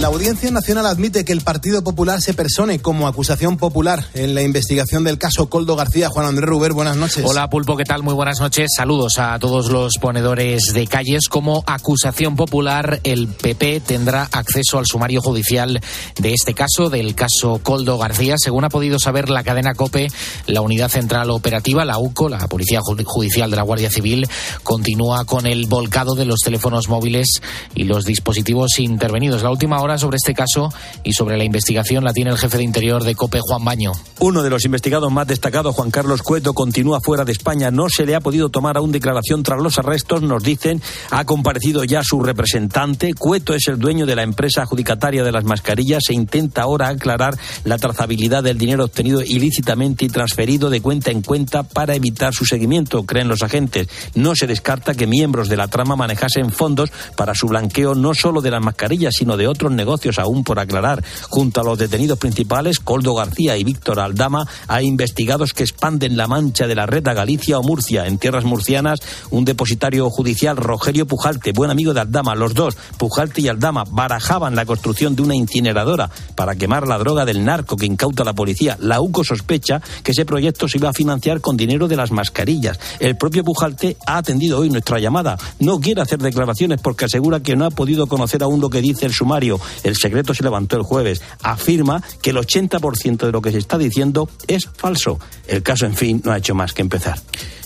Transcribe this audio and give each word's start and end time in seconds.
La 0.00 0.08
Audiencia 0.08 0.50
Nacional 0.50 0.86
admite 0.86 1.24
que 1.24 1.32
el 1.32 1.40
Partido 1.40 1.84
Popular 1.84 2.20
se 2.20 2.34
persone 2.34 2.80
como 2.80 3.06
acusación 3.06 3.56
popular 3.56 4.04
en 4.14 4.34
la 4.34 4.42
investigación 4.42 5.04
del 5.04 5.18
caso 5.18 5.48
Coldo 5.48 5.76
García. 5.76 6.08
Juan 6.08 6.26
Andrés 6.26 6.48
Ruber, 6.48 6.72
buenas 6.72 6.96
noches. 6.96 7.24
Hola 7.24 7.48
Pulpo, 7.48 7.76
¿qué 7.76 7.84
tal? 7.84 8.02
Muy 8.02 8.12
buenas 8.12 8.40
noches. 8.40 8.72
Saludos 8.76 9.18
a 9.18 9.38
todos 9.38 9.70
los 9.70 9.98
ponedores 9.98 10.72
de 10.74 10.88
calles. 10.88 11.28
Como 11.28 11.62
acusación 11.66 12.34
popular, 12.34 12.98
el 13.04 13.28
PP 13.28 13.80
tendrá 13.80 14.28
acceso 14.32 14.78
al 14.78 14.86
sumario 14.86 15.22
judicial 15.22 15.80
de 16.16 16.32
este 16.32 16.54
caso, 16.54 16.90
del 16.90 17.14
caso 17.14 17.60
Coldo 17.62 17.96
García. 17.96 18.34
Según 18.36 18.64
ha 18.64 18.70
podido 18.70 18.98
saber 18.98 19.30
la 19.30 19.44
cadena 19.44 19.74
COPE, 19.74 20.08
la 20.48 20.60
Unidad 20.60 20.88
Central 20.88 21.30
Operativa, 21.30 21.84
la 21.84 21.98
UCO, 21.98 22.28
la 22.28 22.48
Policía 22.48 22.80
Judicial 22.82 23.48
de 23.48 23.56
la 23.56 23.62
Guardia 23.62 23.90
Civil, 23.90 24.26
continúa 24.64 25.24
con 25.24 25.46
el 25.46 25.66
volcado 25.66 26.16
de 26.16 26.24
los 26.24 26.40
teléfonos 26.40 26.88
móviles 26.88 27.40
y 27.76 27.84
los 27.84 28.04
dispositivos 28.04 28.80
intervenidos. 28.80 29.44
La 29.44 29.50
última 29.50 29.83
hora 29.84 29.98
sobre 29.98 30.16
este 30.16 30.34
caso 30.34 30.72
y 31.02 31.12
sobre 31.12 31.36
la 31.36 31.44
investigación 31.44 32.04
la 32.04 32.12
tiene 32.12 32.30
el 32.30 32.38
jefe 32.38 32.58
de 32.58 32.64
Interior 32.64 33.04
de 33.04 33.14
COPE, 33.14 33.40
Juan 33.40 33.64
Baño. 33.64 33.92
Uno 34.20 34.42
de 34.42 34.50
los 34.50 34.64
investigados 34.64 35.12
más 35.12 35.26
destacados, 35.26 35.74
Juan 35.74 35.90
Carlos 35.90 36.22
Cueto, 36.22 36.52
continúa 36.54 37.00
fuera 37.00 37.24
de 37.24 37.32
España. 37.32 37.70
No 37.70 37.88
se 37.88 38.06
le 38.06 38.14
ha 38.14 38.20
podido 38.20 38.48
tomar 38.48 38.76
aún 38.76 38.92
declaración 38.92 39.42
tras 39.42 39.62
los 39.62 39.78
arrestos, 39.78 40.22
nos 40.22 40.42
dicen. 40.42 40.82
Ha 41.10 41.24
comparecido 41.24 41.84
ya 41.84 42.00
su 42.02 42.22
representante. 42.22 43.14
Cueto 43.14 43.54
es 43.54 43.68
el 43.68 43.78
dueño 43.78 44.06
de 44.06 44.16
la 44.16 44.22
empresa 44.22 44.62
adjudicataria 44.62 45.22
de 45.22 45.32
las 45.32 45.44
mascarillas. 45.44 46.02
Se 46.06 46.14
intenta 46.14 46.62
ahora 46.62 46.88
aclarar 46.88 47.36
la 47.64 47.78
trazabilidad 47.78 48.42
del 48.42 48.58
dinero 48.58 48.84
obtenido 48.84 49.22
ilícitamente 49.22 50.04
y 50.04 50.08
transferido 50.08 50.70
de 50.70 50.80
cuenta 50.80 51.10
en 51.10 51.22
cuenta 51.22 51.62
para 51.62 51.94
evitar 51.94 52.32
su 52.32 52.44
seguimiento, 52.44 53.04
creen 53.04 53.28
los 53.28 53.42
agentes. 53.42 53.88
No 54.14 54.34
se 54.34 54.46
descarta 54.46 54.94
que 54.94 55.06
miembros 55.06 55.48
de 55.48 55.56
la 55.56 55.68
trama 55.68 55.96
manejasen 55.96 56.50
fondos 56.50 56.90
para 57.16 57.34
su 57.34 57.48
blanqueo 57.48 57.94
no 57.94 58.14
solo 58.14 58.40
de 58.40 58.50
las 58.50 58.62
mascarillas, 58.62 59.14
sino 59.18 59.36
de 59.36 59.48
otros 59.48 59.72
negocios 59.74 60.18
aún 60.18 60.44
por 60.44 60.58
aclarar. 60.58 61.02
Junto 61.28 61.60
a 61.60 61.64
los 61.64 61.78
detenidos 61.78 62.18
principales, 62.18 62.78
Coldo 62.78 63.14
García 63.14 63.56
y 63.56 63.64
Víctor 63.64 64.00
Aldama, 64.00 64.46
hay 64.68 64.86
investigados 64.86 65.52
que 65.52 65.64
expanden 65.64 66.16
la 66.16 66.26
mancha 66.26 66.66
de 66.66 66.74
la 66.74 66.86
red 66.86 67.06
a 67.08 67.14
Galicia 67.14 67.58
o 67.58 67.62
Murcia. 67.62 68.06
En 68.06 68.18
tierras 68.18 68.44
murcianas, 68.44 69.00
un 69.30 69.44
depositario 69.44 70.08
judicial, 70.10 70.56
Rogerio 70.56 71.06
Pujalte, 71.06 71.52
buen 71.52 71.70
amigo 71.70 71.94
de 71.94 72.00
Aldama, 72.00 72.34
los 72.34 72.54
dos, 72.54 72.76
Pujalte 72.98 73.40
y 73.40 73.48
Aldama, 73.48 73.84
barajaban 73.90 74.54
la 74.54 74.66
construcción 74.66 75.16
de 75.16 75.22
una 75.22 75.34
incineradora 75.34 76.10
para 76.34 76.54
quemar 76.54 76.86
la 76.86 76.98
droga 76.98 77.24
del 77.24 77.44
narco 77.44 77.76
que 77.76 77.86
incauta 77.86 78.24
la 78.24 78.32
policía. 78.32 78.76
La 78.80 79.00
UCO 79.00 79.24
sospecha 79.24 79.80
que 80.02 80.12
ese 80.12 80.24
proyecto 80.24 80.68
se 80.68 80.78
iba 80.78 80.90
a 80.90 80.92
financiar 80.92 81.40
con 81.40 81.56
dinero 81.56 81.88
de 81.88 81.96
las 81.96 82.10
mascarillas. 82.10 82.78
El 83.00 83.16
propio 83.16 83.44
Pujalte 83.44 83.96
ha 84.06 84.18
atendido 84.18 84.58
hoy 84.58 84.70
nuestra 84.70 84.98
llamada. 84.98 85.36
No 85.58 85.80
quiere 85.80 86.00
hacer 86.00 86.18
declaraciones 86.18 86.80
porque 86.80 87.06
asegura 87.06 87.40
que 87.40 87.56
no 87.56 87.66
ha 87.66 87.70
podido 87.70 88.06
conocer 88.06 88.42
aún 88.42 88.60
lo 88.60 88.70
que 88.70 88.80
dice 88.80 89.06
el 89.06 89.12
sumario. 89.12 89.53
El 89.82 89.96
secreto 89.96 90.34
se 90.34 90.42
levantó 90.42 90.76
el 90.76 90.82
jueves. 90.82 91.22
Afirma 91.42 92.02
que 92.22 92.30
el 92.30 92.36
80% 92.36 93.26
de 93.26 93.32
lo 93.32 93.42
que 93.42 93.52
se 93.52 93.58
está 93.58 93.78
diciendo 93.78 94.28
es 94.46 94.68
falso. 94.76 95.18
El 95.46 95.62
caso, 95.62 95.86
en 95.86 95.94
fin, 95.94 96.22
no 96.24 96.32
ha 96.32 96.38
hecho 96.38 96.54
más 96.54 96.72
que 96.72 96.82
empezar. 96.82 97.18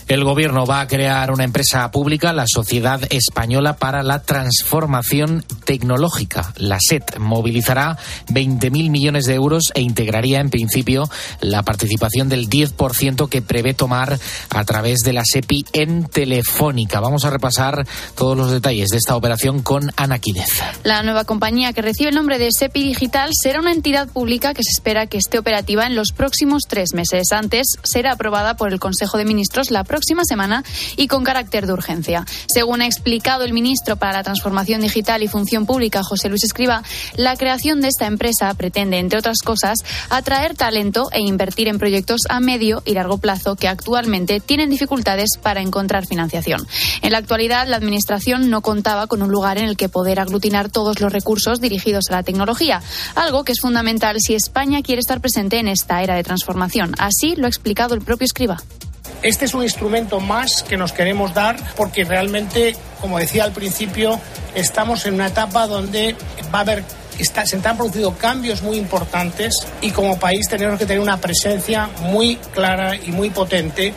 El 0.08 0.24
gobierno 0.24 0.64
va 0.64 0.80
a 0.80 0.86
crear 0.86 1.30
una 1.30 1.44
empresa 1.44 1.90
pública, 1.90 2.32
la 2.32 2.46
Sociedad 2.46 2.98
Española 3.10 3.76
para 3.76 4.02
la 4.02 4.22
Transformación 4.22 5.44
Tecnológica. 5.66 6.54
La 6.56 6.78
SET 6.80 7.18
movilizará 7.18 7.98
20.000 8.30 8.88
millones 8.88 9.26
de 9.26 9.34
euros 9.34 9.64
e 9.74 9.82
integraría 9.82 10.40
en 10.40 10.48
principio 10.48 11.10
la 11.42 11.62
participación 11.62 12.30
del 12.30 12.48
10% 12.48 13.28
que 13.28 13.42
prevé 13.42 13.74
tomar 13.74 14.18
a 14.48 14.64
través 14.64 15.00
de 15.00 15.12
la 15.12 15.24
SEPI 15.30 15.66
en 15.74 16.04
Telefónica. 16.04 17.00
Vamos 17.00 17.26
a 17.26 17.30
repasar 17.30 17.86
todos 18.16 18.34
los 18.34 18.50
detalles 18.50 18.88
de 18.88 18.96
esta 18.96 19.14
operación 19.14 19.60
con 19.60 19.92
Ana 19.96 20.20
Quínez. 20.20 20.48
La 20.84 21.02
nueva 21.02 21.24
compañía 21.24 21.74
que 21.74 21.82
recibe 21.82 22.08
el 22.08 22.14
nombre 22.14 22.38
de 22.38 22.48
SEPI 22.50 22.82
Digital 22.82 23.32
será 23.38 23.60
una 23.60 23.72
entidad 23.72 24.08
pública 24.08 24.54
que 24.54 24.62
se 24.62 24.70
espera 24.70 25.06
que 25.06 25.18
esté 25.18 25.38
operativa 25.38 25.84
en 25.84 25.94
los 25.94 26.12
próximos 26.12 26.62
tres 26.66 26.94
meses. 26.94 27.30
Antes 27.32 27.76
será 27.82 28.12
aprobada 28.12 28.56
por 28.56 28.72
el 28.72 28.80
Consejo 28.80 29.18
de 29.18 29.26
Ministros 29.26 29.70
la 29.70 29.84
próxima 29.84 29.97
próxima 29.98 30.22
semana 30.24 30.62
y 30.96 31.08
con 31.08 31.24
carácter 31.24 31.66
de 31.66 31.72
urgencia. 31.72 32.24
Según 32.46 32.82
ha 32.82 32.86
explicado 32.86 33.42
el 33.42 33.52
ministro 33.52 33.96
para 33.96 34.12
la 34.12 34.22
Transformación 34.22 34.80
Digital 34.80 35.24
y 35.24 35.28
Función 35.28 35.66
Pública, 35.66 36.04
José 36.04 36.28
Luis 36.28 36.44
Escriba, 36.44 36.84
la 37.16 37.34
creación 37.34 37.80
de 37.80 37.88
esta 37.88 38.06
empresa 38.06 38.54
pretende, 38.54 38.98
entre 38.98 39.18
otras 39.18 39.38
cosas, 39.44 39.78
atraer 40.08 40.54
talento 40.54 41.08
e 41.10 41.20
invertir 41.20 41.66
en 41.66 41.80
proyectos 41.80 42.20
a 42.28 42.38
medio 42.38 42.80
y 42.84 42.94
largo 42.94 43.18
plazo 43.18 43.56
que 43.56 43.66
actualmente 43.66 44.38
tienen 44.38 44.70
dificultades 44.70 45.30
para 45.42 45.62
encontrar 45.62 46.06
financiación. 46.06 46.64
En 47.02 47.10
la 47.10 47.18
actualidad, 47.18 47.66
la 47.66 47.76
Administración 47.76 48.50
no 48.50 48.60
contaba 48.60 49.08
con 49.08 49.20
un 49.20 49.32
lugar 49.32 49.58
en 49.58 49.64
el 49.64 49.76
que 49.76 49.88
poder 49.88 50.20
aglutinar 50.20 50.70
todos 50.70 51.00
los 51.00 51.12
recursos 51.12 51.60
dirigidos 51.60 52.04
a 52.10 52.12
la 52.12 52.22
tecnología, 52.22 52.82
algo 53.16 53.42
que 53.42 53.50
es 53.50 53.60
fundamental 53.60 54.14
si 54.20 54.36
España 54.36 54.80
quiere 54.80 55.00
estar 55.00 55.20
presente 55.20 55.58
en 55.58 55.66
esta 55.66 56.04
era 56.04 56.14
de 56.14 56.22
transformación. 56.22 56.94
Así 56.98 57.34
lo 57.34 57.46
ha 57.46 57.48
explicado 57.48 57.96
el 57.96 58.02
propio 58.02 58.26
Escriba. 58.26 58.62
Este 59.22 59.46
es 59.46 59.54
un 59.54 59.62
instrumento 59.62 60.20
más 60.20 60.62
que 60.62 60.76
nos 60.76 60.92
queremos 60.92 61.34
dar 61.34 61.56
porque 61.76 62.04
realmente, 62.04 62.76
como 63.00 63.18
decía 63.18 63.44
al 63.44 63.52
principio, 63.52 64.20
estamos 64.54 65.06
en 65.06 65.14
una 65.14 65.28
etapa 65.28 65.66
donde 65.66 66.14
va 66.52 66.58
a 66.58 66.62
haber 66.62 66.84
Está, 67.18 67.44
se 67.44 67.56
han 67.56 67.76
producido 67.76 68.14
cambios 68.14 68.62
muy 68.62 68.76
importantes 68.76 69.66
y 69.80 69.90
como 69.90 70.20
país 70.20 70.46
tenemos 70.48 70.78
que 70.78 70.86
tener 70.86 71.02
una 71.02 71.16
presencia 71.16 71.90
muy 72.02 72.36
clara 72.54 72.94
y 72.94 73.10
muy 73.10 73.30
potente. 73.30 73.92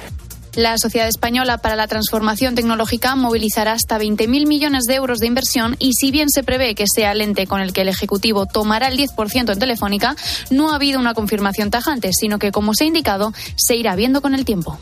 La 0.56 0.78
Sociedad 0.78 1.08
Española 1.08 1.60
para 1.60 1.78
la 1.78 1.88
Transformación 1.88 2.56
Tecnológica 2.56 3.16
movilizará 3.16 3.74
hasta 3.74 3.98
20.000 3.98 4.48
millones 4.48 4.84
de 4.84 4.96
euros 4.96 5.20
de 5.20 5.28
inversión 5.28 5.78
y 5.80 5.94
si 5.94 6.12
bien 6.12 6.30
se 6.30 6.44
prevé 6.44 6.76
que 6.76 6.88
sea 6.94 7.14
el 7.14 7.22
ente 7.22 7.48
con 7.48 7.62
el 7.62 7.72
que 7.72 7.82
el 7.82 7.90
Ejecutivo 7.90 8.48
tomará 8.48 8.90
el 8.90 8.98
10% 8.98 9.54
en 9.54 9.60
Telefónica, 9.60 10.16
no 10.50 10.72
ha 10.72 10.76
habido 10.76 11.00
una 11.00 11.14
confirmación 11.14 11.70
tajante, 11.70 12.12
sino 12.12 12.38
que, 12.38 12.52
como 12.52 12.74
se 12.74 12.84
ha 12.84 12.88
indicado, 12.88 13.32
se 13.56 13.76
irá 13.76 13.96
viendo 13.96 14.22
con 14.22 14.36
el 14.36 14.44
tiempo 14.44 14.78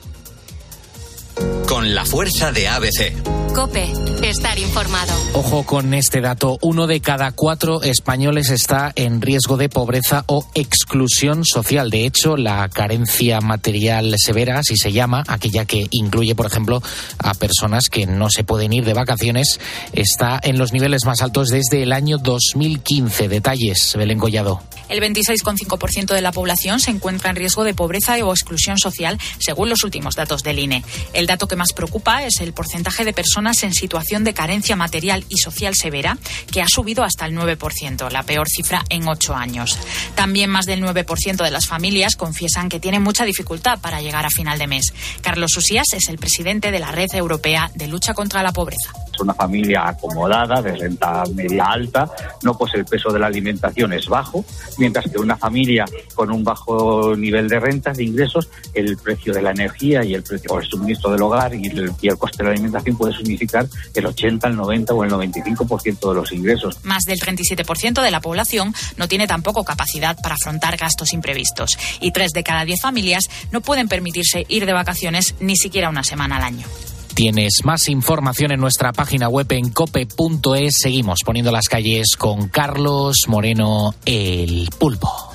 con 1.68 1.94
la 1.94 2.06
fuerza 2.06 2.52
de 2.52 2.68
ABC. 2.68 3.49
Cope, 3.54 3.92
estar 4.24 4.60
informado. 4.60 5.14
Ojo 5.34 5.66
con 5.66 5.94
este 5.94 6.22
dato. 6.22 6.60
Uno 6.62 6.88
de 6.88 7.02
cada 7.02 7.32
cuatro 7.32 7.82
españoles 7.82 8.52
está 8.52 8.92
en 8.96 9.22
riesgo 9.22 9.58
de 9.58 9.70
pobreza 9.70 10.24
o 10.28 10.46
exclusión 10.54 11.44
social. 11.44 11.90
De 11.90 12.06
hecho, 12.06 12.38
la 12.38 12.70
carencia 12.70 13.42
material 13.42 14.14
severa, 14.18 14.60
así 14.60 14.78
se 14.78 14.92
llama, 14.92 15.24
aquella 15.28 15.66
que 15.66 15.88
incluye, 15.92 16.36
por 16.36 16.46
ejemplo, 16.46 16.82
a 17.18 17.34
personas 17.34 17.90
que 17.90 18.06
no 18.06 18.30
se 18.30 18.44
pueden 18.44 18.72
ir 18.72 18.86
de 18.86 18.94
vacaciones, 18.94 19.60
está 19.94 20.40
en 20.42 20.58
los 20.58 20.72
niveles 20.72 21.06
más 21.06 21.22
altos 21.22 21.50
desde 21.50 21.84
el 21.84 21.92
año 21.92 22.18
2015. 22.20 23.28
Detalles, 23.28 23.96
Belén 23.98 24.20
Collado. 24.20 24.62
El 24.90 25.02
26,5% 25.02 26.16
de 26.16 26.22
la 26.22 26.32
población 26.32 26.80
se 26.80 26.90
encuentra 26.90 27.30
en 27.30 27.36
riesgo 27.36 27.64
de 27.64 27.76
pobreza 27.76 28.16
o 28.24 28.32
exclusión 28.32 28.80
social, 28.80 29.20
según 29.40 29.70
los 29.70 29.84
últimos 29.84 30.16
datos 30.16 30.42
del 30.44 30.60
INE. 30.60 30.84
El 31.14 31.28
dato 31.28 31.48
que 31.48 31.56
más 31.56 31.74
preocupa 31.74 32.24
es 32.24 32.42
el 32.42 32.54
porcentaje 32.54 33.06
de 33.06 33.14
personas 33.14 33.39
en 33.40 33.74
situación 33.74 34.26
de 34.26 34.34
carencia 34.34 34.76
material 34.76 35.24
y 35.30 35.38
social 35.38 35.74
severa, 35.74 36.18
que 36.52 36.62
ha 36.62 36.68
subido 36.68 37.04
hasta 37.04 37.26
el 37.26 37.34
9%, 37.34 38.12
la 38.12 38.24
peor 38.24 38.50
cifra 38.50 38.84
en 38.90 39.08
ocho 39.08 39.34
años. 39.34 39.80
También 40.14 40.50
más 40.50 40.66
del 40.66 40.84
9% 40.84 41.44
de 41.44 41.52
las 41.52 41.66
familias 41.66 42.18
confiesan 42.18 42.68
que 42.68 42.82
tienen 42.82 43.02
mucha 43.02 43.24
dificultad 43.24 43.80
para 43.80 44.02
llegar 44.02 44.26
a 44.26 44.30
final 44.30 44.60
de 44.60 44.68
mes. 44.68 44.94
Carlos 45.22 45.56
Usías 45.56 45.88
es 45.94 46.10
el 46.10 46.18
presidente 46.18 46.70
de 46.70 46.80
la 46.80 46.92
Red 46.92 47.14
Europea 47.14 47.72
de 47.76 47.88
Lucha 47.88 48.14
contra 48.14 48.44
la 48.44 48.52
Pobreza 48.52 48.92
una 49.22 49.34
familia 49.34 49.88
acomodada, 49.88 50.62
de 50.62 50.76
renta 50.76 51.24
media 51.34 51.66
alta, 51.66 52.10
no 52.44 52.58
pues 52.58 52.74
el 52.76 52.86
peso 52.86 53.12
de 53.12 53.20
la 53.20 53.28
alimentación 53.28 53.94
es 53.94 54.08
bajo, 54.08 54.46
mientras 54.78 55.10
que 55.10 55.20
una 55.20 55.38
familia 55.38 55.86
con 56.16 56.32
un 56.32 56.44
bajo 56.44 57.16
nivel 57.16 57.48
de 57.48 57.60
rentas, 57.60 57.98
de 57.98 58.04
ingresos, 58.04 58.50
el 58.74 58.98
precio 58.98 59.34
de 59.34 59.42
la 59.42 59.52
energía 59.52 60.04
y 60.04 60.14
el 60.14 60.24
precio 60.24 60.56
del 60.56 60.66
suministro 60.66 61.12
del 61.12 61.22
hogar 61.22 61.54
y 61.54 61.68
el, 61.68 61.92
y 62.02 62.08
el 62.08 62.18
coste 62.18 62.38
de 62.38 62.44
la 62.46 62.52
alimentación 62.52 62.98
puede 62.98 63.14
significar 63.30 63.68
el 63.94 64.06
80, 64.06 64.48
el 64.48 64.56
90 64.56 64.94
o 64.94 65.04
el 65.04 65.12
95% 65.12 66.10
de 66.10 66.16
los 66.16 66.32
ingresos. 66.32 66.80
Más 66.84 67.04
del 67.04 67.20
37% 67.20 68.02
de 68.02 68.12
la 68.12 68.22
población 68.22 68.74
no 68.98 69.08
tiene 69.08 69.28
tampoco 69.28 69.64
capacidad 69.64 70.18
para 70.22 70.36
afrontar 70.36 70.78
gastos 70.78 71.14
imprevistos 71.14 71.78
y 72.02 72.12
tres 72.12 72.32
de 72.32 72.44
cada 72.44 72.66
diez 72.66 72.82
familias 72.82 73.26
no 73.52 73.62
pueden 73.62 73.88
permitirse 73.88 74.46
ir 74.50 74.66
de 74.66 74.74
vacaciones 74.74 75.36
ni 75.40 75.56
siquiera 75.56 75.90
una 75.90 76.04
semana 76.04 76.38
al 76.38 76.44
año. 76.44 76.66
Tienes 77.14 77.66
más 77.66 77.90
información 77.90 78.52
en 78.52 78.62
nuestra 78.62 78.94
página 78.94 79.28
web 79.28 79.52
en 79.52 79.70
cope.es. 79.72 80.74
Seguimos 80.82 81.20
poniendo 81.26 81.52
las 81.52 81.68
calles 81.68 82.16
con 82.18 82.48
Carlos 82.48 83.18
Moreno, 83.28 83.94
el 84.06 84.70
pulpo. 84.78 85.34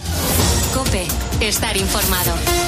Cope, 0.73 1.07
estar 1.41 1.77
informado. 1.77 2.64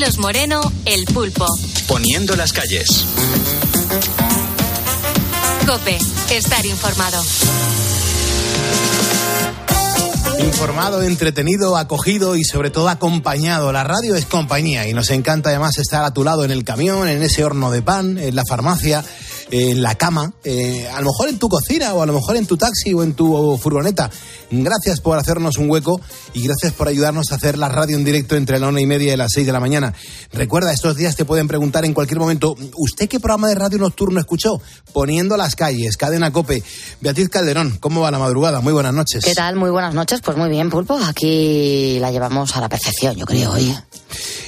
Carlos 0.00 0.18
Moreno, 0.18 0.72
el 0.86 1.04
pulpo. 1.04 1.46
Poniendo 1.86 2.34
las 2.34 2.54
calles. 2.54 3.04
Cope, 5.66 5.98
estar 6.30 6.64
informado. 6.64 7.22
Informado, 10.38 11.02
entretenido, 11.02 11.76
acogido 11.76 12.34
y 12.34 12.44
sobre 12.44 12.70
todo 12.70 12.88
acompañado. 12.88 13.72
La 13.72 13.84
radio 13.84 14.16
es 14.16 14.24
compañía 14.24 14.88
y 14.88 14.94
nos 14.94 15.10
encanta 15.10 15.50
además 15.50 15.76
estar 15.76 16.02
a 16.02 16.14
tu 16.14 16.24
lado 16.24 16.46
en 16.46 16.50
el 16.50 16.64
camión, 16.64 17.06
en 17.06 17.22
ese 17.22 17.44
horno 17.44 17.70
de 17.70 17.82
pan, 17.82 18.16
en 18.16 18.34
la 18.34 18.46
farmacia, 18.46 19.04
en 19.50 19.82
la 19.82 19.96
cama, 19.96 20.32
eh, 20.44 20.88
a 20.88 21.00
lo 21.00 21.06
mejor 21.06 21.28
en 21.28 21.38
tu 21.38 21.48
cocina 21.48 21.92
o 21.94 22.02
a 22.02 22.06
lo 22.06 22.12
mejor 22.12 22.36
en 22.36 22.46
tu 22.46 22.56
taxi 22.56 22.94
o 22.94 23.02
en 23.02 23.14
tu 23.14 23.58
furgoneta. 23.58 24.10
Gracias 24.50 25.00
por 25.00 25.18
hacernos 25.18 25.58
un 25.58 25.70
hueco 25.70 26.00
y 26.34 26.42
gracias 26.42 26.72
por 26.72 26.88
ayudarnos 26.88 27.30
a 27.30 27.36
hacer 27.36 27.58
la 27.58 27.68
radio 27.68 27.96
en 27.96 28.04
directo 28.04 28.36
entre 28.36 28.58
la 28.58 28.68
una 28.68 28.80
y 28.80 28.86
media 28.86 29.12
y 29.12 29.16
las 29.16 29.30
seis 29.32 29.46
de 29.46 29.52
la 29.52 29.60
mañana. 29.60 29.94
Recuerda, 30.32 30.72
estos 30.72 30.96
días 30.96 31.16
te 31.16 31.24
pueden 31.24 31.48
preguntar 31.48 31.84
en 31.84 31.94
cualquier 31.94 32.18
momento, 32.18 32.56
¿usted 32.76 33.08
qué 33.08 33.20
programa 33.20 33.48
de 33.48 33.54
radio 33.54 33.78
nocturno 33.78 34.20
escuchó? 34.20 34.60
Poniendo 34.92 35.36
las 35.36 35.54
calles, 35.54 35.96
cadena 35.96 36.32
cope. 36.32 36.62
Beatriz 37.00 37.28
Calderón, 37.28 37.78
¿cómo 37.78 38.00
va 38.00 38.10
la 38.10 38.18
madrugada? 38.18 38.60
Muy 38.60 38.72
buenas 38.72 38.94
noches. 38.94 39.24
¿Qué 39.24 39.34
tal? 39.34 39.56
Muy 39.56 39.70
buenas 39.70 39.94
noches. 39.94 40.20
Pues 40.20 40.36
muy 40.36 40.48
bien, 40.48 40.70
Pulpo. 40.70 40.98
Aquí 40.98 41.98
la 42.00 42.10
llevamos 42.10 42.56
a 42.56 42.60
la 42.60 42.68
perfección, 42.68 43.16
yo 43.16 43.26
creo, 43.26 43.52
hoy. 43.52 43.76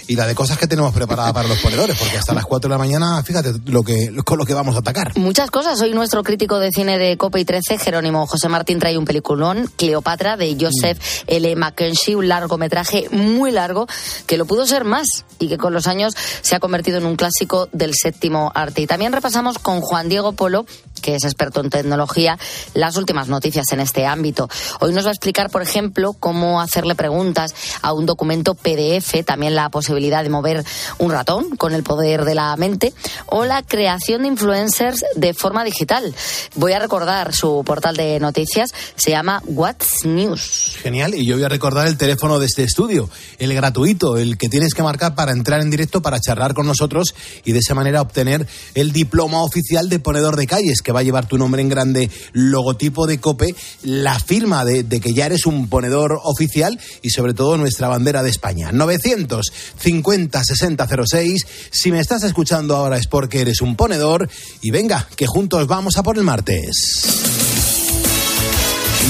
Y 0.09 0.17
la 0.17 0.27
de 0.27 0.35
cosas 0.35 0.59
que 0.59 0.67
tenemos 0.67 0.93
preparada 0.93 1.33
para 1.33 1.49
los 1.49 1.59
ponedores, 1.59 1.97
porque 1.97 2.19
hasta 2.19 2.35
las 2.35 2.45
4 2.45 2.69
de 2.69 2.75
la 2.75 2.79
mañana, 2.79 3.23
fíjate 3.23 3.55
lo 3.67 3.83
que, 3.83 4.13
con 4.25 4.39
lo 4.39 4.45
que 4.45 4.55
vamos 4.55 4.75
a 4.75 4.81
atacar. 4.81 4.92
Muchas 5.17 5.51
cosas. 5.51 5.81
Hoy 5.81 5.93
nuestro 5.95 6.23
crítico 6.23 6.59
de 6.59 6.71
cine 6.71 6.99
de 6.99 7.17
Copa 7.17 7.39
y 7.41 7.45
13, 7.45 7.79
Jerónimo 7.79 8.27
José 8.27 8.49
Martín, 8.49 8.79
trae 8.79 8.99
un 8.99 9.05
peliculón, 9.05 9.71
Cleopatra, 9.77 10.37
de 10.37 10.57
Joseph 10.61 10.99
Mm. 10.99 11.25
L. 11.29 11.57
Mackenzie, 11.57 12.17
un 12.17 12.29
largometraje 12.29 13.09
muy 13.11 13.51
largo, 13.51 13.87
que 14.27 14.37
lo 14.37 14.47
pudo 14.47 14.67
ser 14.67 14.85
más 14.85 15.25
y 15.39 15.49
que 15.49 15.59
con 15.59 15.73
los 15.73 15.87
años 15.87 16.15
se 16.43 16.55
ha 16.55 16.61
convertido 16.61 16.99
en 16.99 17.07
un 17.07 17.17
clásico 17.17 17.69
del 17.73 17.93
séptimo 17.95 18.53
arte. 18.55 18.83
Y 18.83 18.87
también 18.87 19.13
repasamos 19.13 19.59
con 19.59 19.81
Juan 19.81 20.09
Diego 20.09 20.33
Polo, 20.33 20.67
que 21.03 21.17
es 21.17 21.25
experto 21.25 21.61
en 21.61 21.69
tecnología, 21.69 22.39
las 22.73 22.97
últimas 22.97 23.29
noticias 23.29 23.67
en 23.73 23.81
este 23.81 24.07
ámbito. 24.07 24.49
Hoy 24.81 24.95
nos 24.95 25.05
va 25.05 25.11
a 25.11 25.13
explicar, 25.13 25.51
por 25.51 25.61
ejemplo, 25.61 26.15
cómo 26.15 26.63
hacerle 26.63 26.95
preguntas 26.95 27.55
a 27.83 27.93
un 27.93 28.07
documento 28.07 28.55
PDF, 28.55 29.25
también 29.27 29.55
la 29.55 29.69
posibilidad 29.69 30.23
de 30.23 30.31
mover 30.31 30.65
un 30.99 31.13
ratón 31.13 31.57
con 31.57 31.75
el 31.75 31.83
poder 31.83 32.25
de 32.25 32.35
la 32.35 32.57
mente, 32.57 32.95
o 33.27 33.45
la 33.45 33.63
creación 33.63 34.23
de 34.23 34.29
influencers 34.29 35.05
de 35.17 35.35
forma 35.35 35.65
digital. 35.65 36.15
Voy 36.55 36.73
a 36.73 36.79
recordar 36.79 37.35
su 37.35 37.63
portal 37.67 37.97
de 37.97 38.21
noticias, 38.21 38.71
se 38.97 39.11
llama 39.11 39.43
What's 39.47 40.05
News. 40.05 40.77
Genial, 40.81 41.15
y 41.15 41.27
yo 41.27 41.35
voy 41.35 41.45
a 41.45 41.49
recordar 41.49 41.87
el 41.87 41.99
teléfono 41.99 42.39
de 42.39 42.47
este 42.47 42.63
estudio, 42.63 43.11
el 43.39 43.53
gratuito, 43.55 44.17
el 44.17 44.39
que 44.39 44.49
tienes 44.49 44.75
que 44.75 44.83
marcar 44.83 45.15
para 45.15 45.33
entrar 45.33 45.61
en 45.61 45.71
directo, 45.71 46.03
para 46.03 46.21
charlar 46.21 46.55
con 46.55 46.67
nosotros 46.67 47.15
y 47.45 47.53
de 47.53 47.59
esa 47.59 47.75
manera 47.75 48.01
obtener 48.01 48.47
el 48.75 48.93
diploma 48.93 49.43
oficial 49.43 49.89
de 49.89 49.99
ponedor 49.99 50.37
de 50.37 50.47
calles, 50.47 50.83
que 50.83 50.92
va 50.93 51.01
a 51.01 51.03
llevar 51.03 51.27
tu 51.27 51.39
nombre 51.39 51.63
en 51.63 51.69
grande, 51.69 52.11
logotipo 52.33 53.07
de 53.07 53.19
COPE, 53.19 53.55
la 53.83 54.19
firma 54.19 54.65
de, 54.65 54.83
de 54.83 55.01
que 55.01 55.15
ya 55.15 55.27
eres 55.27 55.47
un 55.47 55.69
ponedor 55.69 56.21
oficial 56.23 56.79
y 57.03 57.11
sobre 57.11 57.35
todo 57.35 57.57
nuestra 57.57 57.89
bandera 57.89 58.23
de 58.23 58.31
España. 58.31 58.71
950 58.73 60.45
60 60.45 60.89
06, 61.07 61.47
si 61.71 61.91
me 61.91 62.01
estás 62.01 62.23
escuchando 62.23 62.77
ahora 62.77 62.97
es 62.97 63.07
porque 63.07 63.41
eres 63.41 63.61
un 63.61 63.77
ponedor 63.77 64.29
y 64.61 64.71
venga, 64.71 65.09
que 65.17 65.27
juntos 65.27 65.67
vamos 65.67 65.97
a 65.97 66.03
por 66.03 66.17
el 66.19 66.25
martes 66.25 67.52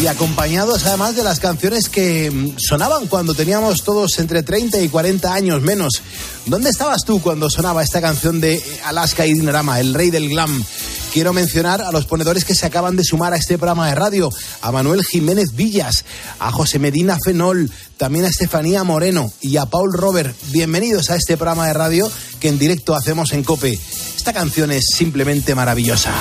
y 0.00 0.06
acompañados 0.06 0.84
además 0.86 1.16
de 1.16 1.22
las 1.22 1.40
canciones 1.40 1.88
que 1.88 2.30
mm, 2.30 2.58
sonaban 2.58 3.06
cuando 3.06 3.34
teníamos 3.34 3.82
todos 3.82 4.18
entre 4.18 4.42
30 4.42 4.80
y 4.80 4.88
40 4.88 5.32
años 5.32 5.62
menos. 5.62 6.02
¿Dónde 6.46 6.70
estabas 6.70 7.04
tú 7.04 7.20
cuando 7.20 7.50
sonaba 7.50 7.82
esta 7.82 8.00
canción 8.00 8.40
de 8.40 8.62
Alaska 8.84 9.26
y 9.26 9.34
Dinarama, 9.34 9.80
el 9.80 9.94
rey 9.94 10.10
del 10.10 10.28
glam? 10.28 10.64
Quiero 11.12 11.32
mencionar 11.32 11.82
a 11.82 11.92
los 11.92 12.06
ponedores 12.06 12.44
que 12.44 12.54
se 12.54 12.64
acaban 12.64 12.96
de 12.96 13.04
sumar 13.04 13.34
a 13.34 13.36
este 13.36 13.58
programa 13.58 13.88
de 13.88 13.94
radio, 13.94 14.30
a 14.62 14.72
Manuel 14.72 15.04
Jiménez 15.04 15.54
Villas, 15.54 16.04
a 16.38 16.50
José 16.50 16.78
Medina 16.78 17.18
Fenol, 17.22 17.70
también 17.98 18.24
a 18.24 18.28
Estefanía 18.28 18.82
Moreno 18.82 19.30
y 19.40 19.58
a 19.58 19.66
Paul 19.66 19.92
Robert. 19.92 20.34
Bienvenidos 20.50 21.10
a 21.10 21.16
este 21.16 21.36
programa 21.36 21.66
de 21.66 21.74
radio 21.74 22.10
que 22.40 22.48
en 22.48 22.58
directo 22.58 22.94
hacemos 22.94 23.32
en 23.32 23.44
Cope. 23.44 23.78
Esta 24.16 24.32
canción 24.32 24.72
es 24.72 24.86
simplemente 24.96 25.54
maravillosa. 25.54 26.12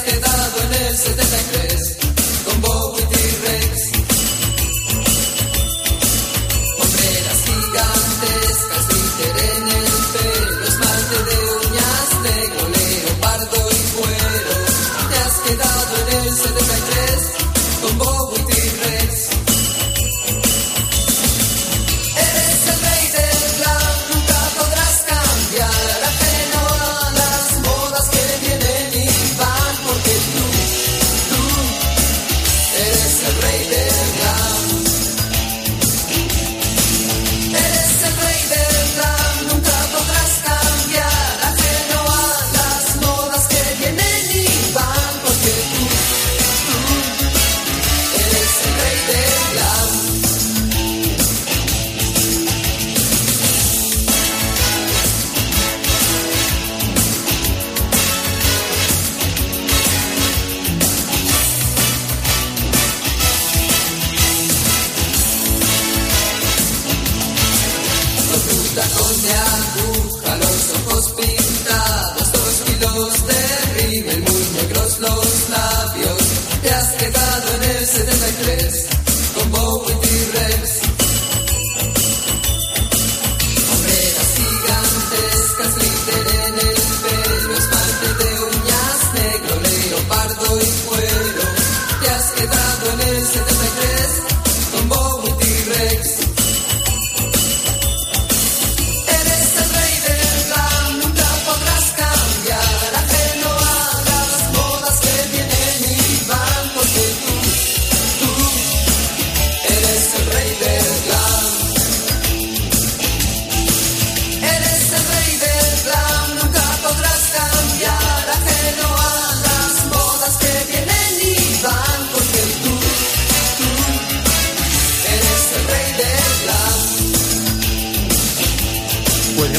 Has 0.00 0.12
quedado 0.12 0.62
en 0.62 0.86
el 0.86 0.96
73 0.96 1.99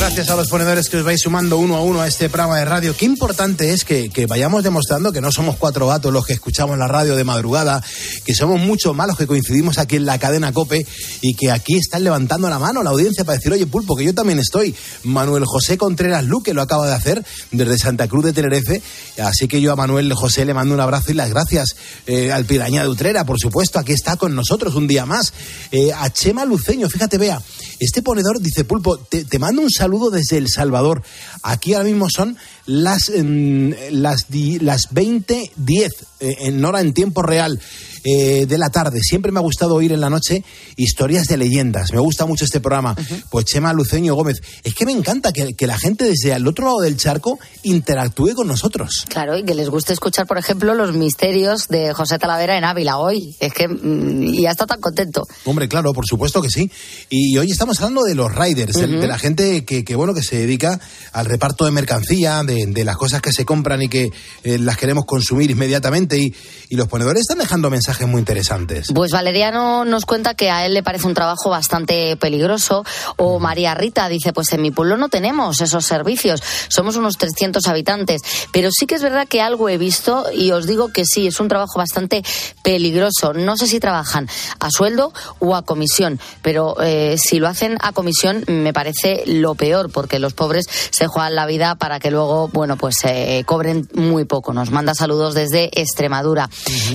gracias 0.01 0.31
a 0.31 0.35
los 0.35 0.49
ponedores 0.49 0.89
que 0.89 0.97
os 0.97 1.03
vais 1.03 1.21
sumando 1.21 1.59
uno 1.59 1.75
a 1.75 1.83
uno 1.83 2.01
a 2.01 2.07
este 2.07 2.27
programa 2.27 2.57
de 2.57 2.65
radio. 2.65 2.97
Qué 2.97 3.05
importante 3.05 3.71
es 3.71 3.85
que, 3.85 4.09
que 4.09 4.25
vayamos 4.25 4.63
demostrando 4.63 5.11
que 5.11 5.21
no 5.21 5.31
somos 5.31 5.57
cuatro 5.57 5.85
gatos 5.85 6.11
los 6.11 6.25
que 6.25 6.33
escuchamos 6.33 6.75
la 6.79 6.87
radio 6.87 7.15
de 7.15 7.23
madrugada, 7.23 7.83
que 8.25 8.33
somos 8.33 8.59
muchos 8.59 8.95
malos 8.95 9.15
que 9.15 9.27
coincidimos 9.27 9.77
aquí 9.77 9.97
en 9.97 10.07
la 10.07 10.17
cadena 10.17 10.53
Cope 10.53 10.87
y 11.21 11.35
que 11.35 11.51
aquí 11.51 11.77
están 11.77 12.03
levantando 12.03 12.49
la 12.49 12.57
mano 12.57 12.81
la 12.81 12.89
audiencia 12.89 13.25
para 13.25 13.37
decir, 13.37 13.53
oye, 13.53 13.67
Pulpo, 13.67 13.95
que 13.95 14.03
yo 14.03 14.15
también 14.15 14.39
estoy. 14.39 14.73
Manuel 15.03 15.45
José 15.45 15.77
Contreras 15.77 16.25
Luque 16.25 16.55
lo 16.55 16.63
acaba 16.63 16.87
de 16.87 16.95
hacer 16.95 17.23
desde 17.51 17.77
Santa 17.77 18.07
Cruz 18.07 18.25
de 18.25 18.33
Tenerife. 18.33 18.81
Así 19.19 19.47
que 19.47 19.61
yo 19.61 19.71
a 19.71 19.75
Manuel 19.75 20.11
José 20.15 20.45
le 20.45 20.55
mando 20.55 20.73
un 20.73 20.79
abrazo 20.79 21.11
y 21.11 21.13
las 21.13 21.29
gracias. 21.29 21.75
Eh, 22.07 22.31
al 22.31 22.45
Piraña 22.45 22.81
de 22.81 22.89
Utrera, 22.89 23.23
por 23.23 23.39
supuesto, 23.39 23.77
aquí 23.77 23.91
está 23.93 24.15
con 24.15 24.33
nosotros 24.33 24.73
un 24.73 24.87
día 24.87 25.05
más. 25.05 25.31
Eh, 25.71 25.91
a 25.93 26.09
Chema 26.09 26.43
Luceño, 26.43 26.89
fíjate, 26.89 27.19
vea, 27.19 27.39
este 27.79 28.01
ponedor 28.01 28.41
dice, 28.41 28.63
Pulpo, 28.63 28.97
te, 28.97 29.25
te 29.25 29.37
mando 29.37 29.61
un 29.61 29.69
saludo 29.69 29.90
saludo 29.91 30.09
desde 30.09 30.37
El 30.37 30.47
Salvador. 30.47 31.03
Aquí 31.43 31.73
ahora 31.73 31.89
mismo 31.89 32.07
son 32.09 32.37
las, 32.65 33.09
em, 33.09 33.73
las, 33.91 34.27
las 34.29 34.87
20.10 34.89 35.91
eh, 36.21 36.35
en 36.39 36.63
hora 36.63 36.79
en 36.79 36.93
tiempo 36.93 37.21
real 37.21 37.59
eh, 38.03 38.45
de 38.47 38.57
la 38.57 38.69
tarde. 38.69 38.99
Siempre 39.01 39.31
me 39.31 39.39
ha 39.39 39.43
gustado 39.43 39.75
oír 39.75 39.91
en 39.91 40.01
la 40.01 40.09
noche 40.09 40.43
historias 40.75 41.27
de 41.27 41.37
leyendas. 41.37 41.91
Me 41.93 41.99
gusta 41.99 42.25
mucho 42.25 42.45
este 42.45 42.59
programa. 42.59 42.95
Pues 43.29 43.45
Chema 43.45 43.73
Luceño 43.73 44.15
Gómez. 44.15 44.41
Es 44.63 44.73
que 44.73 44.85
me 44.85 44.91
encanta 44.91 45.31
que, 45.33 45.53
que 45.53 45.67
la 45.67 45.77
gente 45.77 46.05
desde 46.05 46.31
el 46.33 46.47
otro 46.47 46.65
lado 46.65 46.81
del 46.81 46.97
charco 46.97 47.39
interactúe 47.63 48.33
con 48.35 48.47
nosotros. 48.47 49.05
Claro, 49.09 49.37
y 49.37 49.43
que 49.43 49.53
les 49.55 49.69
guste 49.69 49.93
escuchar, 49.93 50.27
por 50.27 50.37
ejemplo, 50.37 50.73
los 50.73 50.93
misterios 50.95 51.67
de 51.67 51.93
José 51.93 52.17
Talavera 52.19 52.57
en 52.57 52.63
Ávila 52.63 52.97
hoy. 52.97 53.35
Es 53.39 53.53
que 53.53 53.67
mm, 53.67 54.23
y 54.23 54.41
ya 54.41 54.51
está 54.51 54.65
tan 54.65 54.81
contento. 54.81 55.27
Hombre, 55.45 55.67
claro, 55.67 55.93
por 55.93 56.05
supuesto 56.07 56.41
que 56.41 56.49
sí. 56.49 56.69
Y 57.09 57.37
hoy 57.37 57.51
estamos 57.51 57.77
hablando 57.79 58.03
de 58.03 58.15
los 58.15 58.33
riders, 58.33 58.73
de- 58.73 58.87
de 58.87 59.07
la 59.07 59.17
gente 59.19 59.63
que, 59.65 59.83
que, 59.83 59.95
bueno 59.95 60.13
que 60.13 60.23
se 60.23 60.37
dedica 60.37 60.79
al 61.13 61.25
reparto 61.25 61.65
de 61.65 61.71
mercancía, 61.71 62.43
de, 62.43 62.65
de 62.67 62.85
las 62.85 62.97
cosas 62.97 63.21
que 63.21 63.31
se 63.31 63.45
compran 63.45 63.81
y 63.83 63.89
que 63.89 64.09
eh, 64.43 64.57
las 64.57 64.77
queremos 64.77 65.05
consumir 65.05 65.51
inmediatamente. 65.51 66.17
Y, 66.17 66.33
y 66.69 66.75
los 66.75 66.87
ponedores 66.87 67.21
están 67.21 67.37
dejando 67.39 67.69
mensajes 67.69 67.90
muy 68.07 68.19
interesantes. 68.19 68.87
Pues 68.93 69.11
Valeriano 69.11 69.85
nos 69.85 70.05
cuenta 70.05 70.33
que 70.33 70.49
a 70.49 70.65
él 70.65 70.73
le 70.73 70.83
parece 70.83 71.07
un 71.07 71.13
trabajo 71.13 71.49
bastante 71.49 72.15
peligroso. 72.17 72.83
O 73.17 73.39
María 73.39 73.75
Rita 73.75 74.07
dice, 74.09 74.33
pues 74.33 74.51
en 74.53 74.61
mi 74.61 74.71
pueblo 74.71 74.97
no 74.97 75.09
tenemos 75.09 75.61
esos 75.61 75.85
servicios. 75.85 76.41
Somos 76.67 76.95
unos 76.95 77.17
300 77.17 77.67
habitantes. 77.67 78.21
Pero 78.51 78.69
sí 78.71 78.87
que 78.87 78.95
es 78.95 79.01
verdad 79.01 79.27
que 79.27 79.41
algo 79.41 79.69
he 79.69 79.77
visto 79.77 80.25
y 80.33 80.51
os 80.51 80.65
digo 80.65 80.89
que 80.89 81.05
sí, 81.05 81.27
es 81.27 81.39
un 81.39 81.47
trabajo 81.47 81.77
bastante 81.77 82.23
peligroso. 82.63 83.33
No 83.33 83.57
sé 83.57 83.67
si 83.67 83.79
trabajan 83.79 84.27
a 84.59 84.69
sueldo 84.71 85.13
o 85.39 85.55
a 85.55 85.63
comisión, 85.63 86.19
pero 86.41 86.81
eh, 86.81 87.17
si 87.17 87.39
lo 87.39 87.47
hacen 87.47 87.77
a 87.81 87.91
comisión 87.91 88.43
me 88.47 88.73
parece 88.73 89.23
lo 89.25 89.55
peor, 89.55 89.91
porque 89.91 90.19
los 90.19 90.33
pobres 90.33 90.65
se 90.89 91.07
juegan 91.07 91.35
la 91.35 91.45
vida 91.45 91.75
para 91.75 91.99
que 91.99 92.11
luego, 92.11 92.47
bueno, 92.49 92.77
pues 92.77 92.97
eh, 93.03 93.43
cobren 93.45 93.87
muy 93.93 94.25
poco. 94.25 94.53
Nos 94.53 94.71
manda 94.71 94.93
saludos 94.93 95.33
desde 95.33 95.69
Extremadura. 95.79 96.49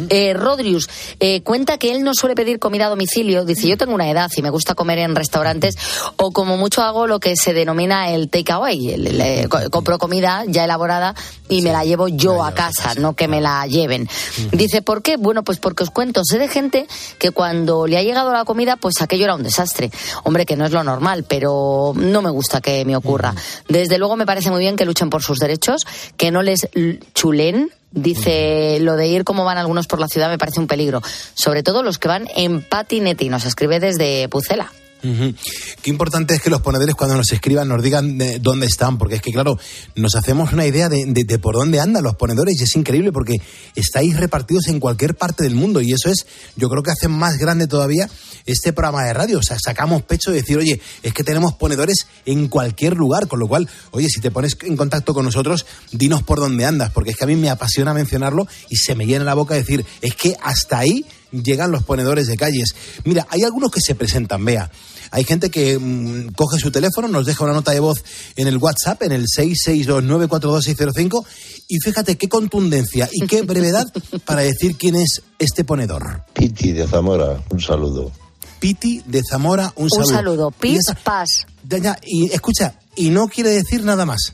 Eh, 0.09 0.35
Rodrius 0.35 0.86
eh, 1.21 1.43
cuenta 1.43 1.79
que 1.79 1.93
él 1.93 2.03
no 2.03 2.13
suele 2.15 2.35
pedir 2.35 2.59
comida 2.59 2.87
a 2.87 2.89
domicilio. 2.91 3.45
Dice, 3.45 3.69
yo 3.69 3.77
tengo 3.77 3.95
una 3.95 4.11
edad 4.11 4.31
y 4.37 4.43
me 4.43 4.51
gusta 4.51 4.75
comer 4.75 4.99
en 4.99 5.15
restaurantes 5.17 5.77
o 6.17 6.33
como 6.33 6.57
mucho 6.57 6.83
hago 6.83 7.07
lo 7.07 7.21
que 7.21 7.37
se 7.37 7.53
denomina 7.53 8.11
el 8.11 8.29
takeaway. 8.29 8.91
El, 8.91 9.21
eh, 9.21 9.47
co- 9.49 9.71
compro 9.71 9.99
comida 9.99 10.45
ya 10.47 10.65
elaborada 10.65 11.15
y 11.49 11.63
me 11.63 11.73
la 11.73 11.85
llevo 11.85 12.09
yo 12.09 12.45
a 12.45 12.53
casa, 12.55 12.95
no 12.95 13.15
que 13.15 13.29
me 13.29 13.41
la 13.41 13.67
lleven. 13.67 14.09
Dice, 14.53 14.83
¿por 14.83 15.03
qué? 15.03 15.17
Bueno, 15.17 15.45
pues 15.45 15.59
porque 15.59 15.83
os 15.85 15.91
cuento, 15.91 16.23
sé 16.25 16.39
de 16.39 16.49
gente 16.49 16.87
que 17.19 17.31
cuando 17.31 17.87
le 17.87 17.97
ha 17.99 18.03
llegado 18.03 18.33
la 18.33 18.45
comida, 18.45 18.77
pues 18.77 19.01
aquello 19.01 19.25
era 19.25 19.35
un 19.35 19.43
desastre. 19.43 19.91
Hombre, 20.25 20.47
que 20.47 20.57
no 20.57 20.65
es 20.67 20.73
lo 20.73 20.83
normal, 20.85 21.25
pero 21.29 21.93
no 21.95 22.23
me 22.23 22.31
gusta 22.31 22.61
que 22.61 22.85
me 22.85 22.97
ocurra. 22.97 23.35
Desde 23.69 23.99
luego 23.99 24.17
me 24.17 24.27
parece 24.27 24.51
muy 24.51 24.61
bien 24.61 24.77
que 24.77 24.85
luchen 24.85 25.11
por 25.11 25.23
sus 25.23 25.39
derechos, 25.39 25.83
que 26.17 26.31
no 26.31 26.43
les 26.43 26.69
chulen. 27.15 27.71
Dice, 27.91 28.79
lo 28.81 28.97
de 28.97 29.07
ir 29.07 29.25
como 29.25 29.45
van 29.45 29.59
algunos 29.59 29.87
por 29.87 30.01
la 30.01 30.09
ciudad 30.09 30.29
me 30.29 30.39
parece 30.39 30.61
un 30.61 30.67
peligro. 30.67 31.03
Sobre 31.35 31.63
todo 31.63 31.83
los 31.83 31.99
que 31.99 32.09
van 32.09 32.29
en 32.37 32.63
patinete 32.63 33.25
y 33.25 33.29
nos 33.29 33.45
escribe 33.45 33.81
desde 33.81 34.29
Pucela. 34.29 34.71
Qué 35.83 35.91
importante 35.91 36.35
es 36.35 36.43
que 36.43 36.51
los 36.51 36.61
ponedores 36.63 36.95
cuando 36.95 37.17
nos 37.17 37.31
escriban 37.33 37.69
nos 37.69 37.83
digan 37.83 38.21
eh, 38.21 38.39
dónde 38.41 38.67
están, 38.67 38.99
porque 38.99 39.17
es 39.17 39.23
que 39.23 39.33
claro, 39.33 39.59
nos 39.95 40.15
hacemos 40.17 40.53
una 40.53 40.67
idea 40.67 40.89
de, 40.89 41.05
de- 41.07 41.25
de 41.25 41.39
por 41.39 41.55
dónde 41.55 41.81
andan 41.81 42.03
los 42.03 42.17
ponedores 42.17 42.59
y 42.61 42.65
es 42.65 42.75
increíble 42.77 43.13
porque 43.13 43.35
estáis 43.75 44.17
repartidos 44.17 44.69
en 44.69 44.81
cualquier 44.81 45.15
parte 45.17 45.45
del 45.45 45.55
mundo 45.55 45.81
y 45.81 45.93
eso 45.93 46.11
es, 46.11 46.27
yo 46.57 46.69
creo 46.69 46.83
que 46.83 46.91
hace 46.91 47.09
más 47.09 47.39
grande 47.39 47.67
todavía 47.67 48.09
este 48.47 48.73
programa 48.73 49.05
de 49.05 49.13
radio, 49.13 49.39
o 49.39 49.43
sea, 49.43 49.57
sacamos 49.63 50.03
pecho 50.03 50.31
de 50.31 50.39
decir, 50.39 50.57
oye, 50.59 50.81
es 51.03 51.13
que 51.13 51.25
tenemos 51.25 51.55
ponedores 51.55 52.07
en 52.27 52.49
cualquier 52.49 52.97
lugar, 52.97 53.27
con 53.29 53.39
lo 53.41 53.49
cual, 53.49 53.69
oye, 53.91 54.09
si 54.09 54.21
te 54.21 54.31
pones 54.31 54.57
en 54.63 54.77
contacto 54.77 55.15
con 55.15 55.25
nosotros, 55.25 55.67
dinos 55.93 56.23
por 56.23 56.39
dónde 56.41 56.65
andas, 56.65 56.91
porque 56.93 57.11
es 57.11 57.17
que 57.17 57.25
a 57.25 57.27
mí 57.27 57.37
me 57.37 57.51
apasiona 57.51 57.93
mencionarlo 57.95 58.47
y 58.69 58.77
se 58.77 58.95
me 58.95 59.07
llena 59.07 59.25
la 59.25 59.35
boca 59.35 59.55
decir, 59.55 59.85
es 60.01 60.15
que 60.15 60.37
hasta 60.43 60.79
ahí 60.79 61.05
llegan 61.33 61.71
los 61.73 61.83
ponedores 61.83 62.29
de 62.29 62.37
calles. 62.37 62.75
Mira, 63.05 63.27
hay 63.31 63.43
algunos 63.43 63.71
que 63.71 63.81
se 63.81 63.95
presentan, 63.95 64.45
vea. 64.45 64.71
Hay 65.11 65.25
gente 65.25 65.51
que 65.51 65.79
mm, 65.79 66.33
coge 66.35 66.59
su 66.59 66.71
teléfono, 66.71 67.09
nos 67.09 67.27
deja 67.27 67.45
una 67.45 67.53
nota 67.53 67.73
de 67.73 67.81
voz 67.81 68.03
en 68.37 68.47
el 68.47 68.57
WhatsApp, 68.59 69.03
en 69.03 69.13
el 69.13 69.27
662942605, 69.27 71.25
y 71.69 71.79
fíjate 71.81 72.17
qué 72.17 72.29
contundencia 72.29 73.09
y 73.13 73.27
qué 73.27 73.43
brevedad 73.47 73.87
para 74.25 74.43
decir 74.43 74.77
quién 74.77 74.97
es 74.97 75.23
este 75.39 75.65
ponedor. 75.65 76.25
Piti 76.33 76.73
de 76.73 76.87
Zamora, 76.87 77.43
un 77.51 77.61
saludo. 77.61 78.11
Piti 78.59 79.03
de 79.07 79.23
Zamora, 79.29 79.73
un 79.77 79.85
Un 79.85 79.91
saludo. 79.91 80.13
saludo. 80.15 80.55
Está. 80.63 80.95
pas. 80.95 81.47
Ya, 81.69 81.79
ya, 81.79 81.99
y 82.05 82.33
escucha, 82.33 82.79
y 82.95 83.11
no 83.11 83.29
quiere 83.29 83.51
decir 83.51 83.85
nada 83.85 84.07
más. 84.07 84.33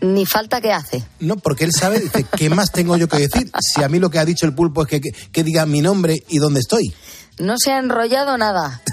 Ni 0.00 0.26
falta 0.26 0.60
que 0.60 0.72
hace. 0.72 1.02
No, 1.20 1.36
porque 1.36 1.64
él 1.64 1.72
sabe, 1.72 2.00
dice, 2.00 2.26
¿qué 2.36 2.50
más 2.50 2.70
tengo 2.70 2.98
yo 2.98 3.08
que 3.08 3.16
decir? 3.18 3.50
Si 3.60 3.82
a 3.82 3.88
mí 3.88 3.98
lo 3.98 4.10
que 4.10 4.18
ha 4.18 4.26
dicho 4.26 4.44
el 4.44 4.52
pulpo 4.54 4.82
es 4.82 4.88
que, 4.88 5.00
que, 5.00 5.10
que 5.32 5.42
diga 5.42 5.64
mi 5.64 5.80
nombre 5.80 6.22
y 6.28 6.36
dónde 6.38 6.60
estoy. 6.60 6.92
No 7.38 7.54
se 7.58 7.72
ha 7.72 7.78
enrollado 7.78 8.36
nada. 8.38 8.80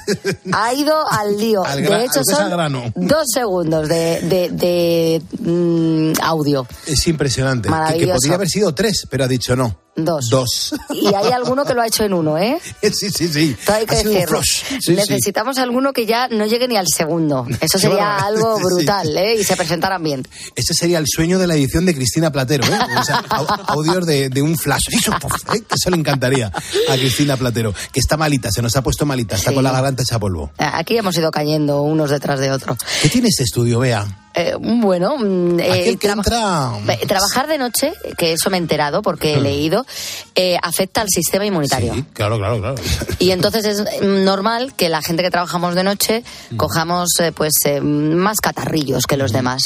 Ha 0.51 0.73
ido 0.73 1.09
al 1.09 1.37
lío. 1.37 1.63
Al 1.65 1.81
de 1.81 2.03
hecho, 2.05 2.21
son 2.25 2.91
dos 2.95 3.23
segundos 3.33 3.87
de, 3.87 4.19
de- 4.21 4.49
de, 4.49 5.21
mm, 5.39 6.13
audio. 6.21 6.67
Es 6.85 7.07
impresionante. 7.07 7.69
Que, 7.93 7.99
que 7.99 8.07
podría 8.07 8.35
haber 8.35 8.49
sido 8.49 8.75
tres, 8.75 9.07
pero 9.09 9.23
ha 9.23 9.27
dicho 9.27 9.55
no. 9.55 9.79
Dos. 9.95 10.27
Dos. 10.31 10.73
Y 10.89 11.13
hay 11.13 11.31
alguno 11.31 11.63
que 11.65 11.75
lo 11.75 11.81
ha 11.83 11.87
hecho 11.87 12.03
en 12.03 12.13
uno, 12.15 12.37
¿eh? 12.39 12.59
sí, 12.81 13.11
sí, 13.11 13.27
sí. 13.27 13.55
Todo 13.63 13.75
hay 13.77 13.85
que 13.85 13.95
decirlo. 13.97 14.41
sí. 14.43 14.93
Necesitamos 14.95 15.59
alguno 15.59 15.93
que 15.93 16.05
ya 16.07 16.27
no 16.29 16.45
llegue 16.47 16.67
ni 16.67 16.75
al 16.77 16.87
segundo. 16.87 17.45
Eso 17.61 17.77
sería 17.79 18.17
algo 18.25 18.57
Sí. 18.57 18.63
brutal, 18.63 19.15
¿eh? 19.17 19.35
Y 19.39 19.43
se 19.43 19.55
presentaran 19.55 20.03
bien. 20.03 20.27
Ese 20.55 20.73
sería 20.73 20.97
el 20.97 21.05
sueño 21.07 21.37
de 21.39 21.45
la 21.47 21.53
edición 21.53 21.85
de 21.85 21.93
Cristina 21.95 22.31
Platero, 22.31 22.65
¿eh? 22.65 22.79
O 22.99 23.03
sea, 23.03 23.21
au- 23.29 23.63
audios 23.67 24.05
de, 24.05 24.29
de 24.29 24.41
un 24.41 24.57
flash. 24.57 24.83
Eso, 24.91 25.11
¿eh? 25.53 25.61
Eso 25.73 25.89
le 25.91 25.97
encantaría 25.97 26.47
a 26.47 26.93
Cristina 26.95 27.37
Platero. 27.37 27.73
Que 27.91 27.99
está 27.99 28.17
malita, 28.33 28.51
se 28.51 28.61
nos 28.63 28.75
ha 28.75 28.81
puesto 28.81 29.05
malita, 29.05 29.35
está 29.35 29.49
Sí. 29.51 29.55
con 29.55 29.63
la 29.63 29.71
garganta 29.71 30.01
hecha 30.01 30.17
polvo. 30.17 30.51
Aquí 30.57 30.97
hemos 30.97 31.15
ido 31.17 31.29
cayendo 31.29 31.83
unos 31.83 32.09
detrás 32.09 32.39
de 32.39 32.51
otros. 32.51 32.77
¿Qué 33.01 33.09
tiene 33.09 33.27
este 33.27 33.43
estudio, 33.43 33.79
Bea? 33.79 34.19
Eh, 34.35 34.55
bueno, 34.59 35.15
mm, 35.19 35.59
eh, 35.59 35.95
traba- 36.01 36.23
entra- 36.23 36.93
eh, 36.99 37.05
trabajar 37.05 37.45
de 37.47 37.59
noche, 37.59 37.93
que 38.17 38.33
eso 38.33 38.49
me 38.49 38.57
he 38.57 38.59
enterado 38.59 39.03
porque 39.03 39.35
he 39.35 39.39
leído, 39.41 39.85
eh, 40.33 40.57
afecta 40.63 41.01
al 41.01 41.09
sistema 41.09 41.45
inmunitario. 41.45 41.93
Sí, 41.93 42.03
claro, 42.13 42.39
claro, 42.39 42.59
claro. 42.59 42.75
Y 43.19 43.29
entonces 43.29 43.63
es 43.65 43.81
mm, 44.01 44.23
normal 44.23 44.73
que 44.75 44.89
la 44.89 45.03
gente 45.03 45.21
que 45.21 45.29
trabajamos 45.29 45.75
de 45.75 45.83
noche 45.83 46.23
cojamos 46.57 47.09
eh, 47.19 47.31
pues 47.31 47.53
eh, 47.65 47.79
más 47.81 48.39
catarrillos 48.41 49.05
que 49.05 49.17
los 49.17 49.31
demás. 49.31 49.61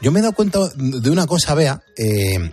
Yo 0.00 0.12
me 0.12 0.20
he 0.20 0.22
dado 0.22 0.34
cuenta 0.34 0.60
de 0.76 1.10
una 1.10 1.26
cosa, 1.26 1.54
Bea, 1.56 1.82
eh, 1.96 2.52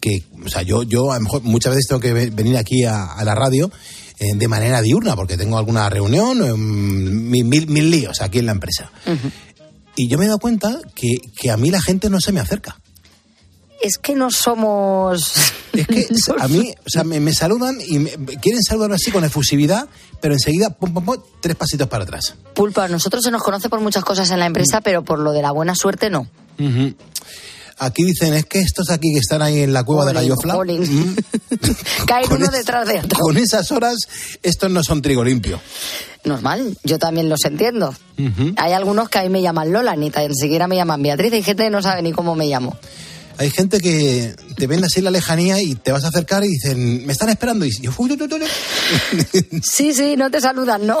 que, 0.00 0.22
o 0.44 0.48
sea, 0.48 0.62
yo, 0.62 0.84
yo 0.84 1.10
a 1.10 1.16
lo 1.16 1.22
mejor 1.22 1.42
muchas 1.42 1.72
veces 1.74 1.88
tengo 1.88 2.00
que 2.00 2.12
ve- 2.12 2.30
venir 2.30 2.56
aquí 2.58 2.84
a, 2.84 3.06
a 3.06 3.24
la 3.24 3.34
radio 3.34 3.72
eh, 4.18 4.32
de 4.34 4.48
manera 4.48 4.80
diurna, 4.82 5.14
porque 5.16 5.36
tengo 5.36 5.58
alguna 5.58 5.88
reunión, 5.90 6.42
eh, 6.44 6.52
mil, 6.54 7.44
mil- 7.44 7.68
mil 7.68 7.90
líos 7.90 8.20
aquí 8.20 8.38
en 8.38 8.46
la 8.46 8.52
empresa. 8.52 8.90
Y 9.94 10.08
yo 10.08 10.18
me 10.18 10.24
he 10.24 10.28
dado 10.28 10.38
cuenta 10.38 10.78
que, 10.94 11.16
que 11.36 11.50
a 11.50 11.56
mí 11.56 11.70
la 11.70 11.80
gente 11.80 12.10
no 12.10 12.20
se 12.20 12.32
me 12.32 12.40
acerca. 12.40 12.76
Es 13.82 13.98
que 13.98 14.14
no 14.14 14.30
somos... 14.30 15.32
Es 15.74 15.86
que 15.86 16.06
a 16.38 16.48
mí, 16.48 16.72
o 16.84 16.88
sea, 16.88 17.04
me, 17.04 17.20
me 17.20 17.32
saludan 17.34 17.78
y 17.86 17.98
me- 17.98 18.10
quieren 18.40 18.62
saludarme 18.62 18.96
así 18.96 19.10
con 19.10 19.22
efusividad, 19.24 19.86
pero 20.20 20.32
enseguida, 20.34 20.70
pum, 20.70 20.92
pum, 20.94 21.04
pum, 21.04 21.16
tres 21.40 21.56
pasitos 21.56 21.86
para 21.88 22.04
atrás. 22.04 22.34
Pulpa, 22.54 22.84
a 22.84 22.88
nosotros 22.88 23.22
se 23.22 23.30
nos 23.30 23.42
conoce 23.42 23.68
por 23.68 23.80
muchas 23.80 24.02
cosas 24.04 24.30
en 24.30 24.40
la 24.40 24.46
empresa, 24.46 24.80
pero 24.80 25.04
por 25.04 25.18
lo 25.18 25.32
de 25.32 25.42
la 25.42 25.50
buena 25.52 25.74
suerte 25.74 26.08
no. 26.10 26.26
Aquí 27.78 28.04
dicen, 28.04 28.32
es 28.32 28.46
que 28.46 28.60
estos 28.60 28.90
aquí 28.90 29.12
que 29.12 29.18
están 29.18 29.42
ahí 29.42 29.60
en 29.60 29.72
la 29.72 29.84
cueva 29.84 30.06
de 30.06 30.14
Gallofla, 30.14 30.54
mm, 30.54 31.16
Caen 32.06 32.26
con 32.26 32.42
uno 32.42 32.50
detrás 32.50 32.88
de 32.88 33.00
otro. 33.00 33.18
con 33.20 33.36
esas 33.36 33.70
horas, 33.70 33.96
estos 34.42 34.70
no 34.70 34.82
son 34.82 35.02
trigo 35.02 35.22
limpio. 35.22 35.60
Normal, 36.24 36.76
yo 36.84 36.98
también 36.98 37.28
los 37.28 37.44
entiendo. 37.44 37.94
Hay 38.56 38.72
algunos 38.72 39.08
que 39.08 39.18
a 39.18 39.22
mí 39.22 39.28
me 39.28 39.42
llaman 39.42 39.72
Lola, 39.72 39.94
ni 39.94 40.10
tan 40.10 40.34
siquiera 40.34 40.66
me 40.66 40.76
llaman 40.76 41.02
Beatriz. 41.02 41.32
Hay 41.34 41.42
gente 41.42 41.64
que 41.64 41.70
no 41.70 41.82
sabe 41.82 42.02
ni 42.02 42.12
cómo 42.12 42.34
me 42.34 42.46
llamo. 42.46 42.76
Hay 43.38 43.50
gente 43.50 43.80
que 43.80 44.34
te 44.56 44.66
ven 44.66 44.82
así 44.84 45.00
en 45.00 45.04
la 45.04 45.10
lejanía 45.10 45.60
y 45.60 45.74
te 45.74 45.92
vas 45.92 46.04
a 46.04 46.08
acercar 46.08 46.42
y 46.44 46.48
dicen, 46.48 47.04
me 47.06 47.12
están 47.12 47.28
esperando. 47.28 47.64
Y 47.66 47.70
yo, 47.80 47.92
uy, 47.98 48.12
uy, 48.12 48.18
uy, 48.22 48.40
uy. 48.42 49.60
Sí, 49.62 49.92
sí, 49.92 50.16
no 50.16 50.30
te 50.30 50.40
saludan, 50.40 50.86
¿no? 50.86 50.98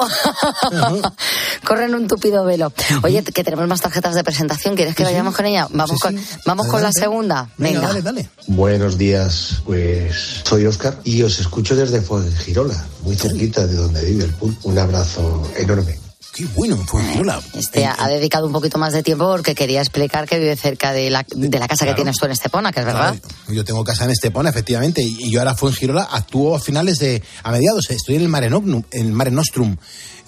Corren 1.64 1.94
un 1.94 2.06
tupido 2.06 2.44
velo. 2.44 2.72
Oye, 3.02 3.22
que 3.22 3.42
tenemos 3.44 3.66
más 3.66 3.80
tarjetas 3.80 4.14
de 4.14 4.22
presentación. 4.24 4.74
¿Quieres 4.76 4.94
que 4.94 5.02
Sí, 5.02 5.08
sí. 5.08 5.12
vayamos 5.14 5.34
con 5.34 5.46
ella? 5.46 5.66
Vamos, 5.70 5.90
Sí, 5.92 5.96
con, 6.00 6.18
sí. 6.18 6.24
vamos 6.44 6.66
con 6.66 6.82
la 6.82 6.92
segunda. 6.92 7.48
Venga. 7.56 7.80
dale, 7.80 8.02
dale. 8.02 8.28
Buenos 8.48 8.98
días, 8.98 9.62
pues 9.64 10.42
soy 10.44 10.66
Oscar 10.66 11.00
y 11.04 11.22
os 11.22 11.38
escucho 11.40 11.74
desde 11.74 12.00
Fuengirola, 12.02 12.86
muy 13.02 13.16
cerquita 13.16 13.66
de 13.66 13.74
donde 13.74 14.04
vive 14.04 14.24
el 14.24 14.34
pulpo. 14.34 14.68
Un 14.68 14.78
abrazo 14.78 15.42
enorme. 15.56 15.98
Qué 16.34 16.44
bueno, 16.54 16.76
fue 16.76 17.00
Fuengirola. 17.00 17.40
Este 17.54 17.86
ha 17.86 18.08
dedicado 18.08 18.46
un 18.46 18.52
poquito 18.52 18.76
más 18.76 18.92
de 18.92 19.02
tiempo 19.02 19.26
porque 19.26 19.54
quería 19.54 19.80
explicar 19.80 20.28
que 20.28 20.38
vive 20.38 20.54
cerca 20.56 20.92
de 20.92 21.08
la, 21.08 21.24
de 21.34 21.58
la 21.58 21.66
casa 21.66 21.86
que 21.86 21.94
tienes 21.94 22.16
tú 22.16 22.26
en 22.26 22.32
Estepona, 22.32 22.72
que 22.72 22.80
es 22.80 22.86
verdad. 22.86 23.16
Claro, 23.18 23.54
yo 23.54 23.64
tengo 23.64 23.82
casa 23.84 24.04
en 24.04 24.10
Estepona, 24.10 24.50
efectivamente, 24.50 25.02
y 25.02 25.30
yo 25.30 25.40
ahora 25.40 25.54
fue 25.54 25.70
en 25.70 25.76
Girola, 25.76 26.02
actúo 26.10 26.54
a 26.54 26.60
finales 26.60 26.98
de, 26.98 27.22
a 27.42 27.50
mediados, 27.52 27.88
estoy 27.88 28.16
en 28.16 28.22
el 28.22 28.28
Mare, 28.28 28.50
Nognum- 28.50 28.84
en 28.90 29.06
el 29.06 29.12
Mare 29.12 29.30
Nostrum, 29.30 29.76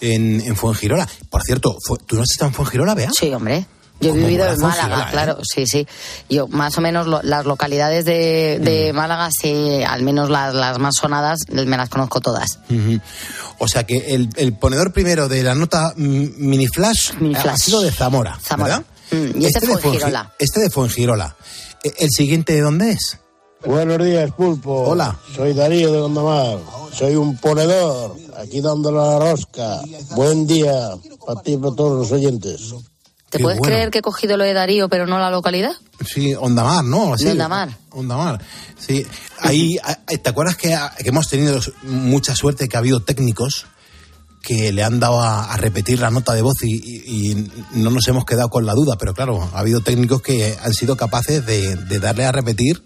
en, 0.01 0.41
en 0.41 0.57
Fuengirola. 0.57 1.07
Por 1.29 1.43
cierto, 1.43 1.77
¿tú 2.07 2.17
no 2.17 2.23
has 2.23 2.31
estado 2.31 2.49
en 2.49 2.55
Fuengirola, 2.55 2.95
Bea? 2.95 3.11
Sí, 3.13 3.31
hombre. 3.35 3.67
Yo 4.01 4.11
he 4.11 4.17
vivido 4.17 4.47
en 4.47 4.61
Málaga, 4.61 4.83
Girola, 4.85 5.03
¿eh? 5.03 5.11
claro, 5.11 5.39
sí, 5.43 5.67
sí. 5.67 5.87
Yo 6.29 6.47
más 6.49 6.79
o 6.79 6.81
menos 6.81 7.07
lo- 7.09 7.21
las 7.23 7.45
localidades 7.47 8.05
de, 8.05 8.59
Mm. 8.61 8.65
de 8.65 8.93
Málaga, 8.93 9.29
sí, 9.31 9.83
al 9.87 10.03
menos 10.03 10.31
las, 10.31 10.55
las 10.55 10.79
más 10.79 10.95
sonadas, 11.01 11.41
me 11.51 11.77
las 11.77 11.89
conozco 11.89 12.21
todas. 12.21 12.61
O 13.59 13.67
sea 13.67 13.85
que 13.85 14.15
el, 14.15 14.29
el 14.37 14.57
ponedor 14.57 14.93
primero 14.93 15.29
de 15.29 15.43
la 15.43 15.55
nota 15.55 15.93
mm, 15.97 16.27
mini 16.39 16.69
flash, 16.69 17.15
Mini 17.19 17.35
ha 17.35 17.41
flash. 17.43 17.59
sido 17.59 17.81
de 17.81 17.91
Zamora, 17.91 18.39
Zamora. 18.41 18.85
¿verdad? 19.11 19.31
Mm, 19.35 19.43
y 19.43 19.47
este 19.47 19.61
de 19.61 19.67
fue 19.67 19.75
en 19.75 19.81
Fuengi- 19.81 19.93
Girola. 19.99 20.33
Este 20.39 20.61
de 20.61 20.71
Fuengirola. 20.71 21.37
Eh, 21.83 21.93
¿El 21.99 22.11
siguiente 22.11 22.53
de 22.53 22.61
dónde 22.61 22.91
es? 22.93 23.19
Buenos 23.67 24.05
días, 24.05 24.31
Pulpo. 24.31 24.83
Hola. 24.91 25.19
Soy 25.35 25.53
Darío 25.55 25.91
de 25.93 25.99
Gondomar. 25.99 26.59
Soy 26.93 27.17
un 27.17 27.37
ponedor, 27.39 28.15
aquí 28.41 28.61
dándole 28.61 28.99
la 28.99 29.19
rosca. 29.19 29.81
Buen 30.15 30.47
día 30.47 30.73
para 31.27 31.43
ti 31.43 31.55
y 31.55 31.57
para 31.57 31.75
todos 31.75 31.99
los 31.99 32.13
oyentes. 32.13 32.75
¿Te 33.31 33.37
Qué 33.39 33.43
puedes 33.45 33.59
bueno. 33.59 33.75
creer 33.75 33.91
que 33.91 33.99
he 33.99 34.03
cogido 34.03 34.37
lo 34.39 34.45
de 34.45 34.55
Darío, 34.55 34.89
pero 34.89 35.07
no 35.07 35.19
la 35.19 35.31
localidad? 35.31 35.73
Sí, 36.05 36.35
Ondamar, 36.35 36.83
¿no? 36.85 37.17
Sí, 37.19 37.29
Ondamar. 37.29 37.69
Ondamar. 37.91 38.41
Sí. 38.79 39.07
Ahí, 39.41 39.77
¿te 40.23 40.31
acuerdas 40.31 40.57
que, 40.57 40.75
que 40.99 41.09
hemos 41.11 41.29
tenido 41.29 41.61
mucha 41.83 42.35
suerte 42.35 42.69
que 42.69 42.77
ha 42.77 42.81
habido 42.81 43.01
técnicos 43.01 43.67
que 44.41 44.73
le 44.73 44.83
han 44.83 44.99
dado 44.99 45.21
a, 45.21 45.53
a 45.53 45.57
repetir 45.59 45.99
la 46.01 46.11
nota 46.11 46.33
de 46.33 46.41
voz 46.43 46.55
y, 46.63 46.75
y- 46.77 47.31
y 47.33 47.51
no 47.73 47.91
nos 47.91 48.09
hemos 48.09 48.25
quedado 48.25 48.49
con 48.49 48.65
la 48.65 48.73
duda? 48.73 48.97
Pero 48.99 49.13
claro, 49.13 49.43
ha 49.53 49.59
habido 49.59 49.83
técnicos 49.83 50.23
que 50.23 50.57
han 50.63 50.73
sido 50.73 50.97
capaces 50.97 51.45
de, 51.45 51.77
de 51.77 51.99
darle 51.99 52.25
a 52.25 52.33
repetir 52.33 52.83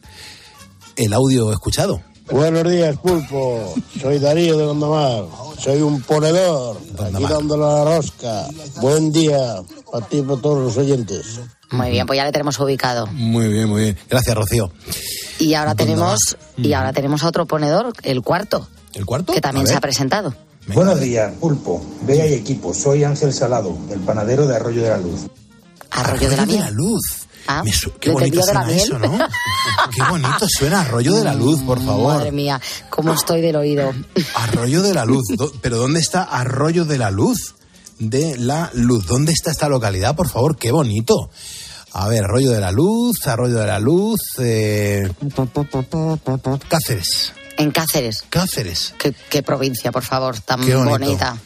el 0.97 1.13
audio 1.13 1.53
escuchado. 1.53 2.03
Buenos 2.31 2.71
días, 2.71 2.97
Pulpo. 2.99 3.75
Soy 4.01 4.19
Darío 4.19 4.57
de 4.57 4.65
Gondomar. 4.67 5.25
Soy 5.59 5.83
un 5.83 6.01
ponedor, 6.03 6.79
aquí 6.99 7.25
dándole 7.25 7.63
la 7.63 7.85
rosca. 7.85 8.47
Buen 8.81 9.13
día 9.13 9.57
para 9.91 10.07
ti 10.07 10.19
y 10.19 10.23
para 10.23 10.41
todos 10.41 10.59
los 10.65 10.77
oyentes. 10.77 11.41
Muy 11.71 11.91
bien, 11.91 12.07
pues 12.07 12.17
ya 12.17 12.25
le 12.25 12.33
tenemos 12.33 12.59
ubicado. 12.59 13.07
Muy 13.09 13.49
bien, 13.49 13.69
muy 13.69 13.83
bien. 13.83 13.99
Gracias, 14.09 14.37
Rocío. 14.37 14.73
Y 15.39 15.55
ahora 15.55 15.71
¿Dónde 15.75 15.85
tenemos, 15.85 16.37
y 16.57 16.73
ahora 16.73 16.93
tenemos 16.93 17.23
a 17.23 17.29
otro 17.29 17.47
ponedor, 17.47 17.93
el 18.03 18.23
cuarto, 18.23 18.67
¿El 18.95 19.05
cuarto? 19.07 19.33
que 19.33 19.41
también 19.41 19.67
se 19.67 19.75
ha 19.75 19.81
presentado. 19.81 20.35
Venga. 20.67 20.75
Buenos 20.75 21.01
días, 21.01 21.33
Pulpo, 21.41 21.85
Bea 22.03 22.27
y 22.27 22.35
equipo. 22.35 22.73
Soy 22.73 23.03
Ángel 23.05 23.33
Salado, 23.33 23.77
el 23.91 24.01
panadero 24.01 24.47
de 24.47 24.57
Arroyo 24.57 24.83
de 24.83 24.89
la 24.91 24.99
Luz. 24.99 25.23
Arroyo 25.91 26.31
de 26.31 26.37
la 26.37 26.47
miel. 26.47 26.73
luz. 26.75 27.22
Ah, 27.47 27.63
su- 27.73 27.93
qué 27.95 28.09
¿lo 28.09 28.15
bonito 28.15 28.41
entendió 28.41 28.47
de 28.47 28.55
la 28.55 28.63
suena 28.65 28.83
eso, 28.83 28.99
¿no? 28.99 29.19
Qué 29.95 30.03
bonito 30.09 30.47
suena 30.49 30.81
Arroyo 30.83 31.15
de 31.15 31.25
la 31.25 31.35
Luz, 31.35 31.61
por 31.63 31.83
favor. 31.85 32.15
Madre 32.19 32.33
mía, 32.33 32.61
cómo 32.89 33.13
estoy 33.15 33.41
del 33.41 33.57
oído. 33.57 33.93
Arroyo 34.35 34.83
de 34.83 34.95
la 34.95 35.05
Luz. 35.05 35.25
¿Pero 35.61 35.77
dónde 35.79 36.01
está 36.01 36.23
Arroyo 36.23 36.85
de 36.85 36.99
la 36.99 37.11
Luz? 37.11 37.55
De 37.99 38.37
la 38.39 38.71
Luz. 38.75 39.07
¿Dónde 39.07 39.33
está 39.33 39.51
esta 39.51 39.69
localidad, 39.69 40.15
por 40.17 40.29
favor? 40.29 40.57
Qué 40.57 40.71
bonito. 40.73 41.31
A 41.95 42.09
ver, 42.09 42.25
Arroyo 42.25 42.51
de 42.53 42.61
la 42.61 42.73
Luz, 42.73 43.27
Arroyo 43.27 43.57
de 43.59 43.67
la 43.67 43.79
Luz, 43.79 44.21
eh, 44.39 45.13
Cáceres. 46.69 47.33
En 47.59 47.71
Cáceres. 47.71 48.25
Cáceres. 48.31 48.95
Qué, 48.99 49.15
qué 49.31 49.43
provincia, 49.43 49.93
por 49.93 50.03
favor, 50.03 50.39
tan 50.41 50.61
bonita. 50.85 51.37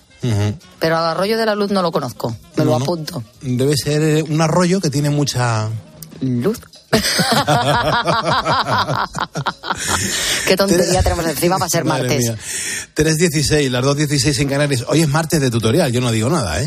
Pero 0.78 0.96
al 0.96 1.04
Arroyo 1.04 1.36
de 1.36 1.46
la 1.46 1.54
Luz 1.54 1.70
no 1.70 1.82
lo 1.82 1.92
conozco, 1.92 2.30
me 2.56 2.64
No, 2.64 2.72
lo 2.72 2.78
no. 2.78 2.84
apunto. 2.84 3.22
Debe 3.42 3.76
ser 3.76 4.24
un 4.24 4.40
arroyo 4.40 4.80
que 4.80 4.90
tiene 4.90 5.10
mucha... 5.10 5.68
Luz. 6.20 6.58
Qué 10.46 10.56
tontería 10.56 11.02
tenemos 11.02 11.26
encima 11.26 11.58
para 11.58 11.68
ser 11.68 11.84
martes. 11.84 12.18
mía. 12.18 12.36
3.16, 12.96 13.70
las 13.70 13.84
2.16 13.84 14.40
en 14.40 14.48
Canarias. 14.48 14.84
Hoy 14.88 15.02
es 15.02 15.08
martes 15.08 15.40
de 15.40 15.50
tutorial, 15.50 15.92
yo 15.92 16.00
no 16.00 16.10
digo 16.12 16.30
nada, 16.30 16.62
¿eh? 16.62 16.66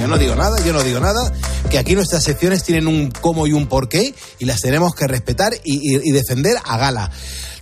Yo 0.00 0.06
no 0.06 0.16
digo 0.18 0.34
nada, 0.36 0.56
yo 0.64 0.72
no 0.72 0.82
digo 0.82 1.00
nada. 1.00 1.32
Que 1.70 1.78
aquí 1.78 1.94
nuestras 1.94 2.22
secciones 2.22 2.62
tienen 2.62 2.86
un 2.86 3.10
cómo 3.10 3.46
y 3.46 3.52
un 3.52 3.66
porqué 3.66 4.14
y 4.38 4.44
las 4.44 4.60
tenemos 4.60 4.94
que 4.94 5.06
respetar 5.06 5.52
y, 5.64 5.96
y- 5.96 6.00
y 6.04 6.12
defender 6.12 6.56
a 6.64 6.78
gala. 6.78 7.10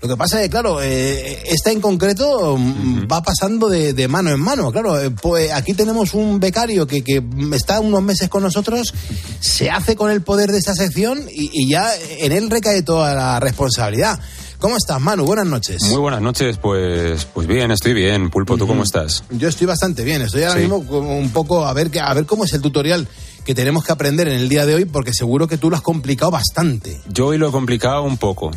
Lo 0.07 0.15
que 0.15 0.19
pasa 0.19 0.37
es 0.39 0.45
que, 0.45 0.51
claro, 0.51 0.81
eh, 0.81 1.43
esta 1.47 1.73
en 1.73 1.81
concreto 1.81 2.57
mm, 2.57 3.09
va 3.11 3.23
pasando 3.23 3.69
de, 3.69 3.93
de 3.93 4.07
mano 4.07 4.31
en 4.31 4.39
mano. 4.41 4.71
Claro, 4.71 5.01
eh, 5.01 5.11
pues 5.11 5.51
aquí 5.53 5.75
tenemos 5.75 6.15
un 6.15 6.39
becario 6.39 6.87
que, 6.87 7.03
que 7.03 7.23
está 7.53 7.81
unos 7.81 8.03
meses 8.03 8.29
con 8.29 8.45
nosotros, 8.45 8.95
se 9.41 9.69
hace 9.69 9.97
con 9.97 10.11
el 10.13 10.23
poder 10.23 10.53
de 10.53 10.59
esta 10.59 10.75
sección 10.75 11.23
y, 11.29 11.51
y 11.53 11.69
ya 11.71 11.91
en 12.19 12.31
él 12.31 12.49
recae 12.51 12.83
toda 12.83 13.15
la 13.15 13.41
responsabilidad. 13.41 14.21
¿Cómo 14.61 14.77
estás, 14.77 15.01
Manu? 15.01 15.25
Buenas 15.27 15.47
noches. 15.47 15.83
Muy 15.83 15.99
buenas 15.99 16.23
noches, 16.23 16.57
pues, 16.59 17.27
pues 17.27 17.47
bien, 17.47 17.71
estoy 17.73 17.93
bien. 17.93 18.31
Pulpo, 18.31 18.57
¿tú 18.57 18.67
cómo 18.67 18.85
estás? 18.85 19.25
Yo 19.31 19.49
estoy 19.49 19.67
bastante 19.67 20.05
bien, 20.05 20.23
estoy 20.23 20.45
ahora 20.45 20.61
Sí. 20.61 20.67
mismo 20.69 20.79
un 20.79 21.31
poco 21.31 21.67
a 21.67 21.73
ver, 21.73 21.91
a 22.01 22.15
ver 22.15 22.27
cómo 22.27 22.45
es 22.45 22.53
el 22.55 22.63
tutorial 22.63 23.07
que 23.45 23.55
tenemos 23.55 23.85
que 23.85 23.93
aprender 23.93 24.29
en 24.29 24.35
el 24.35 24.49
día 24.49 24.65
de 24.67 24.75
hoy, 24.77 24.85
porque 24.87 25.13
seguro 25.13 25.47
que 25.47 25.59
tú 25.59 25.69
lo 25.69 25.77
has 25.77 25.83
complicado 25.83 26.31
bastante. 26.31 27.01
Yo 27.09 27.27
hoy 27.27 27.39
lo 27.39 27.49
he 27.49 27.53
complicado 27.53 28.03
un 28.03 28.17
poco. 28.17 28.51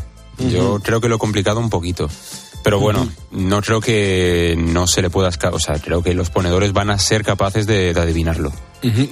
Yo 0.48 0.80
creo 0.82 1.02
que 1.02 1.10
lo 1.10 1.16
he 1.16 1.20
complicado 1.20 1.60
un 1.60 1.70
poquito. 1.70 2.10
Pero 2.62 2.78
bueno, 2.80 3.08
no 3.32 3.62
creo 3.62 3.80
que 3.80 4.54
no 4.58 4.86
se 4.86 5.02
le 5.02 5.10
pueda 5.10 5.30
escapar. 5.30 5.56
O 5.56 5.60
sea, 5.60 5.80
creo 5.80 6.04
que 6.04 6.14
los 6.14 6.30
ponedores 6.30 6.74
van 6.74 6.90
a 6.90 7.00
ser 7.00 7.24
capaces 7.24 7.66
de, 7.66 7.94
de 7.94 8.00
adivinarlo. 8.02 8.52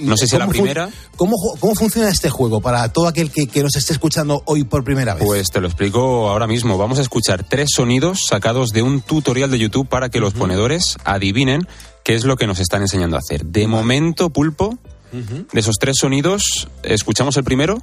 No 0.02 0.16
sé 0.18 0.26
si 0.26 0.36
a 0.36 0.38
la 0.38 0.44
¿Cómo 0.46 0.54
fun- 0.54 0.62
primera, 0.64 0.88
¿Cómo, 1.16 1.34
¿Cómo 1.58 1.74
funciona 1.74 2.08
este 2.10 2.28
juego 2.30 2.60
para 2.60 2.90
todo 2.92 3.06
aquel 3.08 3.30
que, 3.30 3.46
que 3.46 3.62
nos 3.62 3.74
esté 3.76 3.92
escuchando 3.94 4.42
hoy 4.46 4.64
por 4.64 4.84
primera 4.84 5.14
vez? 5.14 5.24
pues 5.24 5.48
te 5.50 5.60
lo 5.62 5.66
explico 5.66 6.28
ahora 6.28 6.46
mismo. 6.46 6.76
Vamos 6.76 6.98
a 6.98 7.02
escuchar 7.02 7.42
tres 7.42 7.70
sonidos 7.74 8.26
sacados 8.26 8.70
de 8.70 8.82
un 8.82 9.00
tutorial 9.00 9.50
de 9.50 9.58
YouTube 9.58 9.88
para 9.88 10.10
que 10.10 10.20
los 10.20 10.34
ponedores 10.34 10.96
adivinen 11.04 11.66
qué 12.04 12.14
es 12.14 12.24
lo 12.24 12.36
que 12.36 12.46
nos 12.46 12.60
están 12.60 12.82
enseñando 12.82 13.16
a 13.16 13.20
hacer. 13.20 13.44
De 13.46 13.66
momento, 13.66 14.28
Pulpo, 14.30 14.78
de 15.12 15.60
esos 15.60 15.76
tres 15.78 15.96
sonidos, 15.98 16.68
¿escuchamos 16.82 17.36
el 17.36 17.44
primero? 17.44 17.80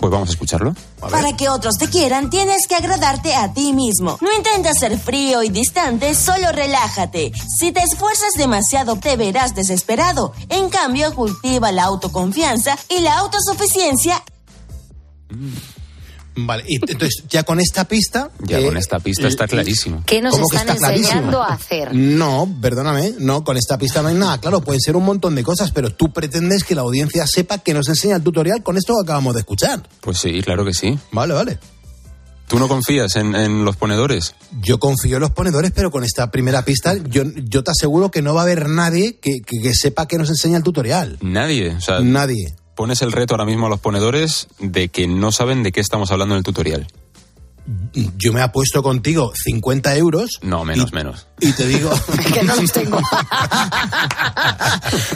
Pues 0.00 0.12
vamos 0.12 0.28
a 0.28 0.32
escucharlo. 0.32 0.74
Para 1.00 1.36
que 1.36 1.48
otros 1.48 1.76
te 1.78 1.88
quieran, 1.88 2.30
tienes 2.30 2.66
que 2.66 2.74
agradarte 2.74 3.34
a 3.34 3.52
ti 3.52 3.72
mismo. 3.72 4.18
No 4.20 4.32
intentes 4.32 4.78
ser 4.78 4.98
frío 4.98 5.42
y 5.42 5.48
distante, 5.48 6.14
solo 6.14 6.52
relájate. 6.52 7.32
Si 7.48 7.72
te 7.72 7.80
esfuerzas 7.80 8.32
demasiado, 8.36 8.96
te 8.96 9.16
verás 9.16 9.54
desesperado. 9.54 10.32
En 10.48 10.68
cambio, 10.70 11.14
cultiva 11.14 11.72
la 11.72 11.84
autoconfianza 11.84 12.78
y 12.88 13.00
la 13.00 13.18
autosuficiencia. 13.18 14.22
Vale, 16.46 16.64
y 16.68 16.76
entonces 16.76 17.24
ya 17.28 17.42
con 17.42 17.58
esta 17.60 17.86
pista... 17.86 18.30
Ya 18.40 18.58
eh, 18.60 18.64
con 18.66 18.76
esta 18.76 18.98
pista 19.00 19.26
está 19.28 19.48
clarísimo. 19.48 20.02
¿Qué 20.06 20.20
nos 20.22 20.32
¿Cómo 20.34 20.46
que 20.48 20.56
están 20.56 20.76
enseñando 20.76 21.42
a 21.42 21.54
hacer? 21.54 21.94
No, 21.94 22.48
perdóname, 22.60 23.14
no, 23.18 23.42
con 23.44 23.56
esta 23.56 23.76
pista 23.78 24.02
no 24.02 24.08
hay 24.08 24.14
nada. 24.14 24.38
Claro, 24.40 24.60
pueden 24.60 24.80
ser 24.80 24.94
un 24.96 25.04
montón 25.04 25.34
de 25.34 25.42
cosas, 25.42 25.72
pero 25.72 25.90
tú 25.90 26.12
pretendes 26.12 26.64
que 26.64 26.74
la 26.74 26.82
audiencia 26.82 27.26
sepa 27.26 27.58
que 27.58 27.74
nos 27.74 27.88
enseña 27.88 28.16
el 28.16 28.22
tutorial 28.22 28.62
con 28.62 28.76
esto 28.76 28.94
que 28.96 29.02
acabamos 29.02 29.34
de 29.34 29.40
escuchar. 29.40 29.88
Pues 30.00 30.18
sí, 30.18 30.40
claro 30.42 30.64
que 30.64 30.74
sí. 30.74 30.98
Vale, 31.12 31.34
vale. 31.34 31.58
¿Tú 32.46 32.58
no 32.58 32.66
confías 32.66 33.14
en, 33.16 33.34
en 33.34 33.64
los 33.66 33.76
ponedores? 33.76 34.34
Yo 34.62 34.78
confío 34.78 35.16
en 35.16 35.20
los 35.20 35.32
ponedores, 35.32 35.70
pero 35.74 35.90
con 35.90 36.02
esta 36.02 36.30
primera 36.30 36.64
pista 36.64 36.94
yo, 36.96 37.24
yo 37.44 37.62
te 37.62 37.70
aseguro 37.72 38.10
que 38.10 38.22
no 38.22 38.32
va 38.32 38.40
a 38.40 38.44
haber 38.44 38.70
nadie 38.70 39.18
que, 39.20 39.40
que- 39.44 39.60
que 39.60 39.74
sepa 39.74 40.06
que 40.08 40.16
nos 40.16 40.30
enseña 40.30 40.56
el 40.56 40.62
tutorial. 40.62 41.18
Nadie. 41.20 41.74
O 41.76 41.80
sea, 41.82 42.00
Nadie. 42.00 42.54
Pones 42.78 43.02
el 43.02 43.10
reto 43.10 43.34
ahora 43.34 43.44
mismo 43.44 43.66
a 43.66 43.68
los 43.68 43.80
ponedores 43.80 44.46
de 44.60 44.88
que 44.88 45.08
no 45.08 45.32
saben 45.32 45.64
de 45.64 45.72
qué 45.72 45.80
estamos 45.80 46.12
hablando 46.12 46.36
en 46.36 46.38
el 46.38 46.44
tutorial. 46.44 46.86
Yo 48.16 48.32
me 48.32 48.40
apuesto 48.40 48.82
contigo 48.82 49.30
50 49.34 49.94
euros 49.96 50.38
No, 50.42 50.64
menos, 50.64 50.90
menos. 50.92 51.26
y 51.38 51.52
te 51.52 51.66
digo... 51.66 51.90
que 52.34 52.42
no 52.42 52.56
los 52.56 52.72
tengo. 52.72 52.98
no 53.08 53.08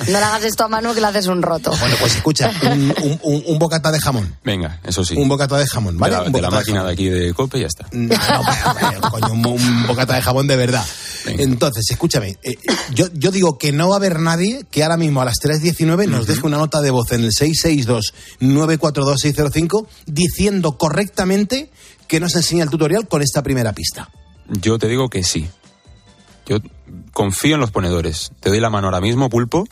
le 0.06 0.16
hagas 0.16 0.44
esto 0.44 0.64
a 0.64 0.68
Manu 0.68 0.92
que 0.92 1.00
le 1.00 1.06
haces 1.06 1.28
un 1.28 1.40
roto. 1.40 1.70
Bueno, 1.80 1.96
pues 1.98 2.16
escucha, 2.16 2.52
un, 2.70 2.92
un- 3.02 3.18
un- 3.22 3.42
un 3.46 3.58
bocata 3.58 3.90
de 3.90 4.00
jamón. 4.00 4.36
Venga, 4.44 4.80
eso 4.84 5.02
sí. 5.04 5.14
Un 5.16 5.28
bocata 5.28 5.56
de 5.56 5.66
jamón, 5.66 5.96
¿vale? 5.98 6.14
de 6.14 6.20
la, 6.20 6.26
Un 6.26 6.32
de 6.32 6.42
la 6.42 6.50
máquina 6.50 6.80
jamón. 6.80 6.86
de 6.88 6.92
aquí 6.92 7.08
de 7.08 7.32
Cope 7.32 7.56
y 7.58 7.62
ya 7.62 7.68
está. 7.68 7.86
No, 7.92 8.14
no, 8.16 8.40
hombre, 8.40 8.98
coño, 9.10 9.32
un, 9.52 9.86
bocata 9.86 10.14
de 10.16 10.22
jabón 10.22 10.46
de 10.46 10.56
verdad. 10.56 10.84
Entonces, 11.24 11.86
escúchame, 11.90 12.36
eh, 12.42 12.56
yo, 12.94 13.06
yo 13.14 13.30
digo 13.30 13.56
que 13.56 13.72
no 13.72 13.88
va 13.88 13.94
a 13.94 13.98
haber 13.98 14.18
nadie 14.20 14.66
que 14.70 14.82
ahora 14.82 14.96
mismo 14.96 15.22
a 15.22 15.24
las 15.24 15.36
3.19 15.42 16.06
nos 16.08 16.26
deje 16.26 16.44
una 16.46 16.58
nota 16.58 16.80
de 16.82 16.90
voz 16.90 17.12
en 17.12 17.22
el 17.24 17.30
662-942-605 17.32 19.86
diciendo 20.06 20.76
correctamente 20.76 21.70
que 22.08 22.20
nos 22.20 22.34
enseña 22.36 22.64
el 22.64 22.70
tutorial 22.70 23.08
con 23.08 23.22
esta 23.22 23.42
primera 23.42 23.72
pista. 23.72 24.10
Yo 24.48 24.78
te 24.78 24.88
digo 24.88 25.08
que 25.08 25.22
sí. 25.24 25.48
Yo 26.46 26.58
confío 27.12 27.54
en 27.54 27.60
los 27.60 27.70
ponedores. 27.70 28.32
Te 28.40 28.50
doy 28.50 28.60
la 28.60 28.70
mano 28.70 28.88
ahora 28.88 29.00
mismo, 29.00 29.28
Pulpo, 29.30 29.66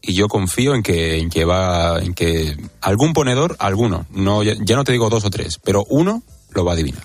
y 0.00 0.14
yo 0.14 0.26
confío 0.28 0.74
en 0.74 0.82
que, 0.82 1.18
en 1.18 1.28
que 1.30 1.44
va, 1.44 2.00
en 2.00 2.14
que 2.14 2.56
algún 2.80 3.12
ponedor, 3.12 3.56
alguno, 3.58 4.06
no, 4.10 4.42
ya, 4.42 4.54
ya 4.64 4.74
no 4.76 4.84
te 4.84 4.92
digo 4.92 5.10
dos 5.10 5.24
o 5.24 5.30
tres, 5.30 5.58
pero 5.62 5.84
uno 5.88 6.22
lo 6.50 6.64
va 6.64 6.72
a 6.72 6.74
adivinar. 6.74 7.04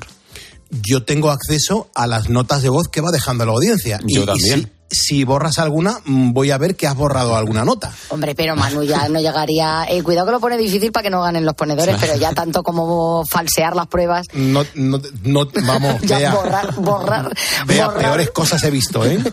Yo 0.69 1.03
tengo 1.03 1.29
acceso 1.31 1.89
a 1.95 2.07
las 2.07 2.29
notas 2.29 2.61
de 2.61 2.69
voz 2.69 2.87
que 2.87 3.01
va 3.01 3.11
dejando 3.11 3.45
la 3.45 3.51
audiencia. 3.53 3.99
Yo 4.05 4.25
también. 4.25 4.63
si- 4.63 4.71
si 4.89 5.23
borras 5.23 5.59
alguna, 5.59 5.99
mm, 6.05 6.31
voy 6.33 6.51
a 6.51 6.57
ver 6.57 6.75
que 6.75 6.87
has 6.87 6.95
borrado 6.95 7.35
alguna 7.35 7.65
nota. 7.65 7.91
Hombre, 8.09 8.35
pero 8.35 8.55
Manu 8.55 8.83
ya 8.83 9.07
no 9.09 9.19
llegaría. 9.19 9.85
Eh, 9.89 10.01
cuidado 10.03 10.27
que 10.27 10.31
lo 10.33 10.39
pone 10.39 10.57
difícil 10.57 10.91
para 10.91 11.03
que 11.03 11.09
no 11.09 11.21
ganen 11.21 11.45
los 11.45 11.55
ponedores, 11.55 11.97
pero 11.99 12.15
ya 12.15 12.33
tanto 12.33 12.63
como 12.63 13.23
falsear 13.25 13.75
las 13.75 13.87
pruebas. 13.87 14.27
No, 14.33 14.63
no, 14.75 14.99
no 15.23 15.47
vamos, 15.65 16.01
Ya 16.03 16.17
vea, 16.19 16.33
borrar, 16.33 16.73
borrar, 16.75 17.33
vea, 17.65 17.85
borrar. 17.87 18.01
peores 18.01 18.31
cosas 18.31 18.63
he 18.63 18.71
visto, 18.71 19.05
¿eh? 19.05 19.19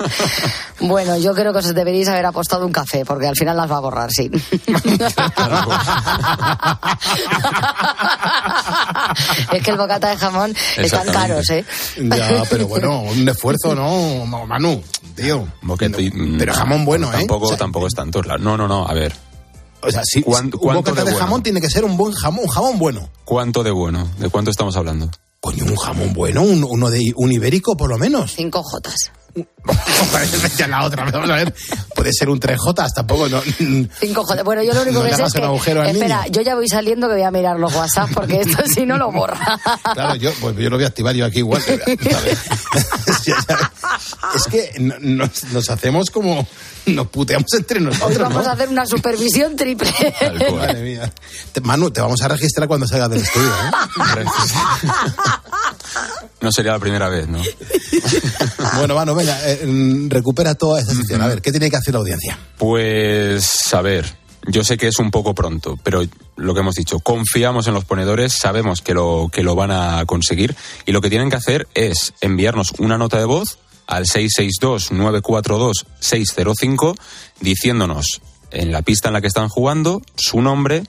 Bueno, 0.80 1.16
yo 1.16 1.34
creo 1.34 1.52
que 1.52 1.60
os 1.60 1.72
deberíais 1.74 2.08
haber 2.08 2.26
apostado 2.26 2.66
un 2.66 2.72
café, 2.72 3.04
porque 3.04 3.28
al 3.28 3.36
final 3.36 3.56
las 3.56 3.70
va 3.70 3.76
a 3.76 3.80
borrar, 3.80 4.10
sí. 4.10 4.28
es 9.52 9.62
que 9.62 9.70
el 9.70 9.76
bocata 9.76 10.10
de 10.10 10.16
jamón 10.16 10.54
están 10.76 11.06
caros, 11.08 11.48
¿eh? 11.50 11.64
Ya, 11.96 12.42
pero 12.50 12.66
bueno, 12.66 13.00
un 13.02 13.28
esfuerzo, 13.28 13.74
¿no? 13.74 14.26
Ma- 14.26 14.44
Manu, 14.46 14.82
tío. 15.14 15.43
Boquete 15.62 16.10
mm, 16.12 16.38
Pero 16.38 16.54
jamón 16.54 16.84
bueno, 16.84 17.08
¿eh? 17.12 17.18
Tampoco, 17.18 17.46
O 17.46 17.48
sea, 17.48 17.56
tampoco 17.58 17.86
es 17.86 17.94
tanto. 17.94 18.22
No, 18.22 18.56
no, 18.56 18.68
no. 18.68 18.86
A 18.86 18.92
ver. 18.94 19.14
O 19.82 19.90
sea, 19.90 20.02
sí, 20.04 20.22
¿Cuánto- 20.22 20.58
un 20.58 20.74
bocata 20.74 21.00
de 21.00 21.04
de, 21.06 21.12
bueno? 21.12 21.18
jamón 21.18 21.42
tiene 21.42 21.60
que 21.60 21.68
ser 21.68 21.84
un 21.84 21.96
buen 21.96 22.12
jamón, 22.14 22.44
un 22.44 22.50
jamón 22.50 22.78
bueno. 22.78 23.10
¿Cuánto 23.24 23.62
de 23.62 23.70
bueno? 23.70 24.08
¿De 24.18 24.30
cuánto 24.30 24.50
estamos 24.50 24.76
hablando? 24.76 25.10
Coño, 25.40 25.64
un 25.66 25.76
jamón 25.76 26.14
bueno, 26.14 26.40
un- 26.42 26.64
uno 26.64 26.88
de 26.88 27.12
un 27.16 27.30
ibérico 27.32 27.76
por 27.76 27.90
lo 27.90 27.98
menos. 27.98 28.32
Cinco 28.34 28.62
jotas. 28.62 28.94
Ya 30.56 30.68
la 30.68 30.84
otra, 30.84 31.04
vamos 31.10 31.30
a 31.30 31.34
ver. 31.36 31.54
Puede 31.94 32.12
ser 32.12 32.28
un 32.28 32.38
3J, 32.38 32.92
tampoco 32.94 33.28
no. 33.28 33.40
Cinco 34.00 34.24
jotas. 34.24 34.44
Bueno, 34.44 34.62
yo 34.62 34.74
lo 34.74 34.82
único 34.82 34.98
No 35.02 35.04
que 35.08 35.14
sé 35.16 35.22
es 35.22 35.32
que. 35.32 35.72
espera, 35.72 36.20
niño. 36.22 36.32
yo 36.32 36.42
ya 36.42 36.54
voy 36.54 36.68
saliendo 36.68 37.08
que 37.08 37.14
voy 37.14 37.22
a 37.22 37.30
mirar 37.30 37.58
los 37.58 37.74
WhatsApp 37.74 38.10
porque 38.14 38.40
esto 38.40 38.62
si 38.72 38.84
no 38.86 38.96
lo 38.98 39.10
borra. 39.10 39.58
Claro, 39.94 40.14
yo, 40.16 40.30
pues 40.40 40.56
yo 40.56 40.70
lo 40.70 40.76
voy 40.76 40.84
a 40.84 40.88
activar 40.88 41.14
yo 41.14 41.24
aquí 41.24 41.38
igual. 41.38 41.62
Es 44.34 44.44
que 44.50 44.72
no- 44.80 44.98
nos, 45.00 45.44
nos 45.44 45.70
hacemos 45.70 46.10
como. 46.10 46.46
Nos 46.86 47.06
puteamos 47.08 47.50
entre 47.54 47.80
nosotros. 47.80 48.10
Hoy 48.10 48.16
vamos 48.18 48.44
¿no? 48.44 48.50
a 48.50 48.52
hacer 48.52 48.68
una 48.68 48.84
supervisión 48.86 49.56
triple. 49.56 49.90
Madre 50.54 50.82
mía. 50.82 51.10
Manu, 51.62 51.90
te 51.90 52.00
vamos 52.02 52.20
a 52.20 52.28
registrar 52.28 52.68
cuando 52.68 52.86
salgas 52.86 53.08
del 53.10 53.22
estudio. 53.22 53.48
¿eh? 53.48 54.24
No 56.44 56.52
sería 56.52 56.72
la 56.72 56.78
primera 56.78 57.08
vez, 57.08 57.26
¿no? 57.26 57.40
Bueno, 58.76 58.94
Manu, 58.94 59.14
venga, 59.14 59.38
eh, 59.50 59.64
mm, 59.66 60.10
recupera 60.10 60.54
toda 60.54 60.78
esta 60.80 60.94
sección. 60.94 61.22
A 61.22 61.26
ver, 61.26 61.40
¿qué 61.40 61.50
tiene 61.50 61.70
que 61.70 61.76
hacer 61.76 61.94
la 61.94 62.00
audiencia? 62.00 62.38
Pues, 62.58 63.72
a 63.72 63.80
ver, 63.80 64.04
yo 64.46 64.62
sé 64.62 64.76
que 64.76 64.88
es 64.88 64.98
un 64.98 65.10
poco 65.10 65.34
pronto, 65.34 65.78
pero 65.82 66.02
lo 66.36 66.52
que 66.52 66.60
hemos 66.60 66.74
dicho, 66.74 66.98
confiamos 66.98 67.66
en 67.66 67.72
los 67.72 67.86
ponedores, 67.86 68.34
sabemos 68.34 68.82
que 68.82 68.92
lo, 68.92 69.30
que 69.32 69.42
lo 69.42 69.54
van 69.54 69.70
a 69.70 70.04
conseguir 70.04 70.54
y 70.84 70.92
lo 70.92 71.00
que 71.00 71.08
tienen 71.08 71.30
que 71.30 71.36
hacer 71.36 71.66
es 71.74 72.12
enviarnos 72.20 72.74
una 72.78 72.98
nota 72.98 73.18
de 73.18 73.24
voz 73.24 73.56
al 73.86 74.04
662-942-605 74.04 76.94
diciéndonos 77.40 78.20
en 78.50 78.70
la 78.70 78.82
pista 78.82 79.08
en 79.08 79.14
la 79.14 79.22
que 79.22 79.28
están 79.28 79.48
jugando 79.48 80.02
su 80.14 80.42
nombre 80.42 80.84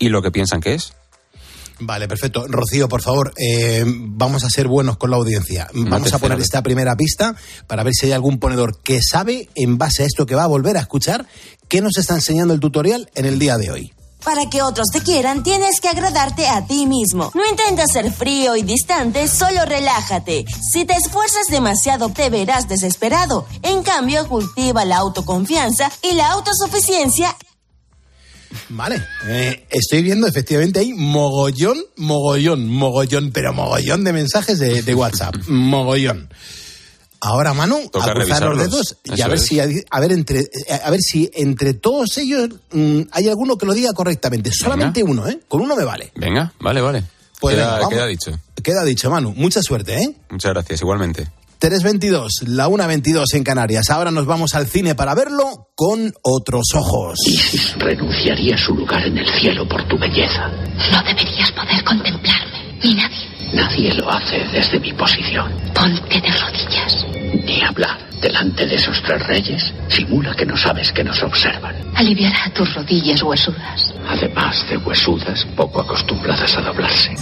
y 0.00 0.08
lo 0.08 0.20
que 0.20 0.32
piensan 0.32 0.60
que 0.60 0.74
es. 0.74 0.95
Vale, 1.78 2.08
perfecto. 2.08 2.46
Rocío, 2.48 2.88
por 2.88 3.02
favor, 3.02 3.34
eh, 3.36 3.84
vamos 3.86 4.44
a 4.44 4.50
ser 4.50 4.66
buenos 4.66 4.96
con 4.96 5.10
la 5.10 5.16
audiencia. 5.16 5.68
Vamos 5.74 6.12
a 6.12 6.18
poner 6.18 6.40
esta 6.40 6.62
primera 6.62 6.96
pista 6.96 7.36
para 7.66 7.82
ver 7.82 7.92
si 7.94 8.06
hay 8.06 8.12
algún 8.12 8.38
ponedor 8.38 8.78
que 8.82 9.00
sabe, 9.02 9.48
en 9.54 9.76
base 9.76 10.02
a 10.02 10.06
esto 10.06 10.24
que 10.24 10.34
va 10.34 10.44
a 10.44 10.48
volver 10.48 10.76
a 10.76 10.80
escuchar, 10.80 11.26
qué 11.68 11.80
nos 11.80 11.98
está 11.98 12.14
enseñando 12.14 12.54
el 12.54 12.60
tutorial 12.60 13.10
en 13.14 13.26
el 13.26 13.38
día 13.38 13.58
de 13.58 13.70
hoy. 13.70 13.92
Para 14.24 14.50
que 14.50 14.60
otros 14.60 14.88
te 14.90 15.02
quieran, 15.02 15.44
tienes 15.44 15.80
que 15.80 15.88
agradarte 15.88 16.48
a 16.48 16.66
ti 16.66 16.86
mismo. 16.86 17.30
No 17.34 17.46
intentes 17.48 17.92
ser 17.92 18.10
frío 18.10 18.56
y 18.56 18.62
distante, 18.62 19.28
solo 19.28 19.64
relájate. 19.64 20.44
Si 20.68 20.84
te 20.84 20.94
esfuerzas 20.94 21.46
demasiado, 21.48 22.08
te 22.08 22.28
verás 22.28 22.66
desesperado. 22.68 23.46
En 23.62 23.84
cambio, 23.84 24.26
cultiva 24.26 24.84
la 24.84 24.96
autoconfianza 24.96 25.92
y 26.02 26.14
la 26.14 26.32
autosuficiencia 26.32 27.36
Vale, 28.70 29.02
eh, 29.26 29.66
estoy 29.70 30.02
viendo 30.02 30.26
efectivamente 30.26 30.80
ahí 30.80 30.92
mogollón, 30.92 31.78
mogollón, 31.96 32.68
mogollón, 32.68 33.30
pero 33.32 33.52
mogollón 33.52 34.04
de 34.04 34.12
mensajes 34.12 34.58
de, 34.58 34.82
de 34.82 34.94
WhatsApp, 34.94 35.34
mogollón. 35.48 36.28
Ahora, 37.20 37.54
Manu, 37.54 37.88
Toca 37.90 38.10
a 38.10 38.14
cruzar 38.14 38.42
los 38.44 38.58
dedos 38.58 38.96
y 39.04 39.20
a 39.20 39.28
ver 39.28 39.38
es. 39.38 39.46
si 39.46 39.58
a 39.58 40.00
ver 40.00 40.12
entre 40.12 40.40
eh, 40.40 40.80
a 40.84 40.90
ver 40.90 41.00
si 41.00 41.30
entre 41.34 41.74
todos 41.74 42.18
ellos 42.18 42.50
mm, 42.72 43.00
hay 43.10 43.28
alguno 43.28 43.56
que 43.56 43.66
lo 43.66 43.72
diga 43.72 43.92
correctamente. 43.94 44.50
Solamente 44.52 45.02
uno, 45.02 45.26
¿eh? 45.26 45.40
Con 45.48 45.62
uno 45.62 45.74
me 45.74 45.84
vale. 45.84 46.12
Venga, 46.14 46.52
vale, 46.60 46.80
vale. 46.80 47.02
Pues 47.40 47.54
queda, 47.54 47.76
venga, 47.78 47.88
queda 47.88 48.06
dicho. 48.06 48.38
Queda 48.62 48.84
dicho, 48.84 49.10
Manu. 49.10 49.32
Mucha 49.34 49.62
suerte, 49.62 49.96
¿eh? 49.96 50.16
Muchas 50.30 50.52
gracias, 50.52 50.80
igualmente. 50.82 51.26
3.22, 51.60 52.46
la 52.46 52.68
1.22 52.68 53.24
en 53.34 53.44
Canarias. 53.44 53.90
Ahora 53.90 54.10
nos 54.10 54.26
vamos 54.26 54.54
al 54.54 54.66
cine 54.66 54.94
para 54.94 55.14
verlo 55.14 55.70
con 55.74 56.12
otros 56.22 56.66
ojos. 56.74 57.18
Renunciaría 57.78 58.54
a 58.54 58.58
su 58.58 58.74
lugar 58.74 59.06
en 59.06 59.18
el 59.18 59.28
cielo 59.40 59.66
por 59.68 59.86
tu 59.88 59.98
belleza. 59.98 60.48
No 60.92 61.02
deberías 61.02 61.50
poder 61.52 61.82
contemplarme, 61.84 62.78
ni 62.82 62.94
nadie. 62.94 63.26
Nadie 63.52 63.94
lo 63.94 64.10
hace 64.10 64.38
desde 64.52 64.78
mi 64.80 64.92
posición. 64.92 65.50
Ponte 65.74 66.20
de 66.20 66.28
rodillas. 66.28 67.06
Ni 67.44 67.62
hablar 67.62 67.98
delante 68.20 68.66
de 68.66 68.74
esos 68.74 69.02
tres 69.02 69.26
reyes. 69.26 69.72
Simula 69.88 70.34
que 70.34 70.46
no 70.46 70.56
sabes 70.56 70.92
que 70.92 71.04
nos 71.04 71.22
observan. 71.22 71.74
Aliviará 71.94 72.52
tus 72.54 72.74
rodillas 72.74 73.22
huesudas. 73.22 73.94
Además 74.08 74.64
de 74.68 74.76
huesudas, 74.78 75.46
poco 75.56 75.80
acostumbradas 75.80 76.56
a 76.56 76.60
doblarse. 76.60 77.14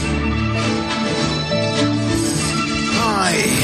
Ay, 3.16 3.63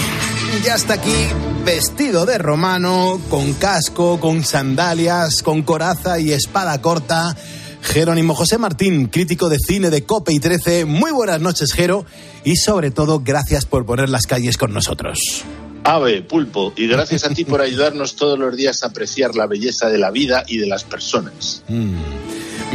ya 0.63 0.75
está 0.75 0.95
aquí, 0.95 1.27
vestido 1.65 2.27
de 2.27 2.37
romano, 2.37 3.21
con 3.31 3.55
casco, 3.55 4.21
con 4.21 4.45
sandalias, 4.45 5.43
con 5.43 5.63
coraza 5.63 6.19
y 6.19 6.33
espada 6.33 6.81
corta. 6.83 7.37
Jerónimo 7.83 8.35
José 8.35 8.59
Martín, 8.59 9.07
crítico 9.07 9.49
de 9.49 9.59
cine 9.59 9.91
de 9.91 10.05
Cope 10.05 10.33
y 10.33 10.41
13. 10.41 10.85
Muy 10.85 11.13
buenas 11.13 11.41
noches, 11.41 11.73
Jero, 11.73 12.05
y 12.45 12.57
sobre 12.57 12.91
todo, 12.91 13.21
gracias 13.21 13.65
por 13.65 13.87
poner 13.87 14.11
las 14.11 14.27
calles 14.27 14.59
con 14.59 14.73
nosotros. 14.73 15.45
Ave, 15.85 16.23
pulpo, 16.23 16.75
y 16.77 16.87
gracias 16.87 17.25
a 17.25 17.31
ti 17.31 17.45
por 17.45 17.63
ayudarnos 17.63 18.17
todos 18.17 18.39
los 18.39 18.55
días 18.55 18.83
a 18.83 18.89
apreciar 18.89 19.35
la 19.35 19.47
belleza 19.47 19.89
de 19.89 19.99
la 19.99 20.11
vida 20.11 20.45
y 20.47 20.59
de 20.59 20.67
las 20.67 20.85
personas. 20.85 21.63
Mm, 21.69 21.95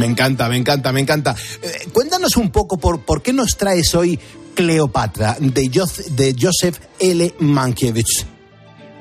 me 0.00 0.06
encanta, 0.06 0.48
me 0.48 0.56
encanta, 0.56 0.92
me 0.92 1.00
encanta. 1.00 1.36
Eh, 1.62 1.88
cuéntanos 1.92 2.36
un 2.36 2.50
poco 2.50 2.78
por, 2.78 3.04
por 3.04 3.22
qué 3.22 3.32
nos 3.32 3.56
traes 3.56 3.94
hoy 3.94 4.18
Cleopatra 4.56 5.36
de, 5.38 5.70
Jos- 5.72 6.16
de 6.16 6.34
Joseph 6.38 6.78
L. 6.98 7.32
Mankiewicz. 7.38 8.24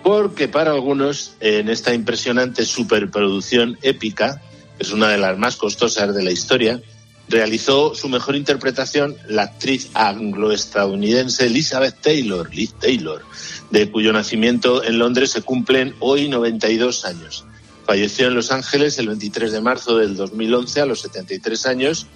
Porque 0.03 0.47
para 0.47 0.69
algunos, 0.71 1.33
en 1.39 1.69
esta 1.69 1.93
impresionante 1.95 2.63
superproducción 2.65 3.79
épica, 3.81 4.39
que 4.77 4.83
es 4.83 4.91
una 4.91 5.09
de 5.09 5.17
las 5.17 5.35
más 5.39 5.55
costosas 5.55 6.13
de 6.13 6.21
la 6.21 6.31
historia, 6.31 6.79
realizó 7.27 7.95
su 7.95 8.07
mejor 8.07 8.35
interpretación 8.35 9.15
la 9.27 9.43
actriz 9.43 9.89
anglo-estadounidense 9.95 11.47
Elizabeth 11.47 11.95
Taylor, 12.01 12.53
Liz 12.53 12.73
Taylor, 12.79 13.23
de 13.71 13.89
cuyo 13.89 14.13
nacimiento 14.13 14.83
en 14.83 14.99
Londres 14.99 15.31
se 15.31 15.41
cumplen 15.41 15.95
hoy 15.99 16.27
92 16.29 17.05
años. 17.05 17.45
Falleció 17.85 18.27
en 18.27 18.35
Los 18.35 18.51
Ángeles 18.51 18.99
el 18.99 19.07
23 19.07 19.51
de 19.51 19.61
marzo 19.61 19.97
del 19.97 20.15
2011 20.15 20.81
a 20.81 20.85
los 20.85 21.01
73 21.01 21.65
años 21.65 22.07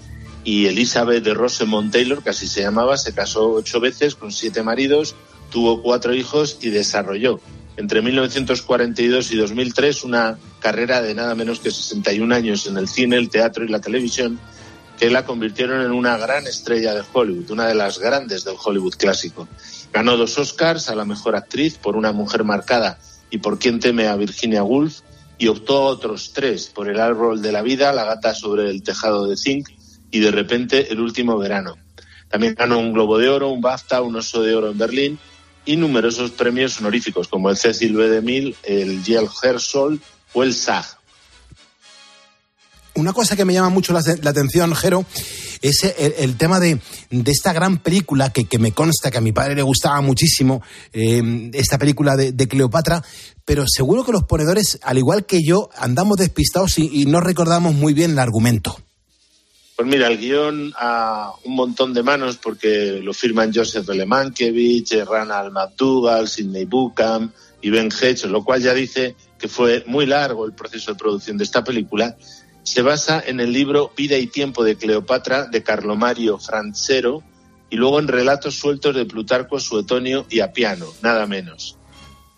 y 0.43 0.67
Elizabeth 0.67 1.23
de 1.23 1.33
Rosemont 1.33 1.91
Taylor, 1.91 2.23
que 2.23 2.29
así 2.29 2.47
se 2.47 2.61
llamaba, 2.61 2.97
se 2.97 3.13
casó 3.13 3.51
ocho 3.51 3.79
veces 3.79 4.15
con 4.15 4.31
siete 4.31 4.63
maridos, 4.63 5.15
tuvo 5.51 5.81
cuatro 5.81 6.13
hijos 6.13 6.57
y 6.61 6.69
desarrolló 6.69 7.39
entre 7.79 8.01
1942 8.01 9.31
y 9.31 9.37
2003 9.37 10.03
una 10.03 10.37
carrera 10.59 11.01
de 11.01 11.15
nada 11.15 11.33
menos 11.33 11.61
que 11.61 11.71
61 11.71 12.35
años 12.35 12.67
en 12.67 12.75
el 12.75 12.89
cine, 12.89 13.15
el 13.15 13.29
teatro 13.29 13.63
y 13.63 13.69
la 13.69 13.79
televisión 13.79 14.37
que 14.99 15.09
la 15.09 15.23
convirtieron 15.23 15.81
en 15.85 15.91
una 15.91 16.17
gran 16.17 16.45
estrella 16.45 16.93
de 16.93 17.03
Hollywood, 17.13 17.51
una 17.51 17.67
de 17.67 17.75
las 17.75 17.99
grandes 17.99 18.43
del 18.43 18.55
Hollywood 18.61 18.95
clásico. 18.95 19.47
Ganó 19.93 20.17
dos 20.17 20.37
Oscars 20.37 20.89
a 20.89 20.95
la 20.95 21.05
mejor 21.05 21.37
actriz 21.37 21.77
por 21.77 21.95
Una 21.95 22.11
mujer 22.11 22.43
marcada 22.43 22.99
y 23.29 23.37
por 23.37 23.59
Quien 23.59 23.79
teme 23.79 24.07
a 24.07 24.17
Virginia 24.17 24.61
Woolf 24.61 24.99
y 25.37 25.47
optó 25.47 25.83
otros 25.83 26.33
tres 26.33 26.67
por 26.67 26.89
El 26.89 26.99
árbol 26.99 27.41
de 27.41 27.53
la 27.53 27.61
vida, 27.61 27.93
La 27.93 28.03
gata 28.03 28.35
sobre 28.35 28.69
el 28.69 28.83
tejado 28.83 29.25
de 29.25 29.37
zinc 29.37 29.69
y 30.11 30.19
de 30.19 30.31
repente 30.31 30.91
El 30.91 30.99
último 30.99 31.37
verano. 31.37 31.77
También 32.29 32.55
ganó 32.55 32.79
un 32.79 32.93
Globo 32.93 33.17
de 33.17 33.29
Oro, 33.29 33.49
un 33.49 33.61
BAFTA, 33.61 34.01
un 34.01 34.15
Oso 34.15 34.41
de 34.43 34.55
Oro 34.55 34.69
en 34.71 34.77
Berlín 34.77 35.19
y 35.65 35.75
numerosos 35.75 36.31
premios 36.31 36.79
honoríficos 36.79 37.27
como 37.27 37.49
el 37.49 37.57
Cecil 37.57 37.93
B. 37.93 38.09
DeMille, 38.09 38.55
el 38.63 39.03
Yale 39.03 39.29
Hersol 39.43 39.99
o 40.33 40.43
el 40.43 40.53
SAG. 40.53 40.85
Una 42.95 43.13
cosa 43.13 43.35
que 43.35 43.45
me 43.45 43.53
llama 43.53 43.69
mucho 43.69 43.93
la, 43.93 43.99
atención, 43.99 44.75
Jero, 44.75 45.05
es 45.61 45.83
el, 45.83 46.35
tema 46.37 46.59
de, 46.59 46.79
esta 47.25 47.53
gran 47.53 47.77
película 47.77 48.31
que, 48.31 48.59
me 48.59 48.73
consta 48.73 49.09
que 49.09 49.17
a 49.17 49.21
mi 49.21 49.31
padre 49.31 49.55
le 49.55 49.61
gustaba 49.61 50.01
muchísimo, 50.01 50.61
eh, 50.91 51.51
esta 51.53 51.77
película 51.77 52.17
de, 52.17 52.47
Cleopatra, 52.47 53.03
pero 53.45 53.63
seguro 53.67 54.03
que 54.03 54.11
los 54.11 54.23
ponedores, 54.23 54.79
al 54.83 54.97
igual 54.97 55.25
que 55.25 55.41
yo, 55.41 55.69
andamos 55.77 56.17
despistados 56.17 56.77
y 56.77 57.05
no 57.05 57.21
recordamos 57.21 57.73
muy 57.73 57.93
bien 57.93 58.11
el 58.11 58.19
argumento. 58.19 58.77
Pues 59.79 59.87
mira, 59.87 60.07
el 60.07 60.17
guion 60.17 60.73
a 60.77 61.31
un 61.45 61.55
montón 61.55 61.93
de 61.93 62.03
manos 62.03 62.35
porque 62.35 62.99
lo 63.01 63.13
firman 63.13 63.53
Joseph 63.53 63.87
L. 63.87 64.05
Mankiewicz, 64.05 65.05
Ronald 65.05 65.53
McDougall, 65.53 66.27
Sidney 66.27 66.65
Buckham 66.65 67.31
y 67.61 67.69
Ben 67.69 67.87
Hedges, 67.87 68.25
lo 68.25 68.43
cual 68.43 68.61
ya 68.61 68.73
dice 68.73 69.15
que 69.37 69.47
fue 69.47 69.85
muy 69.87 70.05
largo 70.05 70.45
el 70.45 70.51
proceso 70.51 70.91
de 70.91 70.97
producción 70.97 71.37
de 71.37 71.45
esta 71.45 71.63
película, 71.63 72.17
se 72.61 72.81
basa 72.81 73.23
en 73.25 73.39
el 73.39 73.53
libro 73.53 73.93
Vida 73.95 74.17
y 74.17 74.27
Tiempo 74.27 74.65
de 74.65 74.75
Cleopatra 74.75 75.45
de 75.45 75.63
Carlomario 75.63 76.39
Francero 76.39 77.23
y 77.69 77.77
luego 77.77 78.01
en 78.01 78.09
relatos 78.09 78.55
sueltos 78.55 78.93
de 78.93 79.05
Plutarco, 79.05 79.61
Suetonio 79.61 80.25
y 80.29 80.41
Apiano, 80.41 80.87
nada 81.01 81.25
menos. 81.25 81.77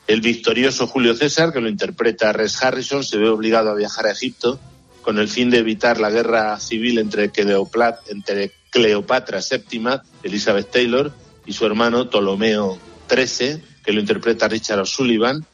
El 0.06 0.22
victorioso 0.22 0.86
Julio 0.86 1.16
César, 1.16 1.52
que 1.52 1.60
lo 1.60 1.70
interpreta 1.70 2.34
Res 2.34 2.62
Harrison, 2.62 3.04
se 3.04 3.18
ve 3.18 3.30
obligado 3.30 3.72
a 3.72 3.76
viajar 3.76 4.06
a 4.06 4.12
Egipto 4.12 4.60
con 5.02 5.20
el 5.20 5.28
fin 5.28 5.50
de 5.50 5.60
evitar 5.60 6.00
la 6.00 6.10
guerra 6.10 6.60
civil 6.60 6.98
entre, 7.00 7.32
Cleopla- 7.32 8.00
entre 8.08 8.52
Cleopatra 8.70 9.40
VII, 9.40 10.00
Elizabeth 10.24 10.72
Taylor, 10.72 11.12
y 11.46 11.54
su 11.54 11.66
hermano 11.66 12.10
Ptolomeo 12.10 12.78
XIII, 13.10 13.62
que 13.84 13.94
lo 13.94 14.00
interpreta 14.00 14.48
Richard 14.48 14.80
O'Sullivan. 14.80 15.46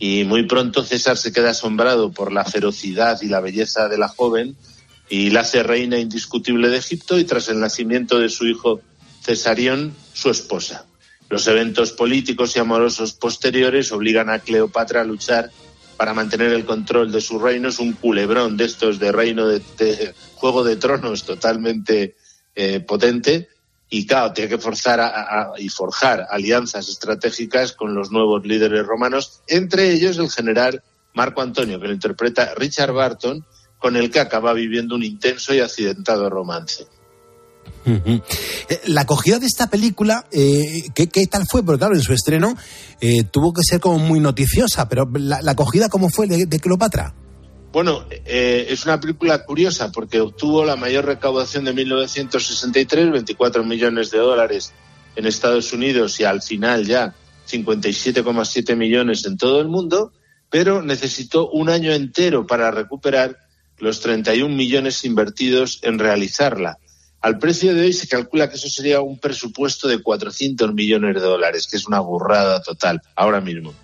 Y 0.00 0.24
muy 0.24 0.44
pronto 0.44 0.84
César 0.84 1.16
se 1.16 1.32
queda 1.32 1.50
asombrado 1.50 2.12
por 2.12 2.32
la 2.32 2.44
ferocidad 2.44 3.20
y 3.22 3.26
la 3.28 3.40
belleza 3.40 3.88
de 3.88 3.98
la 3.98 4.08
joven 4.08 4.56
y 5.08 5.30
la 5.30 5.40
hace 5.40 5.62
reina 5.62 5.98
indiscutible 5.98 6.68
de 6.68 6.76
Egipto 6.76 7.18
y 7.18 7.24
tras 7.24 7.48
el 7.48 7.58
nacimiento 7.60 8.18
de 8.18 8.28
su 8.28 8.46
hijo 8.46 8.80
Cesarión, 9.22 9.94
su 10.12 10.30
esposa. 10.30 10.86
Los 11.30 11.46
eventos 11.46 11.92
políticos 11.92 12.56
y 12.56 12.60
amorosos 12.60 13.12
posteriores 13.12 13.92
obligan 13.92 14.30
a 14.30 14.38
Cleopatra 14.38 15.00
a 15.02 15.04
luchar 15.04 15.50
para 15.98 16.14
mantener 16.14 16.52
el 16.52 16.64
control 16.64 17.12
de 17.12 17.20
su 17.20 17.38
reino. 17.38 17.68
Es 17.68 17.78
un 17.80 17.92
culebrón 17.92 18.56
de 18.56 18.64
estos 18.64 18.98
de 18.98 19.12
reino 19.12 19.46
de, 19.48 20.14
Juego 20.36 20.64
de 20.64 20.76
Tronos 20.76 21.24
totalmente 21.24 22.16
eh, 22.54 22.80
potente. 22.80 23.48
Y 23.90 24.06
claro, 24.06 24.32
tiene 24.32 24.48
que 24.50 24.58
forzar 24.58 25.00
a- 25.00 25.52
y 25.58 25.68
forjar 25.68 26.26
alianzas 26.30 26.88
estratégicas 26.88 27.72
con 27.72 27.94
los 27.94 28.10
nuevos 28.12 28.46
líderes 28.46 28.86
romanos, 28.86 29.42
entre 29.48 29.92
ellos 29.92 30.18
el 30.18 30.30
general 30.30 30.82
Marco 31.14 31.42
Antonio, 31.42 31.80
que 31.80 31.88
lo 31.88 31.94
interpreta 31.94 32.54
Richard 32.54 32.92
Barton, 32.92 33.44
con 33.78 33.96
el 33.96 34.10
que 34.10 34.20
acaba 34.20 34.52
viviendo 34.52 34.94
un 34.94 35.02
intenso 35.02 35.52
y 35.52 35.60
accidentado 35.60 36.30
romance. 36.30 36.86
Eh, 37.84 38.80
La 38.86 39.02
acogida 39.02 39.38
de 39.38 39.46
esta 39.46 39.68
película, 39.68 40.26
eh, 40.30 40.88
¿qué, 40.94 41.26
tal 41.26 41.44
fue? 41.50 41.62
Porque 41.62 41.78
claro, 41.78 41.94
en 41.94 42.02
su 42.02 42.12
estreno 42.12 42.56
eh, 43.00 43.24
tuvo 43.24 43.52
que 43.52 43.62
ser 43.62 43.80
como 43.80 43.98
muy 43.98 44.20
noticiosa, 44.20 44.88
pero 44.88 45.08
la, 45.14 45.40
acogida, 45.46 45.88
¿cómo 45.88 46.10
fue 46.10 46.26
de, 46.26 46.60
Cleopatra? 46.60 47.14
Bueno, 47.72 48.06
es 48.24 48.84
una 48.86 48.98
película 48.98 49.44
curiosa 49.44 49.92
porque 49.92 50.20
obtuvo 50.20 50.64
la 50.64 50.76
mayor 50.76 51.04
recaudación 51.04 51.64
de 51.64 51.74
1963, 51.74 53.12
24 53.12 53.62
millones 53.62 54.10
de 54.10 54.18
dólares 54.18 54.72
en 55.16 55.26
Estados 55.26 55.72
Unidos 55.72 56.18
y 56.18 56.24
al 56.24 56.40
final 56.40 56.86
ya 56.86 57.14
57,7 57.50 58.76
millones 58.76 59.24
en 59.26 59.36
todo 59.36 59.60
el 59.60 59.68
mundo, 59.68 60.12
pero 60.50 60.82
necesitó 60.82 61.50
un 61.50 61.68
año 61.68 61.92
entero 61.92 62.46
para 62.46 62.70
recuperar 62.70 63.36
los 63.78 64.00
31 64.00 64.54
millones 64.54 65.04
invertidos 65.04 65.80
en 65.82 65.98
realizarla. 65.98 66.78
Al 67.20 67.38
precio 67.38 67.74
de 67.74 67.82
hoy 67.82 67.92
se 67.92 68.06
calcula 68.06 68.48
que 68.48 68.56
eso 68.56 68.68
sería 68.68 69.00
un 69.00 69.18
presupuesto 69.18 69.88
de 69.88 70.00
400 70.00 70.72
millones 70.72 71.14
de 71.14 71.20
dólares, 71.20 71.66
que 71.66 71.76
es 71.76 71.86
una 71.86 72.00
burrada 72.00 72.62
total 72.62 73.02
ahora 73.16 73.40
mismo. 73.40 73.74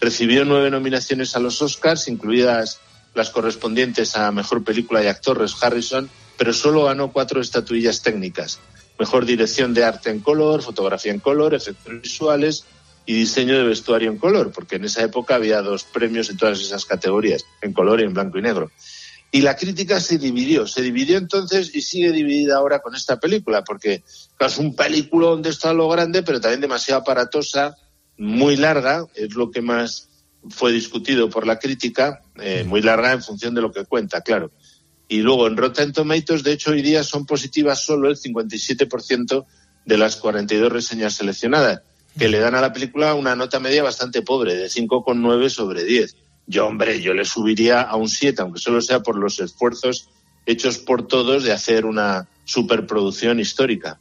Recibió 0.00 0.46
nueve 0.46 0.70
nominaciones 0.70 1.36
a 1.36 1.40
los 1.40 1.60
Oscars, 1.60 2.08
incluidas 2.08 2.80
las 3.14 3.30
correspondientes 3.30 4.16
a 4.16 4.32
Mejor 4.32 4.64
Película 4.64 5.04
y 5.04 5.08
Actor, 5.08 5.38
Res 5.38 5.54
Harrison, 5.60 6.08
pero 6.38 6.54
solo 6.54 6.84
ganó 6.84 7.12
cuatro 7.12 7.42
estatuillas 7.42 8.00
técnicas. 8.00 8.60
Mejor 8.98 9.26
Dirección 9.26 9.74
de 9.74 9.84
Arte 9.84 10.08
en 10.10 10.20
Color, 10.20 10.62
Fotografía 10.62 11.12
en 11.12 11.20
Color, 11.20 11.54
Efectos 11.54 12.00
Visuales 12.00 12.64
y 13.04 13.14
Diseño 13.14 13.58
de 13.58 13.64
Vestuario 13.64 14.10
en 14.10 14.16
Color, 14.16 14.52
porque 14.52 14.76
en 14.76 14.84
esa 14.84 15.02
época 15.02 15.34
había 15.34 15.60
dos 15.60 15.84
premios 15.84 16.30
en 16.30 16.38
todas 16.38 16.60
esas 16.60 16.86
categorías, 16.86 17.44
en 17.60 17.72
color 17.72 18.00
y 18.00 18.04
en 18.04 18.14
blanco 18.14 18.38
y 18.38 18.42
negro. 18.42 18.70
Y 19.32 19.42
la 19.42 19.56
crítica 19.56 20.00
se 20.00 20.18
dividió, 20.18 20.66
se 20.66 20.82
dividió 20.82 21.16
entonces 21.16 21.74
y 21.74 21.82
sigue 21.82 22.10
dividida 22.10 22.56
ahora 22.56 22.80
con 22.80 22.96
esta 22.96 23.20
película, 23.20 23.62
porque 23.62 24.02
claro, 24.36 24.52
es 24.52 24.58
un 24.58 24.74
película 24.74 25.28
donde 25.28 25.50
está 25.50 25.72
lo 25.72 25.88
grande, 25.88 26.22
pero 26.24 26.40
también 26.40 26.60
demasiado 26.60 27.00
aparatosa, 27.00 27.76
muy 28.18 28.56
larga, 28.56 29.06
es 29.14 29.34
lo 29.34 29.50
que 29.50 29.62
más 29.62 30.08
fue 30.48 30.72
discutido 30.72 31.30
por 31.30 31.46
la 31.46 31.58
crítica, 31.58 32.22
eh, 32.36 32.64
muy 32.66 32.82
larga 32.82 33.12
en 33.12 33.22
función 33.22 33.54
de 33.54 33.60
lo 33.60 33.72
que 33.72 33.84
cuenta, 33.84 34.22
claro. 34.22 34.50
Y 35.08 35.18
luego 35.18 35.46
en 35.46 35.56
Rotten 35.56 35.92
Tomatoes, 35.92 36.42
de 36.42 36.52
hecho, 36.52 36.70
hoy 36.70 36.82
día 36.82 37.02
son 37.04 37.26
positivas 37.26 37.84
solo 37.84 38.08
el 38.08 38.16
57% 38.16 39.46
de 39.84 39.98
las 39.98 40.16
42 40.16 40.70
reseñas 40.70 41.14
seleccionadas, 41.14 41.82
que 42.18 42.28
le 42.28 42.38
dan 42.38 42.54
a 42.54 42.60
la 42.60 42.72
película 42.72 43.14
una 43.14 43.36
nota 43.36 43.60
media 43.60 43.82
bastante 43.82 44.22
pobre, 44.22 44.54
de 44.54 44.66
5,9 44.66 45.48
sobre 45.48 45.84
10. 45.84 46.16
Yo, 46.50 46.66
hombre, 46.66 47.00
yo 47.00 47.14
le 47.14 47.24
subiría 47.24 47.80
a 47.82 47.94
un 47.96 48.08
7, 48.08 48.42
aunque 48.42 48.58
solo 48.58 48.80
sea 48.80 49.00
por 49.00 49.16
los 49.16 49.38
esfuerzos 49.38 50.08
hechos 50.46 50.78
por 50.78 51.06
todos 51.06 51.44
de 51.44 51.52
hacer 51.52 51.84
una 51.86 52.28
superproducción 52.44 53.38
histórica. 53.38 54.00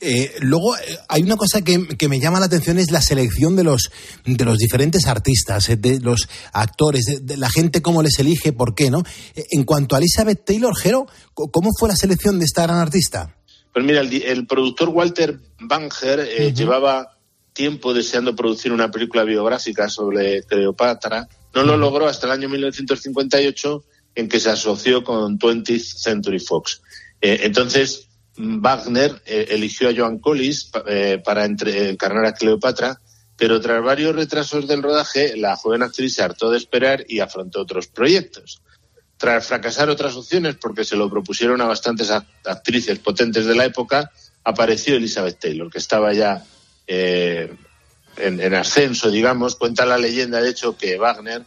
Eh, 0.00 0.32
luego, 0.40 0.76
eh, 0.76 0.80
hay 1.08 1.22
una 1.22 1.36
cosa 1.36 1.60
que, 1.62 1.88
que 1.98 2.08
me 2.08 2.20
llama 2.20 2.40
la 2.40 2.46
atención, 2.46 2.78
es 2.78 2.90
la 2.90 3.02
selección 3.02 3.54
de 3.56 3.64
los, 3.64 3.90
de 4.24 4.44
los 4.44 4.56
diferentes 4.58 5.06
artistas, 5.06 5.68
eh, 5.68 5.76
de 5.76 6.00
los 6.00 6.28
actores, 6.52 7.04
de, 7.04 7.20
de 7.20 7.36
la 7.36 7.50
gente, 7.50 7.82
cómo 7.82 8.02
les 8.02 8.18
elige, 8.18 8.52
por 8.52 8.74
qué, 8.74 8.90
¿no? 8.90 9.02
En 9.50 9.64
cuanto 9.64 9.94
a 9.94 9.98
Elizabeth 9.98 10.44
Taylor, 10.44 10.74
Jero, 10.76 11.06
co- 11.34 11.50
¿cómo 11.50 11.70
fue 11.78 11.88
la 11.88 11.96
selección 11.96 12.38
de 12.38 12.44
esta 12.46 12.62
gran 12.62 12.78
artista? 12.78 13.36
Pues 13.72 13.84
mira, 13.84 14.00
el, 14.02 14.46
productor 14.46 14.90
Walter 14.90 15.40
Banger 15.58 16.54
llevaba 16.54 17.13
tiempo 17.54 17.94
deseando 17.94 18.36
producir 18.36 18.72
una 18.72 18.90
película 18.90 19.24
biográfica 19.24 19.88
sobre 19.88 20.42
Cleopatra. 20.42 21.26
No 21.54 21.62
lo 21.62 21.78
logró 21.78 22.06
hasta 22.06 22.26
el 22.26 22.32
año 22.32 22.48
1958, 22.50 23.84
en 24.16 24.28
que 24.28 24.40
se 24.40 24.50
asoció 24.50 25.02
con 25.02 25.38
20th 25.38 25.80
Century 25.80 26.40
Fox. 26.40 26.82
Eh, 27.20 27.40
entonces, 27.44 28.08
Wagner 28.36 29.22
eh, 29.24 29.46
eligió 29.50 29.88
a 29.88 29.94
Joan 29.96 30.18
Collis 30.18 30.70
eh, 30.86 31.22
para 31.24 31.44
encarnar 31.46 32.26
a 32.26 32.34
Cleopatra, 32.34 33.00
pero 33.36 33.60
tras 33.60 33.82
varios 33.82 34.14
retrasos 34.14 34.66
del 34.66 34.82
rodaje, 34.82 35.36
la 35.36 35.56
joven 35.56 35.82
actriz 35.82 36.14
se 36.14 36.22
hartó 36.22 36.50
de 36.50 36.58
esperar 36.58 37.04
y 37.08 37.20
afrontó 37.20 37.60
otros 37.60 37.86
proyectos. 37.86 38.62
Tras 39.16 39.46
fracasar 39.46 39.88
otras 39.90 40.16
opciones, 40.16 40.56
porque 40.56 40.84
se 40.84 40.96
lo 40.96 41.08
propusieron 41.08 41.60
a 41.60 41.66
bastantes 41.66 42.10
act- 42.10 42.26
actrices 42.44 42.98
potentes 42.98 43.46
de 43.46 43.54
la 43.54 43.64
época, 43.64 44.10
apareció 44.42 44.96
Elizabeth 44.96 45.38
Taylor, 45.38 45.70
que 45.70 45.78
estaba 45.78 46.12
ya 46.12 46.44
eh, 46.86 47.54
en, 48.16 48.40
en 48.40 48.54
ascenso, 48.54 49.10
digamos. 49.10 49.56
Cuenta 49.56 49.86
la 49.86 49.98
leyenda, 49.98 50.40
de 50.40 50.50
hecho, 50.50 50.76
que 50.76 50.98
Wagner 50.98 51.42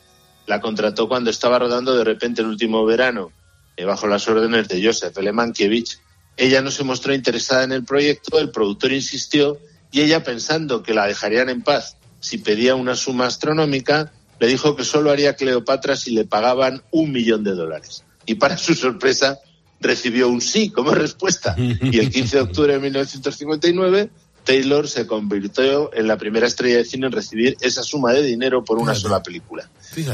la 0.45 0.61
contrató 0.61 1.07
cuando 1.07 1.29
estaba 1.29 1.59
rodando 1.59 1.95
de 1.95 2.03
repente 2.03 2.41
el 2.41 2.47
último 2.47 2.85
verano, 2.85 3.31
eh, 3.75 3.85
bajo 3.85 4.07
las 4.07 4.27
órdenes 4.27 4.67
de 4.67 4.83
Joseph 4.85 5.17
Lemankiewicz. 5.17 5.99
Ella 6.37 6.61
no 6.61 6.71
se 6.71 6.83
mostró 6.83 7.13
interesada 7.13 7.63
en 7.63 7.71
el 7.71 7.83
proyecto, 7.83 8.39
el 8.39 8.51
productor 8.51 8.93
insistió 8.93 9.57
y 9.91 10.01
ella, 10.01 10.23
pensando 10.23 10.83
que 10.83 10.93
la 10.93 11.07
dejarían 11.07 11.49
en 11.49 11.63
paz 11.63 11.97
si 12.19 12.37
pedía 12.37 12.75
una 12.75 12.95
suma 12.95 13.25
astronómica, 13.25 14.11
le 14.39 14.47
dijo 14.47 14.75
que 14.75 14.83
solo 14.83 15.11
haría 15.11 15.35
Cleopatra 15.35 15.95
si 15.95 16.11
le 16.11 16.25
pagaban 16.25 16.83
un 16.91 17.11
millón 17.11 17.43
de 17.43 17.51
dólares. 17.51 18.03
Y 18.25 18.35
para 18.35 18.57
su 18.57 18.73
sorpresa, 18.73 19.39
recibió 19.79 20.27
un 20.27 20.41
sí 20.41 20.69
como 20.69 20.91
respuesta. 20.91 21.55
Y 21.57 21.99
el 21.99 22.09
15 22.09 22.37
de 22.37 22.43
octubre 22.43 22.73
de 22.73 22.79
1959, 22.79 24.09
Taylor 24.47 24.87
se 24.87 25.05
convirtió 25.05 25.93
en 25.93 26.07
la 26.07 26.17
primera 26.17 26.47
estrella 26.47 26.77
de 26.77 26.85
cine 26.85 27.05
en 27.07 27.11
recibir 27.11 27.57
esa 27.61 27.83
suma 27.83 28.13
de 28.13 28.23
dinero 28.23 28.63
por 28.63 28.77
una 28.79 28.95
sola 28.95 29.21
película. 29.21 29.69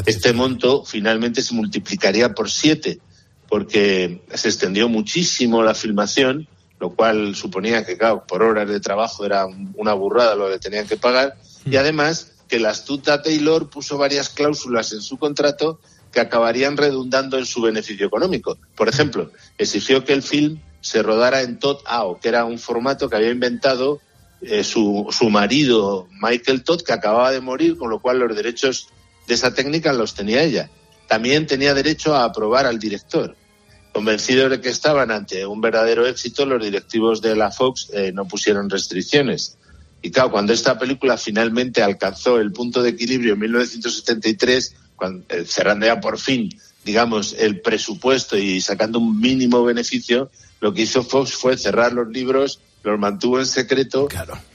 Este 0.05 0.33
monto 0.33 0.83
finalmente 0.83 1.41
se 1.41 1.53
multiplicaría 1.53 2.33
por 2.33 2.49
siete, 2.49 2.99
porque 3.47 4.23
se 4.33 4.49
extendió 4.49 4.89
muchísimo 4.89 5.61
la 5.63 5.75
filmación, 5.75 6.47
lo 6.79 6.89
cual 6.95 7.35
suponía 7.35 7.85
que, 7.85 7.97
claro, 7.97 8.25
por 8.27 8.41
horas 8.41 8.67
de 8.67 8.79
trabajo 8.79 9.25
era 9.25 9.45
un- 9.45 9.73
una 9.77 9.93
burrada 9.93 10.35
lo 10.35 10.49
que 10.49 10.59
tenían 10.59 10.87
que 10.87 10.97
pagar, 10.97 11.37
y 11.65 11.75
además 11.77 12.31
que 12.49 12.59
la 12.59 12.71
astuta 12.71 13.21
Taylor 13.21 13.69
puso 13.69 13.97
varias 13.97 14.29
cláusulas 14.29 14.91
en 14.91 15.01
su 15.01 15.17
contrato 15.17 15.79
que 16.11 16.19
acabarían 16.19 16.75
redundando 16.77 17.37
en 17.37 17.45
su 17.45 17.61
beneficio 17.61 18.05
económico. 18.07 18.57
Por 18.75 18.89
ejemplo, 18.89 19.31
exigió 19.57 20.03
que 20.03 20.13
el 20.13 20.23
film 20.23 20.59
se 20.81 21.01
rodara 21.01 21.41
en 21.41 21.59
Todd 21.59 21.77
AO, 21.85 22.19
que 22.19 22.27
era 22.29 22.45
un 22.45 22.59
formato 22.59 23.09
que 23.09 23.15
había 23.15 23.29
inventado 23.31 24.01
eh, 24.45 24.63
su, 24.63 25.07
su 25.11 25.29
marido 25.29 26.07
Michael 26.21 26.63
Todd, 26.63 26.81
que 26.81 26.93
acababa 26.93 27.31
de 27.31 27.41
morir, 27.41 27.77
con 27.77 27.89
lo 27.89 27.99
cual 27.99 28.19
los 28.19 28.35
derechos 28.35 28.89
de 29.27 29.33
esa 29.33 29.53
técnica 29.53 29.93
los 29.93 30.13
tenía 30.13 30.43
ella. 30.43 30.69
También 31.07 31.47
tenía 31.47 31.73
derecho 31.73 32.15
a 32.15 32.25
aprobar 32.25 32.65
al 32.65 32.79
director. 32.79 33.35
Convencidos 33.93 34.49
de 34.49 34.59
que 34.59 34.69
estaban 34.69 35.11
ante 35.11 35.45
un 35.45 35.61
verdadero 35.61 36.07
éxito, 36.07 36.45
los 36.45 36.63
directivos 36.63 37.21
de 37.21 37.35
la 37.35 37.51
Fox 37.51 37.89
eh, 37.93 38.11
no 38.11 38.27
pusieron 38.27 38.69
restricciones. 38.69 39.57
Y 40.01 40.11
claro, 40.11 40.31
cuando 40.31 40.51
esta 40.51 40.77
película 40.77 41.15
finalmente 41.15 41.81
alcanzó 41.81 42.39
el 42.39 42.51
punto 42.51 42.81
de 42.81 42.89
equilibrio 42.89 43.33
en 43.33 43.39
1973, 43.39 44.75
cuando, 44.95 45.25
eh, 45.29 45.45
cerrando 45.45 45.85
ya 45.85 46.01
por 46.01 46.19
fin, 46.19 46.49
digamos, 46.83 47.33
el 47.37 47.61
presupuesto 47.61 48.37
y 48.37 48.59
sacando 48.61 48.99
un 48.99 49.19
mínimo 49.19 49.63
beneficio, 49.63 50.29
lo 50.59 50.73
que 50.73 50.81
hizo 50.81 51.03
Fox 51.03 51.33
fue 51.33 51.57
cerrar 51.57 51.93
los 51.93 52.09
libros, 52.09 52.59
los 52.83 52.99
mantuvo 52.99 53.39
en 53.39 53.45
secreto 53.45 54.07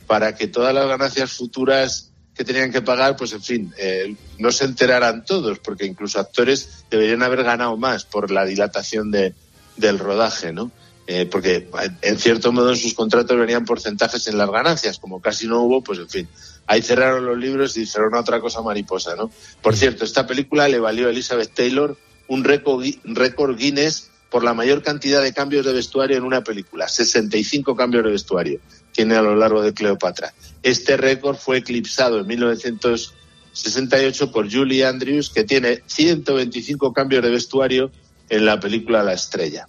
para 0.06 0.34
que 0.34 0.46
todas 0.46 0.74
las 0.74 0.86
ganancias 0.86 1.32
futuras 1.32 2.10
que 2.34 2.44
tenían 2.44 2.70
que 2.70 2.82
pagar, 2.82 3.16
pues 3.16 3.32
en 3.32 3.42
fin, 3.42 3.74
eh, 3.78 4.14
no 4.38 4.52
se 4.52 4.64
enterarán 4.64 5.24
todos, 5.24 5.58
porque 5.58 5.86
incluso 5.86 6.20
actores 6.20 6.84
deberían 6.88 7.24
haber 7.24 7.42
ganado 7.42 7.76
más 7.76 8.04
por 8.04 8.30
la 8.30 8.44
dilatación 8.44 9.10
de, 9.10 9.34
del 9.76 9.98
rodaje, 9.98 10.52
¿no? 10.52 10.70
Eh, 11.08 11.26
porque 11.26 11.68
en 12.02 12.18
cierto 12.18 12.52
modo 12.52 12.70
en 12.70 12.76
sus 12.76 12.92
contratos 12.94 13.36
venían 13.38 13.64
porcentajes 13.64 14.28
en 14.28 14.36
las 14.36 14.50
ganancias, 14.50 14.98
como 14.98 15.20
casi 15.20 15.48
no 15.48 15.62
hubo, 15.62 15.82
pues 15.82 15.98
en 15.98 16.08
fin, 16.08 16.28
ahí 16.66 16.82
cerraron 16.82 17.24
los 17.24 17.38
libros 17.38 17.76
y 17.76 17.80
dijeron 17.80 18.14
otra 18.14 18.40
cosa 18.40 18.60
mariposa, 18.60 19.16
¿no? 19.16 19.30
Por 19.62 19.74
cierto, 19.74 20.04
esta 20.04 20.26
película 20.26 20.68
le 20.68 20.78
valió 20.78 21.08
a 21.08 21.10
Elizabeth 21.10 21.54
Taylor 21.54 21.96
un 22.28 22.44
récord 22.44 23.56
Guinness 23.56 24.07
por 24.30 24.44
la 24.44 24.54
mayor 24.54 24.82
cantidad 24.82 25.22
de 25.22 25.32
cambios 25.32 25.64
de 25.64 25.72
vestuario 25.72 26.16
en 26.16 26.24
una 26.24 26.42
película, 26.42 26.88
65 26.88 27.74
cambios 27.74 28.04
de 28.04 28.10
vestuario 28.10 28.60
tiene 28.92 29.16
a 29.16 29.22
lo 29.22 29.36
largo 29.36 29.62
de 29.62 29.72
Cleopatra. 29.72 30.34
Este 30.62 30.96
récord 30.96 31.36
fue 31.36 31.58
eclipsado 31.58 32.20
en 32.20 32.26
1968 32.26 34.32
por 34.32 34.52
Julie 34.52 34.84
Andrews, 34.84 35.30
que 35.30 35.44
tiene 35.44 35.82
125 35.86 36.92
cambios 36.92 37.22
de 37.22 37.30
vestuario 37.30 37.90
en 38.28 38.44
la 38.44 38.60
película 38.60 39.02
La 39.02 39.12
Estrella. 39.12 39.68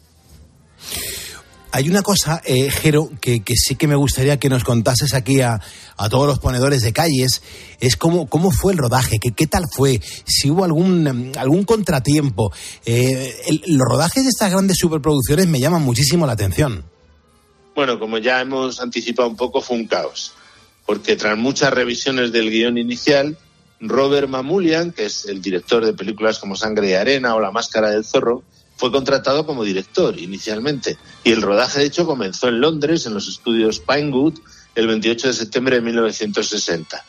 Hay 1.72 1.88
una 1.88 2.02
cosa, 2.02 2.42
eh, 2.46 2.72
Jero, 2.72 3.12
que, 3.22 3.44
sí 3.56 3.76
que 3.76 3.88
me 3.88 3.96
gustaría 3.96 4.38
que 4.40 4.50
nos 4.50 4.64
contases 4.64 5.14
aquí 5.14 5.42
a, 5.42 5.62
todos 6.10 6.26
los 6.26 6.40
ponedores 6.40 6.82
de 6.82 6.94
calles, 6.94 7.44
es 7.80 7.96
cómo, 7.96 8.28
fue 8.52 8.74
el 8.74 8.80
rodaje, 8.80 9.20
que, 9.20 9.32
qué 9.32 9.46
tal 9.46 9.66
fue, 9.72 10.02
si 10.26 10.50
hubo 10.50 10.64
algún, 10.64 11.32
algún 11.38 11.66
contratiempo. 11.66 12.52
Eh, 12.86 13.36
el- 13.48 13.62
los 13.68 13.88
rodajes 13.88 14.24
de 14.24 14.30
estas 14.30 14.52
grandes 14.52 14.78
superproducciones 14.80 15.48
me 15.48 15.60
llaman 15.60 15.84
muchísimo 15.84 16.26
la 16.26 16.34
atención. 16.34 16.84
Bueno, 17.76 18.00
como 18.00 18.18
ya 18.18 18.42
hemos 18.42 18.82
anticipado 18.82 19.30
un 19.30 19.36
poco, 19.36 19.62
fue 19.62 19.78
un 19.78 19.86
caos, 19.88 20.34
porque 20.88 21.16
tras 21.16 21.38
muchas 21.38 21.72
revisiones 21.72 22.32
del 22.32 22.50
guion 22.50 22.78
inicial, 22.80 23.38
Robert 23.80 24.28
Mamulian, 24.28 24.92
que 24.92 25.06
es 25.06 25.26
el 25.26 25.42
director 25.42 25.86
de 25.86 25.94
películas 25.94 26.40
como 26.40 26.56
Sangre 26.56 26.90
y 26.90 26.94
Arena 26.94 27.36
o 27.36 27.40
La 27.40 27.52
Máscara 27.52 27.92
del 27.92 28.04
Zorro, 28.04 28.44
fue 28.80 28.94
contratado 28.94 29.46
como 29.46 29.66
director 29.66 30.18
inicialmente. 30.18 30.98
Y 31.26 31.34
el 31.34 31.42
rodaje, 31.42 31.80
de 31.80 31.86
hecho, 31.86 32.06
comenzó 32.06 32.48
en 32.48 32.62
Londres, 32.62 33.06
en 33.06 33.14
los 33.14 33.28
estudios 33.28 33.82
Pinewood, 33.82 34.40
el 34.74 34.88
28 34.88 35.28
de 35.28 35.34
septiembre 35.34 35.76
de 35.76 35.82
1960. 35.82 37.04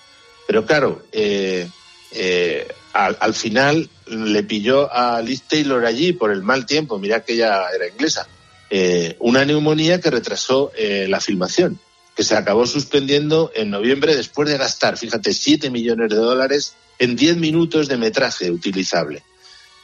Pero 0.49 0.67
claro, 0.67 1.05
eh, 1.13 1.69
eh, 2.11 2.67
al, 2.93 3.17
al 3.21 3.35
final 3.35 3.89
le 4.07 4.43
pilló 4.43 4.93
a 4.93 5.23
Liz 5.23 5.43
Taylor 5.43 5.87
allí 5.87 6.13
por 6.13 6.33
el 6.33 6.43
mal 6.43 6.67
tiempo, 6.67 6.99
mira 6.99 7.21
que 7.21 7.35
ella 7.35 7.71
era 7.73 7.87
inglesa, 7.87 8.27
eh, 8.69 9.15
una 9.21 9.45
neumonía 9.45 10.01
que 10.01 10.11
retrasó 10.11 10.73
la 10.77 11.21
filmación, 11.21 11.79
que 12.17 12.25
se 12.25 12.35
acabó 12.35 12.67
suspendiendo 12.67 13.53
en 13.55 13.71
noviembre 13.71 14.17
después 14.17 14.49
de 14.49 14.59
gastar, 14.59 14.99
fíjate, 14.99 15.33
7 15.33 15.71
millones 15.71 16.11
de 16.11 16.17
dólares 16.17 16.75
en 16.99 17.15
10 17.15 17.37
minutos 17.37 17.87
de 17.87 17.97
metraje 17.97 18.51
utilizable. 18.51 19.23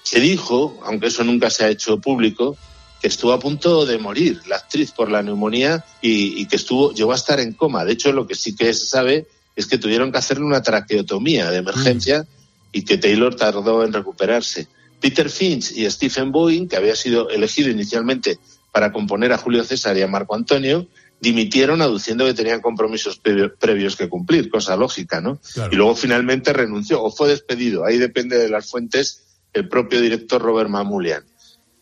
Se 0.07 0.21
dijo, 0.21 0.79
aunque 0.85 1.09
eso 1.09 1.25
nunca 1.25 1.51
se 1.51 1.65
ha 1.65 1.69
hecho 1.69 2.01
público, 2.01 2.57
que 3.01 3.09
estuvo 3.09 3.33
a 3.33 3.41
punto 3.41 3.85
de 3.85 3.99
morir 3.99 4.41
la 4.47 4.55
actriz 4.55 4.93
por 4.93 5.11
la 5.11 5.21
neumonía 5.21 5.85
y, 6.01 6.41
y 6.41 6.47
que 6.47 6.55
estuvo 6.55 6.93
llegó 6.95 7.11
a 7.11 7.17
estar 7.17 7.41
en 7.41 7.55
coma. 7.55 7.85
De 7.85 7.95
hecho, 7.95 8.13
lo 8.13 8.25
que 8.25 8.37
sí 8.37 8.55
que 8.55 8.73
se 8.73 8.87
sabe 8.87 9.27
es 9.57 9.67
que 9.67 9.79
tuvieron 9.79 10.13
que 10.13 10.19
hacerle 10.19 10.45
una 10.45 10.63
traqueotomía 10.63 11.51
de 11.51 11.59
emergencia 11.59 12.25
y 12.71 12.83
que 12.83 12.99
Taylor 12.99 13.35
tardó 13.35 13.83
en 13.83 13.93
recuperarse. 13.93 14.69
Peter 15.01 15.29
Finch 15.29 15.73
y 15.73 15.91
Stephen 15.91 16.31
Boeing, 16.31 16.69
que 16.69 16.77
había 16.77 16.95
sido 16.95 17.29
elegido 17.29 17.69
inicialmente 17.69 18.39
para 18.71 18.93
componer 18.93 19.33
a 19.33 19.39
Julio 19.39 19.65
César 19.65 19.97
y 19.99 20.03
a 20.03 20.07
Marco 20.07 20.37
Antonio, 20.37 20.87
dimitieron 21.21 21.83
aduciendo 21.83 22.27
que 22.27 22.35
tenían 22.35 22.61
compromisos 22.61 23.21
previo- 23.21 23.53
previos 23.59 23.97
que 23.97 24.09
cumplir, 24.09 24.51
cosa 24.51 24.77
lógica, 24.77 25.21
¿no? 25.21 25.41
Claro. 25.53 25.73
Y 25.73 25.77
luego 25.77 25.97
finalmente 25.97 26.53
renunció 26.53 27.03
o 27.03 27.11
fue 27.11 27.29
despedido. 27.29 27.85
Ahí 27.85 27.99
depende 27.99 28.39
de 28.39 28.49
las 28.49 28.71
fuentes 28.71 29.23
el 29.57 29.69
propio 29.69 30.01
director 30.01 30.41
Robert 30.41 30.69
Mamulian. 30.71 31.25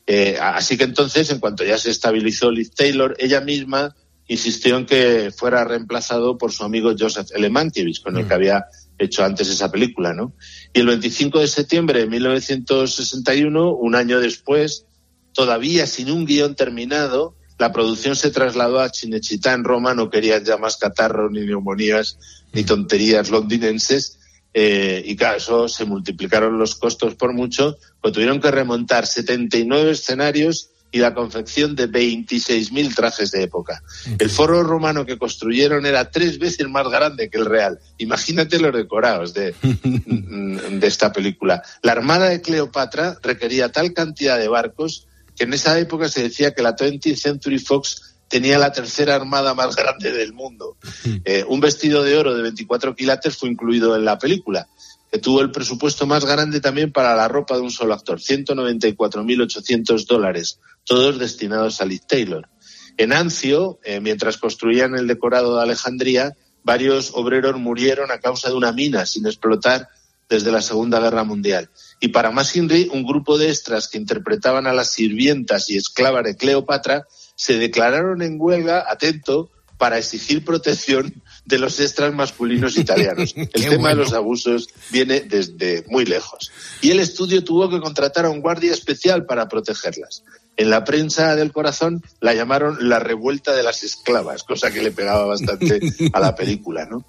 Eh, 0.07 0.39
así 0.41 0.77
que 0.77 0.85
entonces, 0.85 1.31
en 1.31 1.41
cuanto 1.41 1.65
ya 1.65 1.79
se 1.79 1.91
estabilizó 1.91 2.51
Liz 2.51 2.73
Taylor, 2.73 3.17
ella 3.19 3.41
misma 3.41 3.95
insistió 4.27 4.77
en 4.77 4.87
que 4.87 5.31
fuera 5.37 5.65
reemplazado 5.65 6.39
por 6.39 6.53
su 6.53 6.65
amigo 6.65 6.95
Joseph 6.99 7.29
L. 7.35 7.51
Mankiewicz, 7.51 8.01
con 8.01 8.17
el 8.17 8.27
que 8.27 8.35
había 8.35 8.67
hecho 8.99 9.25
antes 9.25 9.49
esa 9.49 9.71
película, 9.71 10.15
¿no? 10.15 10.35
Y 10.73 10.81
el 10.81 10.87
25 10.87 11.41
de 11.41 11.49
septiembre 11.49 12.01
de 12.01 12.07
1961, 12.07 13.73
un 13.75 13.95
año 13.95 14.21
después, 14.21 14.87
todavía 15.33 15.87
sin 15.87 16.11
un 16.11 16.25
guion 16.25 16.55
terminado, 16.55 17.37
la 17.59 17.73
producción 17.73 18.17
se 18.17 18.31
trasladó 18.31 18.81
a 18.81 18.91
Cinecittà 18.91 19.53
en 19.53 19.65
Roma, 19.65 19.95
no 19.95 20.11
querían 20.11 20.45
ya 20.45 20.57
más 20.57 20.77
catarros, 20.77 21.31
ni 21.31 21.41
neumonías, 21.41 22.19
ni 22.53 22.65
tonterías 22.65 23.31
londinenses, 23.31 24.19
eh, 24.55 25.03
y 25.05 25.17
claro, 25.17 25.37
eso 25.39 25.69
se 25.69 25.85
multiplicaron 25.85 26.59
los 26.59 26.77
costos 26.77 27.17
por 27.17 27.33
mucho, 27.33 27.77
pues 28.01 28.15
tuvieron 28.15 28.41
que 28.41 28.53
remontar 28.53 29.05
79 29.07 29.91
escenarios 29.91 30.71
y 30.93 30.99
la 30.99 31.13
confección 31.13 31.75
de 31.75 31.91
26.000 31.91 32.95
trajes 32.95 33.33
de 33.33 33.43
época. 33.43 33.83
El 34.17 34.31
foro 34.31 34.63
romano 34.63 35.05
que 35.05 35.19
construyeron 35.19 35.87
era 35.87 36.09
tres 36.09 36.39
veces 36.39 36.69
más 36.69 36.89
grande 36.89 37.29
que 37.29 37.37
el 37.37 37.47
real. 37.47 37.81
Imagínate 37.99 38.61
los 38.61 38.73
decorados 38.73 39.35
de, 39.35 39.57
de 39.63 40.87
esta 40.87 41.13
película. 41.13 41.65
La 41.83 41.91
armada 41.91 42.29
de 42.29 42.41
Cleopatra 42.41 43.19
requería 43.25 43.73
tal 43.73 43.93
cantidad 43.93 44.39
de 44.39 44.47
barcos 44.47 45.09
que 45.37 45.43
en 45.43 45.55
esa 45.55 45.77
época 45.81 46.09
se 46.09 46.23
decía 46.23 46.55
que 46.55 46.63
la 46.63 46.77
20th 46.77 47.17
Century 47.17 47.59
Fox 47.59 48.14
tenía 48.35 48.59
la 48.59 48.73
tercera 48.73 49.15
armada 49.15 49.55
más 49.55 49.77
grande 49.77 50.11
del 50.11 50.33
mundo. 50.33 50.77
Eh, 51.25 51.45
un 51.47 51.61
vestido 51.61 52.03
de 52.03 52.17
oro 52.17 52.35
de 52.35 52.43
24 52.43 52.97
quilates 52.97 53.37
fue 53.37 53.49
incluido 53.49 53.95
en 53.95 54.05
la 54.05 54.19
película, 54.19 54.67
que 55.13 55.21
tuvo 55.21 55.41
el 55.41 55.53
presupuesto 55.53 56.05
más 56.05 56.25
grande 56.25 56.61
también 56.61 56.91
para 56.91 57.15
la 57.15 57.29
ropa 57.29 57.55
de 57.55 57.61
un 57.61 57.71
solo 57.71 57.95
actor, 57.95 58.19
194.800 58.19 60.05
dólares, 60.09 60.59
todos 60.83 61.21
destinados 61.21 61.81
a 61.81 61.85
Liz 61.85 62.09
Taylor. 62.09 62.49
En 62.97 63.13
Ancio, 63.13 63.79
eh, 63.85 64.01
mientras 64.01 64.37
construían 64.37 64.97
el 64.97 65.07
decorado 65.07 65.55
de 65.55 65.63
Alejandría, 65.63 66.33
varios 66.65 67.13
obreros 67.15 67.57
murieron 67.61 68.11
a 68.11 68.19
causa 68.19 68.49
de 68.49 68.57
una 68.57 68.73
mina 68.73 69.07
sin 69.07 69.27
explotar 69.27 69.91
desde 70.29 70.51
la 70.51 70.61
Segunda 70.61 70.99
Guerra 70.99 71.23
Mundial. 71.23 71.71
Y 72.01 72.09
para 72.09 72.33
más 72.33 72.57
Henry, 72.57 72.91
un 72.93 73.05
grupo 73.05 73.39
de 73.39 73.51
extras 73.51 73.87
que 73.87 73.99
interpretaban 73.99 74.67
a 74.67 74.73
las 74.73 74.91
sirvientas 74.91 75.71
y 75.71 75.77
esclavas 75.77 76.25
de 76.25 76.37
Cleopatra 76.37 77.07
se 77.35 77.59
declararon 77.59 78.23
en 78.23 78.37
huelga, 78.39 78.85
atento, 78.89 79.51
para 79.79 79.99
exigir 79.99 80.45
protección 80.45 81.23
de 81.45 81.59
los 81.59 81.79
extras 81.81 82.15
masculinos 82.15 82.79
italianos. 82.79 83.35
El 83.37 83.49
tema 83.49 83.77
bueno. 83.77 83.89
de 83.89 83.95
los 83.97 84.13
abusos 84.13 84.69
viene 84.91 85.21
desde 85.21 85.85
muy 85.89 86.05
lejos. 86.05 86.53
Y 86.81 86.91
el 86.91 87.01
estudio 87.01 87.45
tuvo 87.45 87.69
que 87.69 87.81
contratar 87.81 88.25
a 88.25 88.31
un 88.31 88.41
guardia 88.41 88.73
especial 88.73 89.27
para 89.27 89.49
protegerlas. 89.49 90.23
En 90.57 90.71
la 90.71 90.85
prensa 90.85 91.35
del 91.35 91.53
corazón 91.53 92.03
la 92.21 92.33
llamaron 92.33 92.89
la 92.89 93.01
revuelta 93.01 93.55
de 93.55 93.65
las 93.65 93.83
esclavas, 93.83 94.45
cosa 94.45 94.71
que 94.71 94.83
le 94.83 94.93
pegaba 94.93 95.25
bastante 95.25 95.81
a 96.13 96.21
la 96.21 96.37
película. 96.37 96.87
¿no? 96.87 97.05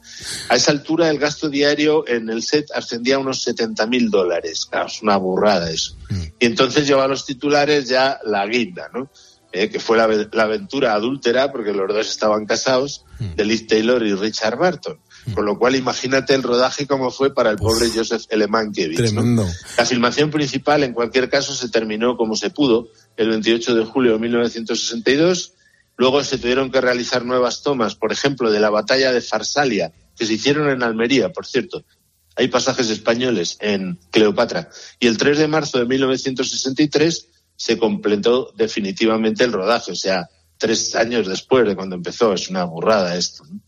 A 0.49 0.55
esa 0.55 0.71
altura 0.71 1.09
el 1.09 1.19
gasto 1.19 1.47
diario 1.47 2.07
en 2.07 2.29
el 2.29 2.41
set 2.41 2.71
ascendía 2.73 3.15
a 3.15 3.19
unos 3.19 3.43
70 3.43 3.85
mil 3.85 4.09
dólares. 4.09 4.65
Claro, 4.65 4.87
es 4.87 5.01
una 5.03 5.17
burrada 5.17 5.69
eso. 5.69 5.95
Y 6.39 6.45
entonces 6.45 6.87
lleva 6.87 7.03
a 7.03 7.07
los 7.07 7.25
titulares 7.25 7.87
ya 7.87 8.19
la 8.25 8.47
guinda, 8.47 8.89
¿no? 8.91 9.11
Eh, 9.57 9.69
que 9.69 9.79
fue 9.79 9.95
la, 9.95 10.05
la 10.33 10.43
aventura 10.43 10.93
adúltera, 10.93 11.49
porque 11.49 11.71
los 11.71 11.87
dos 11.87 12.09
estaban 12.09 12.45
casados, 12.45 13.05
de 13.37 13.45
Liz 13.45 13.67
Taylor 13.67 14.05
y 14.05 14.13
Richard 14.13 14.57
Barton. 14.57 14.99
Con 15.33 15.45
lo 15.45 15.57
cual, 15.57 15.77
imagínate 15.77 16.35
el 16.35 16.43
rodaje 16.43 16.85
como 16.85 17.09
fue 17.09 17.33
para 17.33 17.51
el 17.51 17.55
pobre 17.55 17.89
Joseph 17.89 18.23
L. 18.27 18.47
Mankiewicz. 18.47 18.99
¿no? 18.99 19.21
Tremendo. 19.21 19.47
La 19.77 19.85
filmación 19.85 20.29
principal, 20.29 20.83
en 20.83 20.91
cualquier 20.91 21.29
caso, 21.29 21.55
se 21.55 21.69
terminó 21.69 22.17
como 22.17 22.35
se 22.35 22.49
pudo 22.49 22.89
el 23.15 23.29
28 23.29 23.75
de 23.75 23.85
julio 23.85 24.11
de 24.11 24.19
1962. 24.19 25.53
Luego 25.95 26.21
se 26.21 26.37
tuvieron 26.37 26.69
que 26.69 26.81
realizar 26.81 27.23
nuevas 27.23 27.63
tomas, 27.63 27.95
por 27.95 28.11
ejemplo, 28.11 28.51
de 28.51 28.59
la 28.59 28.69
batalla 28.69 29.13
de 29.13 29.21
Farsalia, 29.21 29.93
que 30.17 30.25
se 30.25 30.33
hicieron 30.33 30.69
en 30.69 30.83
Almería, 30.83 31.31
por 31.31 31.45
cierto. 31.45 31.85
Hay 32.35 32.49
pasajes 32.49 32.89
españoles 32.89 33.55
en 33.61 33.99
Cleopatra. 34.11 34.69
Y 34.99 35.07
el 35.07 35.17
3 35.17 35.37
de 35.37 35.47
marzo 35.47 35.79
de 35.79 35.85
1963 35.85 37.29
se 37.55 37.77
completó 37.77 38.51
definitivamente 38.55 39.43
el 39.43 39.53
rodaje, 39.53 39.91
o 39.91 39.95
sea, 39.95 40.27
tres 40.57 40.95
años 40.95 41.27
después 41.27 41.65
de 41.67 41.75
cuando 41.75 41.95
empezó. 41.95 42.33
Es 42.33 42.49
una 42.49 42.63
burrada 42.65 43.15
esto. 43.17 43.43
¿no? 43.49 43.59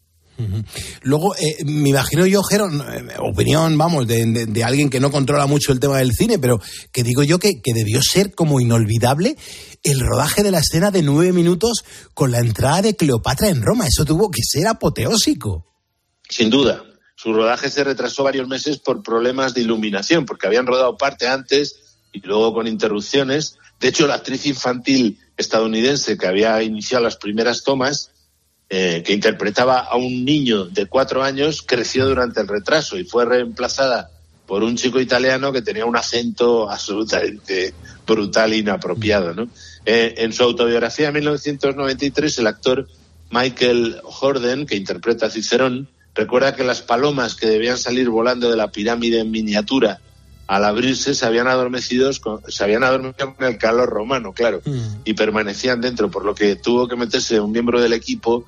Luego, 1.02 1.36
eh, 1.36 1.64
me 1.66 1.90
imagino 1.90 2.26
yo, 2.28 2.44
Jero, 2.44 2.68
eh, 2.70 3.08
opinión, 3.20 3.76
vamos, 3.76 4.06
de, 4.08 4.24
de- 4.26 4.46
de 4.46 4.64
alguien 4.64 4.90
que 4.92 5.00
no 5.00 5.10
controla 5.10 5.48
mucho 5.48 5.72
el 5.72 5.80
tema 5.80 5.98
del 5.98 6.14
cine, 6.14 6.38
pero 6.38 6.60
que 6.92 7.02
digo 7.02 7.24
yo 7.24 7.40
que, 7.40 7.60
que 7.62 7.74
debió 7.74 8.02
ser 8.04 8.36
como 8.36 8.60
inolvidable 8.60 9.36
el 9.84 10.00
rodaje 10.00 10.44
de 10.44 10.52
la 10.52 10.60
escena 10.60 10.92
de 10.92 11.02
nueve 11.02 11.34
minutos 11.34 11.84
con 12.14 12.32
la 12.32 12.38
entrada 12.40 12.84
de 12.84 12.96
Cleopatra 12.96 13.50
en 13.50 13.64
Roma. 13.64 13.88
Eso 13.88 14.06
tuvo 14.06 14.30
que 14.30 14.42
ser 14.44 14.68
apoteósico. 14.68 15.66
Sin 16.30 16.50
duda. 16.52 16.84
Su 17.16 17.34
rodaje 17.34 17.72
se 17.72 17.84
retrasó 17.84 18.24
varios 18.24 18.48
meses 18.48 18.78
por 18.78 19.02
problemas 19.02 19.56
de 19.56 19.62
iluminación, 19.62 20.26
porque 20.28 20.46
habían 20.46 20.68
rodado 20.68 20.98
parte 20.98 21.28
antes 21.28 21.78
y 22.14 22.20
luego 22.20 22.54
con 22.54 22.68
interrupciones. 22.68 23.58
De 23.80 23.88
hecho, 23.90 24.08
la 24.08 24.16
actriz 24.16 24.46
infantil 24.46 25.20
estadounidense 25.38 26.18
que 26.18 26.28
había 26.28 26.62
iniciado 26.64 27.04
las 27.04 27.18
primeras 27.18 27.64
tomas 27.64 28.12
eh, 28.70 29.02
que 29.06 29.14
interpretaba 29.14 29.80
a 29.80 29.96
un 29.96 30.26
niño 30.26 30.66
de 30.66 30.88
cuatro 30.88 31.24
años, 31.24 31.62
creció 31.62 32.06
durante 32.06 32.42
el 32.42 32.50
retraso 32.50 32.98
y 32.98 33.06
fue 33.06 33.24
reemplazada 33.24 34.10
por 34.46 34.64
un 34.64 34.76
chico 34.76 35.00
italiano 35.00 35.54
que 35.54 35.62
tenía 35.62 35.86
un 35.86 35.96
acento 35.96 36.70
absolutamente 36.70 37.74
brutal 38.06 38.52
e 38.52 38.58
inapropiado. 38.58 39.48
Eh, 39.86 40.16
en 40.18 40.34
su 40.34 40.44
autobiografía 40.44 41.08
de 41.08 41.14
1993, 41.14 42.40
el 42.40 42.48
actor 42.48 42.88
Michael 43.30 44.02
Jordan, 44.04 44.66
que 44.66 44.76
interpreta 44.76 45.28
a 45.28 45.30
Cicerón, 45.30 45.90
recuerda 46.14 46.56
que 46.56 46.64
las 46.64 46.82
palomas 46.82 47.36
que 47.36 47.48
debían 47.48 47.78
salir 47.78 48.10
volando 48.10 48.50
de 48.50 48.58
la 48.58 48.72
pirámide 48.72 49.20
en 49.20 49.32
miniatura 49.32 50.02
al 50.48 50.64
abrirse 50.64 51.14
se 51.14 51.26
habían 51.26 51.48
adormecido 51.48 52.10
con, 52.22 52.42
se 52.48 52.64
habían 52.64 52.84
adormecido 52.84 53.36
con 53.36 53.46
el 53.46 53.58
calor 53.58 53.90
romano, 53.90 54.34
claro, 54.34 54.62
y 55.04 55.14
permanecían 55.14 55.82
dentro, 55.82 56.10
por 56.10 56.26
lo 56.26 56.34
que 56.34 56.56
tuvo 56.56 56.88
que 56.88 56.96
meterse 56.96 57.40
un 57.40 57.52
miembro 57.52 57.82
del 57.82 57.94
equipo 57.94 58.46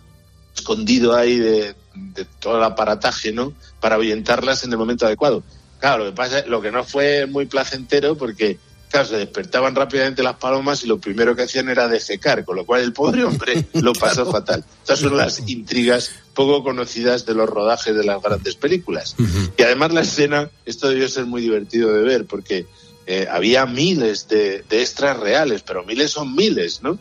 escondido 0.56 1.16
ahí 1.16 1.38
de, 1.38 1.76
de 1.94 2.26
todo 2.40 2.58
el 2.58 2.64
aparataje, 2.64 3.32
¿no? 3.32 3.54
Para 3.80 3.96
ahuyentarlas 3.96 4.64
en 4.64 4.72
el 4.72 4.78
momento 4.78 5.06
adecuado. 5.06 5.44
Claro, 5.80 6.06
lo 6.06 6.10
que 6.12 6.16
pasa, 6.16 6.46
lo 6.48 6.62
que 6.62 6.72
no 6.72 6.84
fue 6.84 7.26
muy 7.26 7.46
placentero 7.46 8.18
porque 8.18 8.58
claro, 8.90 9.08
se 9.08 9.18
despertaban 9.18 9.76
rápidamente 9.76 10.24
las 10.24 10.36
palomas 10.36 10.84
y 10.84 10.88
lo 10.88 11.00
primero 11.00 11.36
que 11.36 11.44
hacían 11.44 11.70
era 11.70 11.88
defecar, 11.88 12.44
con 12.44 12.56
lo 12.56 12.66
cual 12.66 12.82
el 12.82 12.94
pobre 12.94 13.24
hombre 13.24 13.66
lo 13.74 13.94
pasó 13.94 14.30
fatal. 14.30 14.64
Estas 14.82 15.00
son 15.00 15.16
las 15.16 15.48
intrigas 15.48 16.12
poco 16.34 16.64
conocidas 16.64 17.26
de 17.26 17.34
los 17.34 17.50
rodajes 17.50 17.96
de 17.96 18.04
las 18.04 18.22
grandes 18.22 18.56
películas. 18.56 19.16
Y 19.58 19.62
además 19.62 19.94
la 19.94 20.02
escena, 20.02 20.50
esto 20.66 20.90
debió 20.90 21.08
ser 21.08 21.26
muy 21.26 21.42
divertido 21.42 21.94
de 21.94 22.02
ver, 22.02 22.26
porque 22.26 22.66
eh, 23.06 23.28
había 23.30 23.66
miles 23.66 24.28
de, 24.28 24.64
de 24.70 24.82
extras 24.82 25.18
reales, 25.18 25.62
pero 25.62 25.84
miles 25.84 26.12
son 26.12 26.36
miles, 26.36 26.82
¿no? 26.82 27.00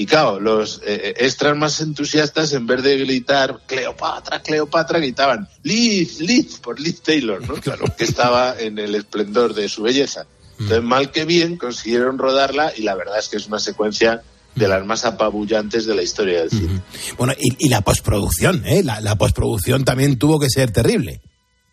Y 0.00 0.06
claro, 0.06 0.40
los 0.40 0.80
eh, 0.86 1.12
extras 1.18 1.54
más 1.54 1.78
entusiastas, 1.82 2.54
en 2.54 2.66
vez 2.66 2.82
de 2.82 2.96
gritar 2.96 3.60
Cleopatra, 3.66 4.40
Cleopatra, 4.40 4.98
gritaban 4.98 5.46
Liz, 5.62 6.20
Liz, 6.20 6.58
por 6.58 6.80
Liz 6.80 7.02
Taylor, 7.02 7.46
¿no? 7.46 7.54
Claro, 7.60 7.84
que 7.98 8.04
estaba 8.04 8.58
en 8.58 8.78
el 8.78 8.94
esplendor 8.94 9.52
de 9.52 9.68
su 9.68 9.82
belleza. 9.82 10.24
Entonces, 10.60 10.84
mal 10.84 11.10
que 11.10 11.24
bien, 11.24 11.56
consiguieron 11.56 12.18
rodarla 12.18 12.72
y 12.76 12.82
la 12.82 12.94
verdad 12.94 13.18
es 13.18 13.28
que 13.28 13.38
es 13.38 13.46
una 13.46 13.58
secuencia 13.58 14.22
de 14.54 14.68
las 14.68 14.84
más 14.84 15.04
apabullantes 15.04 15.86
de 15.86 15.94
la 15.94 16.02
historia 16.02 16.40
del 16.40 16.50
cine. 16.50 16.80
Bueno, 17.16 17.32
y, 17.38 17.66
y 17.66 17.68
la 17.68 17.80
postproducción, 17.80 18.64
¿eh? 18.66 18.82
La, 18.82 19.00
la 19.00 19.16
postproducción 19.16 19.84
también 19.84 20.18
tuvo 20.18 20.38
que 20.38 20.50
ser 20.50 20.70
terrible. 20.70 21.20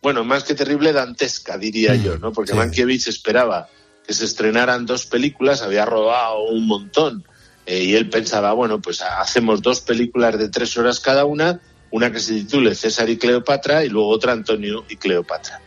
Bueno, 0.02 0.24
más 0.24 0.44
que 0.44 0.56
terrible, 0.56 0.94
dantesca, 0.94 1.58
diría 1.58 1.96
yo, 1.96 2.18
¿no? 2.18 2.32
Porque 2.32 2.54
Mankiewicz 2.54 3.08
esperaba 3.08 3.68
que 4.06 4.14
se 4.14 4.24
estrenaran 4.24 4.86
dos 4.86 5.06
películas, 5.06 5.62
había 5.64 5.86
rodado 5.86 6.44
un 6.46 6.66
montón, 6.66 7.26
eh, 7.66 7.84
y 7.84 7.96
él 7.96 8.10
pensaba, 8.10 8.54
bueno, 8.54 8.80
pues 8.80 9.02
hacemos 9.02 9.62
dos 9.62 9.82
películas 9.82 10.38
de 10.38 10.48
tres 10.48 10.78
horas 10.78 11.02
cada 11.02 11.26
una, 11.26 11.60
una 11.92 12.12
que 12.12 12.20
se 12.20 12.36
titule 12.36 12.74
César 12.76 13.10
y 13.10 13.18
Cleopatra 13.18 13.84
y 13.84 13.90
luego 13.90 14.08
otra 14.10 14.32
Antonio 14.32 14.86
y 14.88 14.96
Cleopatra. 14.96 15.60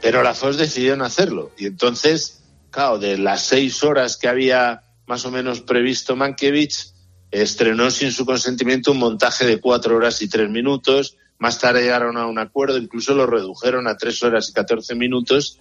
Pero 0.00 0.22
la 0.22 0.34
Fox 0.34 0.58
decidió 0.58 0.96
no 0.96 1.04
hacerlo, 1.04 1.50
y 1.56 1.66
entonces, 1.66 2.41
claro, 2.72 2.98
de 2.98 3.18
las 3.18 3.42
seis 3.42 3.84
horas 3.84 4.16
que 4.16 4.26
había 4.26 4.82
más 5.06 5.24
o 5.24 5.30
menos 5.30 5.60
previsto 5.60 6.16
Mankiewicz, 6.16 6.94
estrenó 7.30 7.90
sin 7.90 8.10
su 8.12 8.26
consentimiento 8.26 8.92
un 8.92 8.98
montaje 8.98 9.46
de 9.46 9.60
cuatro 9.60 9.96
horas 9.96 10.20
y 10.22 10.28
tres 10.28 10.50
minutos. 10.50 11.16
Más 11.38 11.58
tarde 11.58 11.82
llegaron 11.82 12.16
a 12.16 12.26
un 12.26 12.38
acuerdo, 12.38 12.78
incluso 12.78 13.14
lo 13.14 13.26
redujeron 13.26 13.88
a 13.88 13.96
tres 13.96 14.22
horas 14.22 14.48
y 14.48 14.52
catorce 14.52 14.94
minutos. 14.94 15.58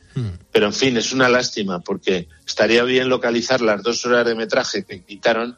Pero 0.51 0.67
en 0.67 0.73
fin, 0.73 0.97
es 0.97 1.11
una 1.11 1.27
lástima 1.27 1.79
porque 1.79 2.27
estaría 2.45 2.83
bien 2.83 3.09
localizar 3.09 3.61
las 3.61 3.83
dos 3.83 4.05
horas 4.05 4.25
de 4.25 4.35
metraje 4.35 4.83
que 4.83 5.03
quitaron 5.03 5.57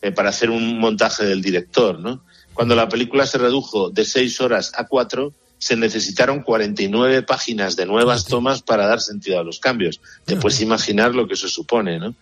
eh, 0.00 0.12
para 0.12 0.30
hacer 0.30 0.50
un 0.50 0.78
montaje 0.78 1.24
del 1.24 1.42
director, 1.42 1.98
¿no? 1.98 2.24
Cuando 2.52 2.76
la 2.76 2.88
película 2.88 3.26
se 3.26 3.38
redujo 3.38 3.90
de 3.90 4.04
seis 4.04 4.40
horas 4.40 4.72
a 4.76 4.86
cuatro, 4.86 5.34
se 5.58 5.76
necesitaron 5.76 6.42
49 6.42 7.22
páginas 7.22 7.76
de 7.76 7.86
nuevas 7.86 8.26
tomas 8.26 8.62
para 8.62 8.86
dar 8.86 9.00
sentido 9.00 9.38
a 9.38 9.44
los 9.44 9.60
cambios. 9.60 10.00
Te 10.24 10.36
puedes 10.36 10.60
imaginar 10.60 11.14
lo 11.14 11.26
que 11.26 11.34
eso 11.34 11.48
supone, 11.48 11.98
¿no? 11.98 12.14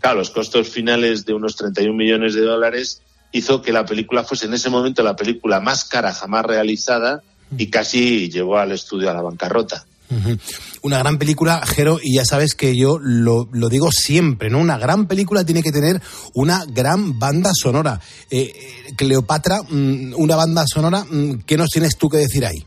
Claro, 0.00 0.18
los 0.18 0.30
costos 0.30 0.68
finales 0.68 1.24
de 1.24 1.34
unos 1.34 1.56
31 1.56 1.94
millones 1.94 2.34
de 2.34 2.42
dólares 2.42 3.02
hizo 3.32 3.62
que 3.62 3.72
la 3.72 3.84
película 3.84 4.24
fuese 4.24 4.46
en 4.46 4.54
ese 4.54 4.70
momento 4.70 5.02
la 5.02 5.16
película 5.16 5.60
más 5.60 5.84
cara 5.84 6.12
jamás 6.12 6.44
realizada 6.44 7.22
y 7.56 7.68
casi 7.68 8.30
llevó 8.30 8.58
al 8.58 8.72
estudio 8.72 9.10
a 9.10 9.14
la 9.14 9.22
bancarrota. 9.22 9.86
Una 10.82 10.98
gran 10.98 11.18
película, 11.18 11.62
Jero, 11.66 12.00
y 12.02 12.16
ya 12.16 12.24
sabes 12.24 12.54
que 12.54 12.74
yo 12.74 12.98
lo, 12.98 13.48
lo 13.52 13.68
digo 13.68 13.90
siempre, 13.92 14.48
¿no? 14.48 14.58
Una 14.58 14.78
gran 14.78 15.06
película 15.06 15.44
tiene 15.44 15.62
que 15.62 15.70
tener 15.70 16.00
una 16.34 16.64
gran 16.66 17.18
banda 17.18 17.50
sonora. 17.52 18.00
Eh, 18.30 18.52
eh, 18.54 18.94
Cleopatra, 18.96 19.60
mm, 19.68 20.14
una 20.16 20.36
banda 20.36 20.64
sonora, 20.66 21.04
mm, 21.04 21.40
¿qué 21.46 21.58
nos 21.58 21.68
tienes 21.68 21.96
tú 21.98 22.08
que 22.08 22.18
decir 22.18 22.46
ahí? 22.46 22.64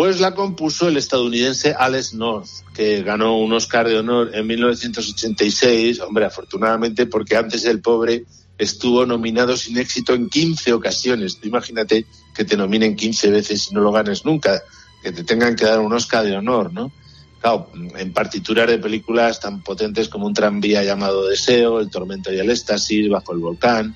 Pues 0.00 0.18
la 0.18 0.34
compuso 0.34 0.88
el 0.88 0.96
estadounidense 0.96 1.74
Alex 1.78 2.14
North, 2.14 2.48
que 2.72 3.02
ganó 3.02 3.36
un 3.36 3.52
Oscar 3.52 3.86
de 3.86 3.98
honor 3.98 4.30
en 4.32 4.46
1986, 4.46 6.00
hombre, 6.00 6.24
afortunadamente, 6.24 7.04
porque 7.04 7.36
antes 7.36 7.66
el 7.66 7.82
pobre 7.82 8.24
estuvo 8.56 9.04
nominado 9.04 9.58
sin 9.58 9.76
éxito 9.76 10.14
en 10.14 10.30
15 10.30 10.72
ocasiones. 10.72 11.38
Imagínate 11.42 12.06
que 12.34 12.46
te 12.46 12.56
nominen 12.56 12.96
15 12.96 13.28
veces 13.28 13.68
y 13.70 13.74
no 13.74 13.82
lo 13.82 13.92
ganes 13.92 14.24
nunca, 14.24 14.62
que 15.02 15.12
te 15.12 15.22
tengan 15.22 15.54
que 15.54 15.66
dar 15.66 15.80
un 15.80 15.92
Oscar 15.92 16.24
de 16.24 16.34
honor, 16.34 16.72
¿no? 16.72 16.90
Claro, 17.42 17.70
en 17.74 18.14
partituras 18.14 18.68
de 18.68 18.78
películas 18.78 19.38
tan 19.38 19.62
potentes 19.62 20.08
como 20.08 20.24
un 20.24 20.32
tranvía 20.32 20.82
llamado 20.82 21.28
Deseo, 21.28 21.78
El 21.78 21.90
tormento 21.90 22.32
y 22.32 22.38
el 22.38 22.48
éxtasis, 22.48 23.10
Bajo 23.10 23.34
el 23.34 23.40
volcán. 23.40 23.94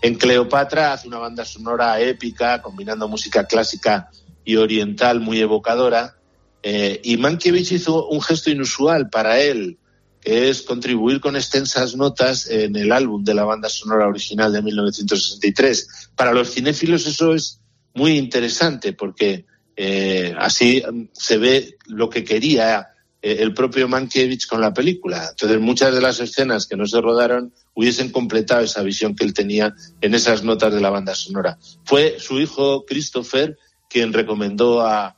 En 0.00 0.14
Cleopatra 0.14 0.94
hace 0.94 1.08
una 1.08 1.18
banda 1.18 1.44
sonora 1.44 2.00
épica, 2.00 2.62
combinando 2.62 3.06
música 3.06 3.44
clásica 3.44 4.08
y 4.44 4.56
oriental 4.56 5.20
muy 5.20 5.40
evocadora. 5.40 6.16
Eh, 6.62 7.00
y 7.02 7.16
Mankiewicz 7.16 7.72
hizo 7.72 8.06
un 8.08 8.20
gesto 8.20 8.50
inusual 8.50 9.10
para 9.10 9.40
él, 9.40 9.78
que 10.20 10.48
es 10.48 10.62
contribuir 10.62 11.20
con 11.20 11.36
extensas 11.36 11.96
notas 11.96 12.48
en 12.48 12.76
el 12.76 12.92
álbum 12.92 13.24
de 13.24 13.34
la 13.34 13.44
banda 13.44 13.68
sonora 13.68 14.06
original 14.06 14.52
de 14.52 14.62
1963. 14.62 16.10
Para 16.14 16.32
los 16.32 16.52
cinéfilos 16.52 17.06
eso 17.06 17.34
es 17.34 17.60
muy 17.94 18.16
interesante 18.16 18.92
porque 18.92 19.44
eh, 19.76 20.34
así 20.38 20.82
mm, 20.88 21.08
se 21.12 21.38
ve 21.38 21.76
lo 21.86 22.08
que 22.08 22.24
quería 22.24 22.88
eh, 23.20 23.38
el 23.40 23.54
propio 23.54 23.88
Mankiewicz 23.88 24.46
con 24.46 24.60
la 24.60 24.74
película. 24.74 25.28
Entonces 25.30 25.60
muchas 25.60 25.94
de 25.94 26.00
las 26.00 26.20
escenas 26.20 26.66
que 26.66 26.76
no 26.76 26.86
se 26.86 27.00
rodaron 27.00 27.52
hubiesen 27.74 28.10
completado 28.10 28.62
esa 28.62 28.82
visión 28.82 29.14
que 29.14 29.24
él 29.24 29.32
tenía 29.32 29.74
en 30.00 30.14
esas 30.14 30.42
notas 30.42 30.74
de 30.74 30.80
la 30.80 30.90
banda 30.90 31.14
sonora. 31.14 31.58
Fue 31.84 32.16
su 32.18 32.40
hijo 32.40 32.84
Christopher 32.84 33.56
quien 33.92 34.12
recomendó 34.12 34.80
a, 34.80 35.16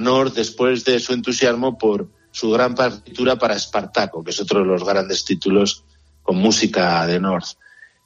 North 0.00 0.34
después 0.34 0.84
de 0.84 0.98
su 0.98 1.12
entusiasmo 1.12 1.78
por 1.78 2.08
su 2.32 2.50
gran 2.50 2.74
partitura 2.74 3.36
para 3.36 3.54
Espartaco, 3.54 4.24
que 4.24 4.30
es 4.30 4.40
otro 4.40 4.58
de 4.58 4.66
los 4.66 4.84
grandes 4.84 5.24
títulos 5.24 5.84
con 6.24 6.36
música 6.36 7.06
de 7.06 7.20
North. 7.20 7.50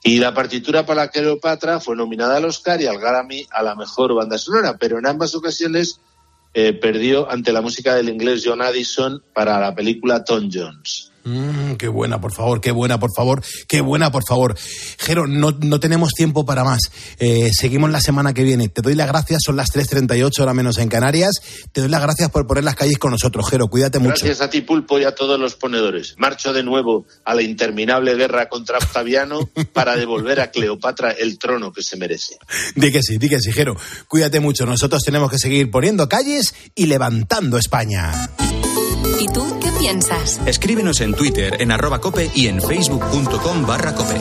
Y 0.04 0.18
la 0.18 0.34
partitura 0.34 0.84
para 0.84 1.08
Cleopatra 1.08 1.80
fue 1.80 1.96
nominada 1.96 2.36
al 2.36 2.44
Oscar 2.44 2.82
y 2.82 2.86
al 2.86 2.98
Grammy 2.98 3.46
a 3.50 3.62
la 3.62 3.74
mejor 3.74 4.14
banda 4.14 4.36
sonora, 4.36 4.76
pero 4.78 4.98
en 4.98 5.06
ambas 5.06 5.34
ocasiones 5.34 6.00
eh, 6.52 6.74
perdió 6.74 7.30
ante 7.30 7.50
la 7.50 7.62
música 7.62 7.94
del 7.94 8.10
inglés 8.10 8.42
John 8.44 8.60
Addison 8.60 9.22
para 9.32 9.58
la 9.58 9.74
película 9.74 10.22
Tom 10.22 10.50
Jones. 10.52 11.09
Mm, 11.30 11.74
qué 11.76 11.88
buena, 11.88 12.20
por 12.20 12.32
favor, 12.32 12.60
qué 12.60 12.72
buena, 12.72 12.98
por 12.98 13.10
favor, 13.14 13.42
qué 13.68 13.80
buena, 13.80 14.10
por 14.10 14.24
favor. 14.26 14.56
Jero, 14.98 15.26
no, 15.26 15.52
no 15.52 15.80
tenemos 15.80 16.12
tiempo 16.12 16.44
para 16.44 16.64
más. 16.64 16.80
Eh, 17.18 17.50
seguimos 17.52 17.90
la 17.90 18.00
semana 18.00 18.34
que 18.34 18.42
viene. 18.42 18.68
Te 18.68 18.82
doy 18.82 18.94
las 18.94 19.06
gracias, 19.06 19.40
son 19.44 19.56
las 19.56 19.72
3.38, 19.72 20.40
hora 20.40 20.54
menos 20.54 20.78
en 20.78 20.88
Canarias. 20.88 21.40
Te 21.72 21.80
doy 21.80 21.90
las 21.90 22.02
gracias 22.02 22.30
por 22.30 22.46
poner 22.46 22.64
las 22.64 22.74
calles 22.74 22.98
con 22.98 23.12
nosotros, 23.12 23.48
Jero. 23.48 23.68
Cuídate 23.68 23.98
mucho. 23.98 24.24
Gracias 24.24 24.40
a 24.40 24.50
ti, 24.50 24.62
Pulpo, 24.62 24.98
y 24.98 25.04
a 25.04 25.14
todos 25.14 25.38
los 25.38 25.54
ponedores. 25.54 26.14
Marcho 26.18 26.52
de 26.52 26.62
nuevo 26.62 27.06
a 27.24 27.34
la 27.34 27.42
interminable 27.42 28.14
guerra 28.16 28.48
contra 28.48 28.78
Octaviano 28.78 29.48
para 29.72 29.96
devolver 29.96 30.40
a 30.40 30.50
Cleopatra 30.50 31.12
el 31.12 31.38
trono 31.38 31.72
que 31.72 31.82
se 31.82 31.96
merece. 31.96 32.38
Di 32.74 32.90
que 32.90 33.02
sí, 33.02 33.18
di 33.18 33.28
que 33.28 33.38
sí, 33.38 33.52
Jero. 33.52 33.76
Cuídate 34.08 34.40
mucho. 34.40 34.66
Nosotros 34.66 35.02
tenemos 35.04 35.30
que 35.30 35.38
seguir 35.38 35.70
poniendo 35.70 36.08
calles 36.08 36.54
y 36.74 36.86
levantando 36.86 37.58
España. 37.58 38.12
¿Y 39.20 39.28
tú 39.28 39.58
qué 39.60 39.70
piensas? 39.78 40.40
Escríbenos 40.46 41.02
en 41.02 41.12
Twitter 41.12 41.60
en 41.60 41.70
arroba 41.70 42.00
cope 42.00 42.30
y 42.34 42.46
en 42.46 42.60
facebook.com 42.62 43.66
barra 43.66 43.94
cope. 43.94 44.18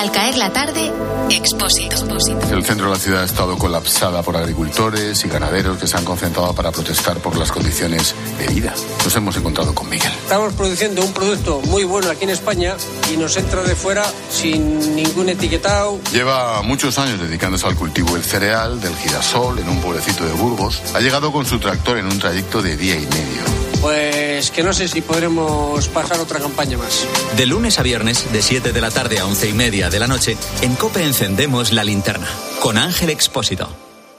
Al 0.00 0.10
caer 0.12 0.38
la 0.38 0.50
tarde, 0.50 0.90
Expósito. 1.28 2.16
El 2.50 2.64
centro 2.64 2.86
de 2.86 2.92
la 2.92 2.98
ciudad 2.98 3.20
ha 3.20 3.26
estado 3.26 3.58
colapsada 3.58 4.22
por 4.22 4.34
agricultores 4.34 5.22
y 5.26 5.28
ganaderos 5.28 5.76
que 5.76 5.86
se 5.86 5.94
han 5.94 6.06
concentrado 6.06 6.54
para 6.54 6.72
protestar 6.72 7.18
por 7.18 7.36
las 7.36 7.52
condiciones 7.52 8.14
de 8.38 8.46
vida. 8.46 8.72
Nos 9.04 9.14
hemos 9.14 9.36
encontrado 9.36 9.74
con 9.74 9.90
Miguel. 9.90 10.10
Estamos 10.22 10.54
produciendo 10.54 11.04
un 11.04 11.12
producto 11.12 11.60
muy 11.66 11.84
bueno 11.84 12.08
aquí 12.08 12.24
en 12.24 12.30
España 12.30 12.78
y 13.12 13.18
nos 13.18 13.36
entra 13.36 13.62
de 13.62 13.74
fuera 13.74 14.10
sin 14.30 14.96
ningún 14.96 15.28
etiquetado. 15.28 16.00
Lleva 16.10 16.62
muchos 16.62 16.98
años 16.98 17.20
dedicándose 17.20 17.66
al 17.66 17.76
cultivo 17.76 18.14
del 18.14 18.24
cereal, 18.24 18.80
del 18.80 18.96
girasol, 18.96 19.58
en 19.58 19.68
un 19.68 19.82
pueblecito 19.82 20.24
de 20.24 20.32
Burgos. 20.32 20.80
Ha 20.94 21.00
llegado 21.00 21.30
con 21.30 21.44
su 21.44 21.58
tractor 21.58 21.98
en 21.98 22.06
un 22.06 22.18
trayecto 22.18 22.62
de 22.62 22.74
día 22.78 22.94
y 22.94 23.04
medio. 23.04 23.42
Pues 23.82 24.19
que 24.48 24.62
no 24.62 24.72
sé 24.72 24.88
si 24.88 25.02
podremos 25.02 25.88
pasar 25.88 26.20
otra 26.20 26.38
campaña 26.38 26.78
más. 26.78 27.06
De 27.36 27.44
lunes 27.46 27.78
a 27.78 27.82
viernes, 27.82 28.32
de 28.32 28.40
7 28.40 28.72
de 28.72 28.80
la 28.80 28.90
tarde 28.90 29.18
a 29.18 29.26
11 29.26 29.48
y 29.48 29.52
media 29.52 29.90
de 29.90 29.98
la 29.98 30.06
noche, 30.06 30.36
en 30.62 30.74
COPE 30.76 31.04
encendemos 31.04 31.72
la 31.72 31.84
linterna. 31.84 32.28
Con 32.62 32.78
Ángel 32.78 33.10
Expósito. 33.10 33.68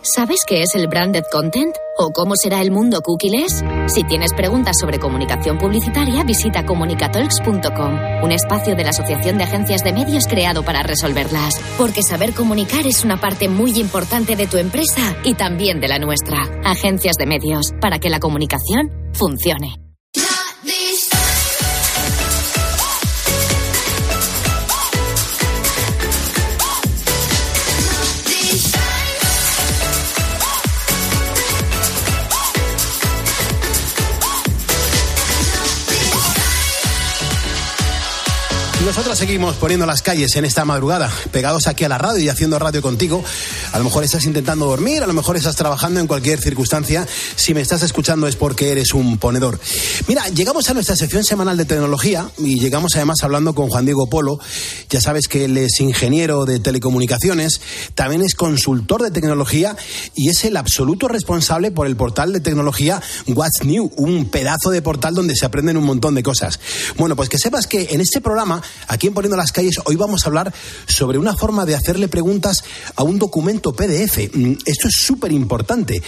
¿Sabes 0.03 0.39
qué 0.47 0.63
es 0.63 0.73
el 0.73 0.87
branded 0.87 1.23
content? 1.31 1.75
¿O 1.95 2.09
cómo 2.11 2.33
será 2.35 2.61
el 2.61 2.71
mundo 2.71 3.01
cookieless? 3.01 3.63
Si 3.93 4.03
tienes 4.03 4.33
preguntas 4.33 4.75
sobre 4.81 4.97
comunicación 4.97 5.59
publicitaria, 5.59 6.23
visita 6.23 6.65
comunicatalks.com, 6.65 8.23
un 8.23 8.31
espacio 8.31 8.75
de 8.75 8.83
la 8.83 8.89
Asociación 8.89 9.37
de 9.37 9.43
Agencias 9.43 9.83
de 9.83 9.93
Medios 9.93 10.25
creado 10.25 10.63
para 10.63 10.81
resolverlas. 10.81 11.53
Porque 11.77 12.01
saber 12.01 12.33
comunicar 12.33 12.87
es 12.87 13.05
una 13.05 13.19
parte 13.19 13.47
muy 13.47 13.79
importante 13.79 14.35
de 14.35 14.47
tu 14.47 14.57
empresa 14.57 15.15
y 15.23 15.35
también 15.35 15.79
de 15.79 15.89
la 15.89 15.99
nuestra. 15.99 16.49
Agencias 16.63 17.15
de 17.17 17.27
Medios, 17.27 17.71
para 17.79 17.99
que 17.99 18.09
la 18.09 18.19
comunicación 18.19 18.89
funcione. 19.13 19.90
Nosotros 38.91 39.17
seguimos 39.17 39.55
poniendo 39.55 39.85
las 39.85 40.01
calles 40.01 40.35
en 40.35 40.43
esta 40.43 40.65
madrugada, 40.65 41.09
pegados 41.31 41.67
aquí 41.67 41.85
a 41.85 41.87
la 41.87 41.97
radio 41.97 42.21
y 42.21 42.27
haciendo 42.27 42.59
radio 42.59 42.81
contigo. 42.81 43.23
A 43.71 43.77
lo 43.77 43.85
mejor 43.85 44.03
estás 44.03 44.25
intentando 44.25 44.65
dormir, 44.65 45.01
a 45.01 45.07
lo 45.07 45.13
mejor 45.13 45.37
estás 45.37 45.55
trabajando 45.55 46.01
en 46.01 46.07
cualquier 46.07 46.41
circunstancia. 46.41 47.07
Si 47.37 47.53
me 47.53 47.61
estás 47.61 47.83
escuchando 47.83 48.27
es 48.27 48.35
porque 48.35 48.69
eres 48.69 48.93
un 48.93 49.17
ponedor. 49.17 49.61
Mira, 50.09 50.27
llegamos 50.27 50.69
a 50.69 50.73
nuestra 50.73 50.97
sección 50.97 51.23
semanal 51.23 51.55
de 51.55 51.63
tecnología 51.63 52.29
y 52.37 52.59
llegamos 52.59 52.93
además 52.97 53.23
hablando 53.23 53.55
con 53.55 53.69
Juan 53.69 53.85
Diego 53.85 54.09
Polo. 54.09 54.39
Ya 54.89 54.99
sabes 54.99 55.29
que 55.29 55.45
él 55.45 55.55
es 55.55 55.79
ingeniero 55.79 56.43
de 56.43 56.59
telecomunicaciones, 56.59 57.61
también 57.95 58.21
es 58.23 58.35
consultor 58.35 59.03
de 59.03 59.11
tecnología 59.11 59.77
y 60.15 60.27
es 60.27 60.43
el 60.43 60.57
absoluto 60.57 61.07
responsable 61.07 61.71
por 61.71 61.87
el 61.87 61.95
portal 61.95 62.33
de 62.33 62.41
tecnología 62.41 63.01
What's 63.25 63.63
New, 63.63 63.93
un 63.95 64.25
pedazo 64.25 64.69
de 64.69 64.81
portal 64.81 65.15
donde 65.15 65.37
se 65.37 65.45
aprenden 65.45 65.77
un 65.77 65.85
montón 65.85 66.13
de 66.13 66.23
cosas. 66.23 66.59
Bueno, 66.97 67.15
pues 67.15 67.29
que 67.29 67.37
sepas 67.37 67.67
que 67.67 67.87
en 67.91 68.01
este 68.01 68.19
programa 68.19 68.61
Aquí 68.87 69.07
en 69.07 69.13
Poniendo 69.13 69.37
las 69.37 69.51
Calles 69.51 69.75
hoy 69.85 69.95
vamos 69.95 70.23
a 70.23 70.27
hablar 70.27 70.53
sobre 70.87 71.17
una 71.17 71.35
forma 71.35 71.65
de 71.65 71.75
hacerle 71.75 72.07
preguntas 72.07 72.63
a 72.95 73.03
un 73.03 73.19
documento 73.19 73.73
PDF. 73.73 74.29
Mm, 74.33 74.53
Esto 74.65 74.87
es 74.87 74.95
súper 74.97 75.31
importante. 75.31 76.01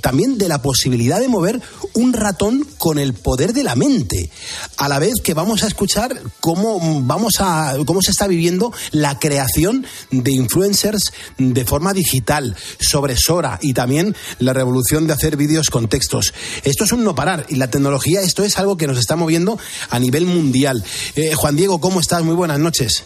También 0.00 0.38
de 0.38 0.48
la 0.48 0.62
posibilidad 0.62 1.20
de 1.20 1.28
mover 1.28 1.60
un 1.94 2.12
ratón 2.12 2.66
con 2.78 2.98
el 2.98 3.14
poder 3.14 3.52
de 3.52 3.64
la 3.64 3.74
mente. 3.74 4.30
A 4.76 4.88
la 4.88 4.98
vez 4.98 5.14
que 5.22 5.34
vamos 5.34 5.62
a 5.62 5.66
escuchar 5.66 6.20
cómo, 6.40 7.02
vamos 7.02 7.34
a, 7.40 7.76
cómo 7.86 8.02
se 8.02 8.10
está 8.10 8.26
viviendo 8.26 8.72
la 8.92 9.18
creación 9.18 9.86
de 10.10 10.30
influencers 10.32 11.12
de 11.38 11.64
forma 11.64 11.92
digital, 11.92 12.56
sobre 12.80 13.16
Sora 13.16 13.58
y 13.62 13.74
también 13.74 14.14
la 14.38 14.52
revolución 14.52 15.06
de 15.06 15.12
hacer 15.12 15.36
vídeos 15.36 15.70
con 15.70 15.88
textos. 15.88 16.32
Esto 16.64 16.84
es 16.84 16.92
un 16.92 17.04
no 17.04 17.14
parar 17.14 17.46
y 17.48 17.56
la 17.56 17.70
tecnología, 17.70 18.20
esto 18.22 18.44
es 18.44 18.58
algo 18.58 18.76
que 18.76 18.86
nos 18.86 18.98
está 18.98 19.16
moviendo 19.16 19.58
a 19.90 19.98
nivel 19.98 20.26
mundial. 20.26 20.84
Eh, 21.16 21.34
Juan 21.34 21.56
Diego, 21.56 21.80
¿cómo 21.80 22.00
estás? 22.00 22.17
Muy 22.24 22.34
buenas 22.34 22.58
noches. 22.58 23.04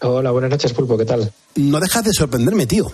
Hola, 0.00 0.30
buenas 0.30 0.50
noches, 0.50 0.72
Pulpo, 0.72 0.98
¿qué 0.98 1.04
tal? 1.04 1.32
No 1.56 1.80
dejas 1.80 2.04
de 2.04 2.12
sorprenderme, 2.12 2.66
tío. 2.66 2.92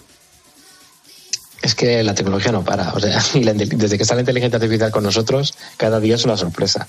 Es 1.62 1.74
que 1.74 2.02
la 2.02 2.14
tecnología 2.14 2.52
no 2.52 2.64
para. 2.64 2.94
O 2.94 3.00
sea, 3.00 3.22
desde 3.34 3.96
que 3.96 4.02
está 4.02 4.14
la 4.14 4.22
inteligencia 4.22 4.56
artificial 4.56 4.90
con 4.90 5.02
nosotros, 5.02 5.54
cada 5.76 6.00
día 6.00 6.14
es 6.14 6.24
una 6.24 6.36
sorpresa. 6.36 6.88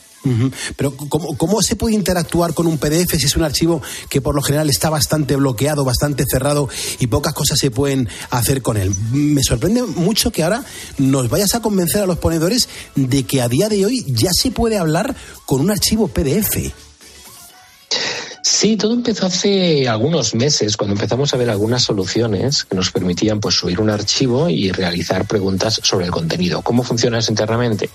Pero 0.78 0.96
¿cómo, 0.96 1.36
¿cómo 1.36 1.62
se 1.62 1.76
puede 1.76 1.96
interactuar 1.96 2.54
con 2.54 2.68
un 2.68 2.78
PDF 2.78 3.18
si 3.18 3.26
es 3.26 3.36
un 3.36 3.44
archivo 3.44 3.82
que 4.10 4.22
por 4.22 4.36
lo 4.36 4.42
general 4.42 4.70
está 4.70 4.90
bastante 4.90 5.36
bloqueado, 5.36 5.84
bastante 5.84 6.24
cerrado 6.30 6.70
y 7.00 7.08
pocas 7.08 7.34
cosas 7.34 7.58
se 7.60 7.72
pueden 7.72 8.08
hacer 8.30 8.62
con 8.62 8.78
él? 8.78 8.94
Me 9.12 9.44
sorprende 9.44 9.84
mucho 9.84 10.32
que 10.32 10.44
ahora 10.44 10.64
nos 10.98 11.30
vayas 11.30 11.54
a 11.56 11.62
convencer 11.62 12.04
a 12.04 12.06
los 12.06 12.20
ponedores 12.20 12.70
de 12.96 13.24
que 13.24 13.42
a 13.42 13.50
día 13.50 13.68
de 13.68 13.86
hoy 13.86 14.06
ya 14.08 14.30
se 14.32 14.52
puede 14.52 14.78
hablar 14.78 15.16
con 15.46 15.60
un 15.60 15.72
archivo 15.72 16.08
PDF. 16.08 16.72
Sí, 18.44 18.76
todo 18.76 18.94
empezó 18.94 19.28
hace 19.28 19.88
algunos 19.88 20.34
meses, 20.34 20.76
cuando 20.76 20.96
empezamos 20.96 21.34
a 21.34 21.38
ver 21.38 21.50
algunas 21.50 21.84
soluciones 21.84 22.64
que 22.64 22.76
nos 22.76 22.92
permitían 22.92 23.40
pues, 23.40 23.56
subir 23.56 23.80
un 23.80 23.90
archivo 23.90 24.50
y 24.50 24.72
realizar 24.72 25.26
preguntas 25.26 25.80
sobre 25.84 26.06
el 26.06 26.12
contenido. 26.12 26.64
¿Cómo 26.64 26.82
funciona 26.82 27.20
eso 27.20 27.32
internamente? 27.32 27.90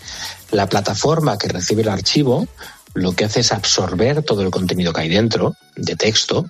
La 0.53 0.69
plataforma 0.69 1.37
que 1.37 1.49
recibe 1.49 1.83
el 1.83 1.89
archivo 1.89 2.47
lo 2.95 3.13
que 3.13 3.25
hace 3.25 3.41
es 3.41 3.53
absorber 3.53 4.23
todo 4.23 4.43
el 4.43 4.51
contenido 4.51 4.93
que 4.93 5.03
hay 5.03 5.09
dentro 5.09 5.55
de 5.77 5.97
texto 5.97 6.47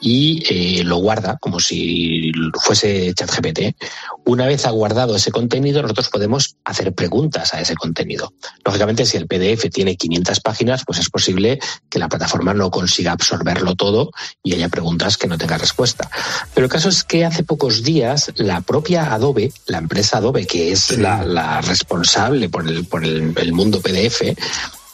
y 0.00 0.42
eh, 0.48 0.84
lo 0.84 0.96
guarda 0.96 1.36
como 1.40 1.60
si 1.60 2.32
fuese 2.60 3.12
ChatGPT. 3.14 3.76
Una 4.24 4.46
vez 4.46 4.66
ha 4.66 4.70
guardado 4.70 5.16
ese 5.16 5.30
contenido, 5.30 5.82
nosotros 5.82 6.08
podemos 6.08 6.56
hacer 6.64 6.92
preguntas 6.94 7.52
a 7.54 7.60
ese 7.60 7.74
contenido. 7.74 8.32
Lógicamente, 8.64 9.06
si 9.06 9.16
el 9.16 9.26
PDF 9.26 9.68
tiene 9.70 9.96
500 9.96 10.40
páginas, 10.40 10.84
pues 10.86 10.98
es 10.98 11.10
posible 11.10 11.58
que 11.88 11.98
la 11.98 12.08
plataforma 12.08 12.54
no 12.54 12.70
consiga 12.70 13.12
absorberlo 13.12 13.74
todo 13.74 14.10
y 14.42 14.54
haya 14.54 14.68
preguntas 14.68 15.16
que 15.16 15.26
no 15.26 15.36
tenga 15.36 15.58
respuesta. 15.58 16.10
Pero 16.54 16.66
el 16.66 16.72
caso 16.72 16.88
es 16.88 17.04
que 17.04 17.24
hace 17.24 17.42
pocos 17.42 17.82
días 17.82 18.32
la 18.36 18.60
propia 18.62 19.12
Adobe, 19.12 19.52
la 19.66 19.78
empresa 19.78 20.18
Adobe, 20.18 20.46
que 20.46 20.72
es 20.72 20.96
la, 20.98 21.24
la 21.24 21.60
responsable 21.60 22.48
por 22.48 22.66
el, 22.66 22.84
por 22.84 23.04
el, 23.04 23.34
el 23.36 23.52
mundo 23.52 23.80
PDF, 23.80 24.22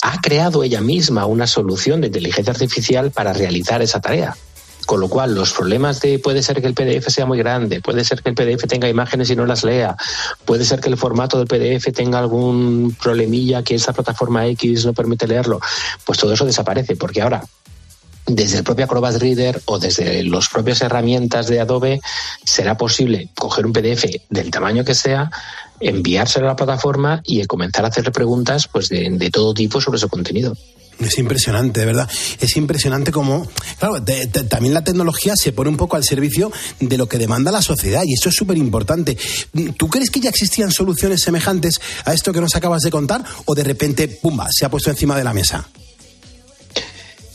ha 0.03 0.21
creado 0.21 0.63
ella 0.63 0.81
misma 0.81 1.27
una 1.27 1.47
solución 1.47 2.01
de 2.01 2.09
inteligencia 2.09 2.53
artificial 2.53 3.11
para 3.11 3.33
realizar 3.33 3.83
esa 3.83 4.01
tarea. 4.01 4.37
Con 4.87 5.01
lo 5.01 5.09
cual, 5.09 5.34
los 5.34 5.53
problemas 5.53 6.01
de 6.01 6.20
puede 6.20 6.43
ser 6.43 6.61
que 6.61 6.68
el 6.68 6.74
PDF 6.74 7.09
sea 7.09 7.26
muy 7.26 7.39
grande, 7.39 7.80
puede 7.80 8.05
ser 8.05 8.22
que 8.22 8.30
el 8.30 8.34
PDF 8.37 8.66
tenga 8.68 8.89
imágenes 8.89 9.28
y 9.30 9.37
no 9.37 9.45
las 9.45 9.64
lea, 9.64 9.97
puede 10.45 10.64
ser 10.64 10.80
que 10.80 10.89
el 10.89 10.97
formato 10.97 11.39
del 11.39 11.49
PDF 11.49 11.93
tenga 11.93 12.20
algún 12.20 12.97
problemilla 13.03 13.64
que 13.64 13.74
esa 13.74 13.93
plataforma 13.93 14.47
X 14.47 14.87
no 14.87 14.93
permite 14.93 15.26
leerlo, 15.26 15.61
pues 16.05 16.18
todo 16.18 16.32
eso 16.32 16.45
desaparece, 16.45 16.95
porque 16.95 17.20
ahora 17.20 17.43
desde 18.26 18.59
el 18.59 18.64
propio 18.64 18.84
Acrobat 18.84 19.16
Reader 19.16 19.62
o 19.66 19.78
desde 19.78 20.22
las 20.24 20.49
propias 20.49 20.80
herramientas 20.80 21.47
de 21.47 21.61
Adobe 21.61 22.01
será 22.45 22.76
posible 22.76 23.28
coger 23.37 23.66
un 23.66 23.72
PDF 23.72 24.05
del 24.28 24.51
tamaño 24.51 24.84
que 24.84 24.95
sea, 24.95 25.30
enviárselo 25.80 26.47
a 26.47 26.51
la 26.51 26.57
plataforma 26.57 27.20
y 27.24 27.45
comenzar 27.47 27.84
a 27.84 27.89
hacerle 27.89 28.11
preguntas 28.11 28.68
pues 28.68 28.89
de, 28.89 29.11
de 29.11 29.30
todo 29.30 29.55
tipo 29.55 29.80
sobre 29.80 29.99
su 29.99 30.09
contenido. 30.09 30.57
Es 30.99 31.19
impresionante, 31.19 31.81
de 31.81 31.87
verdad. 31.87 32.09
Es 32.41 32.57
impresionante 32.57 33.13
como, 33.13 33.47
claro, 33.79 34.03
también 34.49 34.73
la 34.75 34.83
tecnología 34.83 35.35
se 35.37 35.53
pone 35.53 35.69
un 35.69 35.77
poco 35.77 35.97
al 35.97 36.05
servicio 36.05 36.51
de 36.81 36.97
lo 36.97 37.09
que 37.09 37.19
demanda 37.19 37.53
la 37.53 37.63
sociedad 37.63 38.03
y 38.07 38.15
esto 38.15 38.31
es 38.31 38.35
súper 38.35 38.57
importante. 38.57 39.17
¿Tú 39.77 39.89
crees 39.89 40.11
que 40.11 40.21
ya 40.21 40.31
existían 40.31 40.71
soluciones 40.71 41.21
semejantes 41.21 41.81
a 42.05 42.15
esto 42.15 42.33
que 42.33 42.41
nos 42.41 42.57
acabas 42.57 42.83
de 42.83 42.91
contar 42.91 43.25
o 43.45 43.55
de 43.55 43.65
repente, 43.65 44.09
pumba, 44.09 44.47
se 44.51 44.65
ha 44.65 44.71
puesto 44.71 44.91
encima 44.91 45.17
de 45.17 45.25
la 45.25 45.35
mesa? 45.35 45.69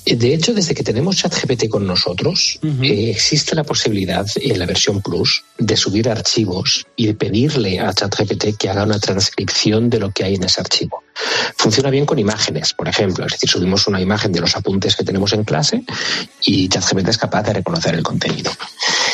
De 0.05 0.33
hecho, 0.33 0.53
desde 0.53 0.73
que 0.73 0.83
tenemos 0.83 1.17
ChatGPT 1.17 1.69
con 1.69 1.85
nosotros, 1.85 2.59
eh, 2.63 3.11
existe 3.11 3.55
la 3.55 3.63
posibilidad 3.63 4.25
en 4.35 4.57
la 4.57 4.65
versión 4.65 5.01
Plus 5.01 5.43
de 5.57 5.77
subir 5.77 6.09
archivos 6.09 6.87
y 6.95 7.05
de 7.05 7.13
pedirle 7.13 7.79
a 7.79 7.93
ChatGPT 7.93 8.57
que 8.57 8.69
haga 8.69 8.83
una 8.83 8.99
transcripción 8.99 9.89
de 9.89 9.99
lo 9.99 10.11
que 10.11 10.23
hay 10.23 10.35
en 10.35 10.43
ese 10.43 10.59
archivo. 10.59 11.03
Funciona 11.55 11.91
bien 11.91 12.05
con 12.05 12.17
imágenes, 12.17 12.73
por 12.73 12.87
ejemplo, 12.87 13.25
es 13.25 13.33
decir, 13.33 13.49
subimos 13.49 13.87
una 13.87 14.01
imagen 14.01 14.31
de 14.31 14.41
los 14.41 14.55
apuntes 14.55 14.95
que 14.95 15.03
tenemos 15.03 15.33
en 15.33 15.43
clase 15.43 15.83
y 16.45 16.67
ChatGPT 16.67 17.09
es 17.09 17.17
capaz 17.17 17.43
de 17.43 17.53
reconocer 17.53 17.93
el 17.93 18.03
contenido. 18.03 18.51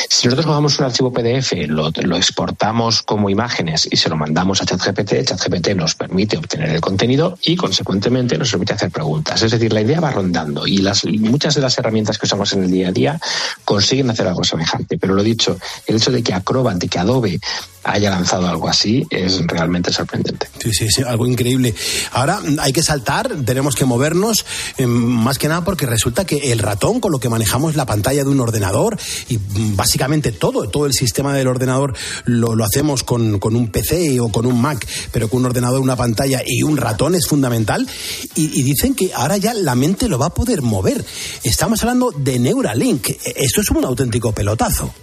Si 0.09 0.27
nosotros 0.27 0.45
cogemos 0.45 0.79
un 0.79 0.85
archivo 0.85 1.11
PDF, 1.11 1.53
lo, 1.67 1.89
exportamos 2.15 3.01
como 3.01 3.29
imágenes 3.29 3.87
y 3.91 3.97
se 3.97 4.09
lo 4.09 4.15
mandamos 4.15 4.61
a 4.61 4.65
ChatGPT, 4.65 5.23
ChatGPT 5.25 5.69
nos 5.75 5.95
permite 5.95 6.37
obtener 6.37 6.69
el 6.69 6.81
contenido 6.81 7.37
y, 7.41 7.55
consecuentemente, 7.55 8.37
nos 8.37 8.51
permite 8.51 8.73
hacer 8.73 8.89
preguntas. 8.89 9.41
Es 9.41 9.51
decir, 9.51 9.73
la 9.73 9.81
idea 9.81 9.99
va 9.99 10.11
rondando 10.11 10.65
y 10.65 10.77
las, 10.77 11.05
muchas 11.05 11.55
de 11.55 11.61
las 11.61 11.77
herramientas 11.77 12.17
que 12.17 12.25
usamos 12.25 12.53
en 12.53 12.63
el 12.63 12.71
día 12.71 12.89
a 12.89 12.91
día 12.91 13.19
consiguen 13.65 14.09
hacer 14.09 14.27
algo 14.27 14.43
semejante. 14.43 14.97
Pero 14.97 15.13
lo 15.13 15.23
dicho, 15.23 15.57
el 15.85 15.97
hecho 15.97 16.11
de 16.11 16.23
que 16.23 16.33
Acrobat, 16.33 16.77
de 16.77 16.87
que 16.87 16.99
Adobe 16.99 17.39
haya 17.87 18.09
lanzado 18.09 18.47
algo 18.47 18.67
así 18.67 19.05
es 19.09 19.41
realmente 19.47 19.91
sorprendente. 19.91 20.49
Sí, 20.59 20.71
sí, 20.73 20.89
sí, 20.89 21.01
algo 21.03 21.25
increíble. 21.25 21.73
Ahora 22.11 22.39
mm, 22.39 22.59
hay 22.59 22.73
que 22.73 22.83
saltar, 22.83 23.29
tenemos 23.45 23.75
que 23.75 23.85
movernos, 23.85 24.45
eh, 24.77 24.85
más 24.85 25.37
que 25.37 25.47
nada 25.47 25.63
porque 25.63 25.85
resulta 25.85 26.25
que 26.25 26.51
el 26.51 26.59
ratón 26.59 26.99
con 26.99 27.11
lo 27.11 27.19
que 27.19 27.29
manejamos 27.29 27.75
la 27.75 27.85
pantalla 27.85 28.23
de 28.23 28.29
un 28.29 28.39
ordenador 28.39 28.97
y 29.29 29.37
mm, 29.37 29.75
básicamente 29.75 30.31
todo, 30.31 30.69
todo 30.69 30.85
el 30.85 30.93
sistema 30.93 31.33
del 31.33 31.47
ordenador 31.47 31.95
lo, 32.25 32.55
lo 32.55 32.65
hacemos 32.65 33.03
con, 33.03 33.39
con 33.39 33.55
un 33.55 33.71
PC 33.71 34.19
o 34.19 34.29
con 34.29 34.45
un 34.45 34.61
Mac, 34.61 34.85
pero 35.11 35.29
con 35.29 35.39
un 35.39 35.45
ordenador, 35.45 35.79
una 35.79 35.95
pantalla 35.95 36.41
y 36.45 36.63
un 36.63 36.77
ratón 36.77 37.15
es 37.15 37.27
fundamental. 37.27 37.87
Y, 38.35 38.59
y 38.59 38.63
dicen 38.63 38.95
que 38.95 39.11
ahora 39.13 39.37
ya 39.37 39.53
la 39.53 39.75
mente 39.75 40.07
lo 40.07 40.19
va 40.19 40.27
a 40.27 40.33
poder 40.33 40.61
mover. 40.61 41.03
Estamos 41.43 41.81
hablando 41.83 42.11
de 42.11 42.39
Neuralink. 42.39 43.09
Esto 43.23 43.61
es 43.61 43.69
un 43.71 43.85
auténtico 43.85 44.31
pelotazo. 44.31 44.93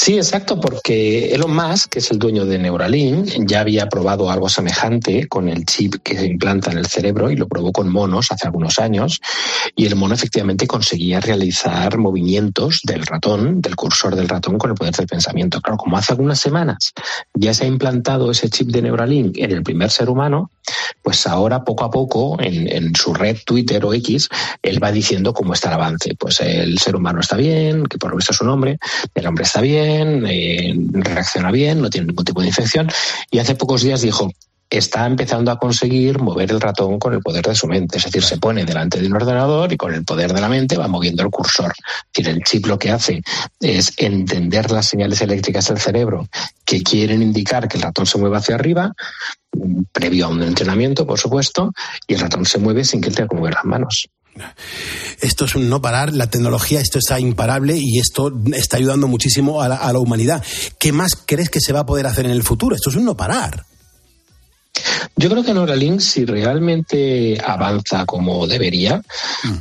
Sí, 0.00 0.16
exacto, 0.16 0.60
porque 0.60 1.34
Elon 1.34 1.52
Musk, 1.52 1.90
que 1.90 1.98
es 1.98 2.10
el 2.12 2.20
dueño 2.20 2.46
de 2.46 2.56
Neuralink, 2.56 3.30
ya 3.44 3.60
había 3.60 3.88
probado 3.88 4.30
algo 4.30 4.48
semejante 4.48 5.26
con 5.26 5.48
el 5.48 5.66
chip 5.66 5.96
que 6.04 6.16
se 6.16 6.24
implanta 6.24 6.70
en 6.70 6.78
el 6.78 6.86
cerebro 6.86 7.32
y 7.32 7.36
lo 7.36 7.48
probó 7.48 7.72
con 7.72 7.90
monos 7.90 8.30
hace 8.30 8.46
algunos 8.46 8.78
años. 8.78 9.20
Y 9.74 9.86
el 9.86 9.96
mono 9.96 10.14
efectivamente 10.14 10.68
conseguía 10.68 11.18
realizar 11.18 11.98
movimientos 11.98 12.80
del 12.84 13.04
ratón, 13.04 13.60
del 13.60 13.74
cursor 13.74 14.14
del 14.14 14.28
ratón, 14.28 14.56
con 14.56 14.70
el 14.70 14.76
poder 14.76 14.94
del 14.94 15.08
pensamiento. 15.08 15.60
Claro, 15.60 15.76
como 15.76 15.98
hace 15.98 16.12
algunas 16.12 16.38
semanas 16.38 16.94
ya 17.34 17.52
se 17.52 17.64
ha 17.64 17.66
implantado 17.66 18.30
ese 18.30 18.48
chip 18.50 18.68
de 18.68 18.82
Neuralink 18.82 19.36
en 19.36 19.50
el 19.50 19.64
primer 19.64 19.90
ser 19.90 20.08
humano, 20.08 20.52
pues 21.02 21.26
ahora 21.26 21.64
poco 21.64 21.84
a 21.84 21.90
poco 21.90 22.36
en, 22.40 22.94
su 22.94 23.14
red 23.14 23.38
Twitter 23.44 23.84
o 23.84 23.92
X, 23.94 24.28
él 24.62 24.82
va 24.82 24.92
diciendo 24.92 25.32
cómo 25.32 25.54
está 25.54 25.68
el 25.68 25.74
avance. 25.74 26.14
Pues 26.18 26.40
el 26.40 26.78
ser 26.78 26.96
humano 26.96 27.20
está 27.20 27.36
bien, 27.36 27.86
que 27.86 27.98
por 27.98 28.10
lo 28.10 28.16
visto 28.16 28.32
es 28.32 28.40
un 28.40 28.48
hombre, 28.48 28.78
el 29.14 29.26
hombre 29.26 29.44
está 29.44 29.60
bien, 29.60 29.87
eh, 29.88 30.74
reacciona 30.92 31.50
bien, 31.50 31.80
no 31.80 31.90
tiene 31.90 32.08
ningún 32.08 32.24
tipo 32.24 32.40
de 32.40 32.48
infección. 32.48 32.88
Y 33.30 33.38
hace 33.38 33.54
pocos 33.54 33.82
días 33.82 34.02
dijo, 34.02 34.30
está 34.70 35.06
empezando 35.06 35.50
a 35.50 35.58
conseguir 35.58 36.18
mover 36.20 36.50
el 36.50 36.60
ratón 36.60 36.98
con 36.98 37.14
el 37.14 37.20
poder 37.20 37.44
de 37.44 37.54
su 37.54 37.66
mente. 37.66 37.98
Es 37.98 38.04
decir, 38.04 38.22
se 38.22 38.38
pone 38.38 38.64
delante 38.64 39.00
de 39.00 39.06
un 39.06 39.14
ordenador 39.14 39.72
y 39.72 39.76
con 39.76 39.94
el 39.94 40.04
poder 40.04 40.32
de 40.32 40.40
la 40.40 40.48
mente 40.48 40.76
va 40.76 40.88
moviendo 40.88 41.22
el 41.22 41.30
cursor. 41.30 41.72
Es 41.72 42.24
decir, 42.24 42.28
el 42.28 42.44
chip 42.44 42.66
lo 42.66 42.78
que 42.78 42.90
hace 42.90 43.22
es 43.60 43.92
entender 43.96 44.70
las 44.70 44.86
señales 44.86 45.20
eléctricas 45.20 45.68
del 45.68 45.78
cerebro 45.78 46.28
que 46.64 46.82
quieren 46.82 47.22
indicar 47.22 47.68
que 47.68 47.78
el 47.78 47.82
ratón 47.82 48.06
se 48.06 48.18
mueva 48.18 48.38
hacia 48.38 48.56
arriba, 48.56 48.92
previo 49.92 50.26
a 50.26 50.28
un 50.28 50.42
entrenamiento, 50.42 51.06
por 51.06 51.18
supuesto, 51.18 51.72
y 52.06 52.14
el 52.14 52.20
ratón 52.20 52.44
se 52.44 52.58
mueve 52.58 52.84
sin 52.84 53.00
que 53.00 53.08
él 53.08 53.14
tenga 53.14 53.28
que 53.28 53.36
mover 53.36 53.54
las 53.54 53.64
manos. 53.64 54.08
Esto 55.20 55.44
es 55.44 55.54
un 55.54 55.68
no 55.68 55.80
parar, 55.80 56.12
la 56.12 56.28
tecnología, 56.28 56.80
esto 56.80 56.98
está 56.98 57.18
imparable 57.20 57.76
y 57.78 57.98
esto 57.98 58.32
está 58.52 58.76
ayudando 58.76 59.08
muchísimo 59.08 59.62
a 59.62 59.68
la, 59.68 59.76
a 59.76 59.92
la 59.92 59.98
humanidad. 59.98 60.42
¿Qué 60.78 60.92
más 60.92 61.12
crees 61.26 61.50
que 61.50 61.60
se 61.60 61.72
va 61.72 61.80
a 61.80 61.86
poder 61.86 62.06
hacer 62.06 62.26
en 62.26 62.32
el 62.32 62.42
futuro? 62.42 62.74
Esto 62.74 62.90
es 62.90 62.96
un 62.96 63.04
no 63.04 63.16
parar. 63.16 63.66
Yo 65.16 65.28
creo 65.28 65.42
que 65.42 65.52
Neuralink, 65.52 66.00
si 66.00 66.24
realmente 66.24 67.40
avanza 67.44 68.06
como 68.06 68.46
debería, 68.46 69.02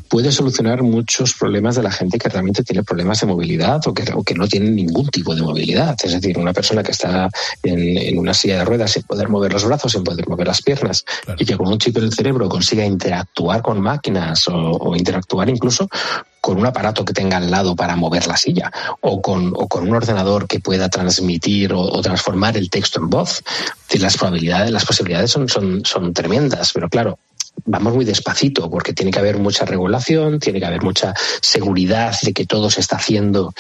puede 0.07 0.31
solucionar 0.31 0.83
muchos 0.83 1.33
problemas 1.33 1.75
de 1.75 1.83
la 1.83 1.91
gente 1.91 2.19
que 2.19 2.29
realmente 2.29 2.63
tiene 2.63 2.83
problemas 2.83 3.21
de 3.21 3.27
movilidad 3.27 3.81
o 3.87 3.93
que, 3.93 4.03
o 4.13 4.23
que 4.23 4.35
no 4.35 4.47
tiene 4.47 4.69
ningún 4.69 5.07
tipo 5.07 5.33
de 5.33 5.41
movilidad. 5.41 5.95
Es 6.03 6.13
decir, 6.13 6.37
una 6.37 6.53
persona 6.53 6.83
que 6.83 6.91
está 6.91 7.29
en, 7.63 7.97
en 7.97 8.19
una 8.19 8.33
silla 8.33 8.59
de 8.59 8.65
ruedas 8.65 8.91
sin 8.91 9.03
poder 9.03 9.29
mover 9.29 9.53
los 9.53 9.65
brazos, 9.65 9.91
sin 9.91 10.03
poder 10.03 10.27
mover 10.27 10.47
las 10.47 10.61
piernas, 10.61 11.05
y 11.37 11.45
que 11.45 11.57
con 11.57 11.67
un 11.67 11.79
chip 11.79 11.97
en 11.97 12.05
el 12.05 12.13
cerebro 12.13 12.47
consiga 12.49 12.85
interactuar 12.85 13.61
con 13.61 13.81
máquinas 13.81 14.47
o, 14.47 14.53
o 14.53 14.95
interactuar 14.95 15.49
incluso 15.49 15.89
con 16.47 16.59
un 16.59 16.65
aparato 16.65 17.03
que 17.03 17.11
tenga 17.11 17.35
al 17.35 17.51
lado 17.51 17.75
para 17.75 17.97
mover 17.97 18.25
la 18.25 18.37
silla 18.37 18.71
o 19.01 19.21
con, 19.21 19.51
o 19.53 19.67
con 19.67 19.85
un 19.85 19.93
ordenador 19.93 20.47
que 20.47 20.61
pueda 20.61 20.87
transmitir 20.87 21.73
o, 21.73 22.01
transformar 22.01 22.55
el 22.55 22.69
texto 22.69 23.01
en 23.01 23.09
voz. 23.09 23.43
Las 23.99 24.15
probabilidades, 24.15 24.71
las 24.71 24.85
posibilidades 24.85 25.29
son, 25.29 25.49
son, 25.49 25.83
son 25.83 26.13
tremendas, 26.13 26.71
pero 26.71 26.87
claro, 26.87 27.19
vamos 27.65 27.93
muy 27.93 28.05
despacito 28.05 28.69
porque 28.69 28.93
tiene 28.93 29.11
que 29.11 29.19
haber 29.19 29.37
mucha 29.37 29.65
regulación, 29.65 30.39
tiene 30.39 30.59
que 30.59 30.65
haber 30.65 30.81
mucha 30.81 31.13
seguridad 31.41 32.15
de 32.21 32.33
que 32.33 32.45
todo 32.45 32.69
se 32.69 32.81
está 32.81 32.97
haciendo 32.97 33.53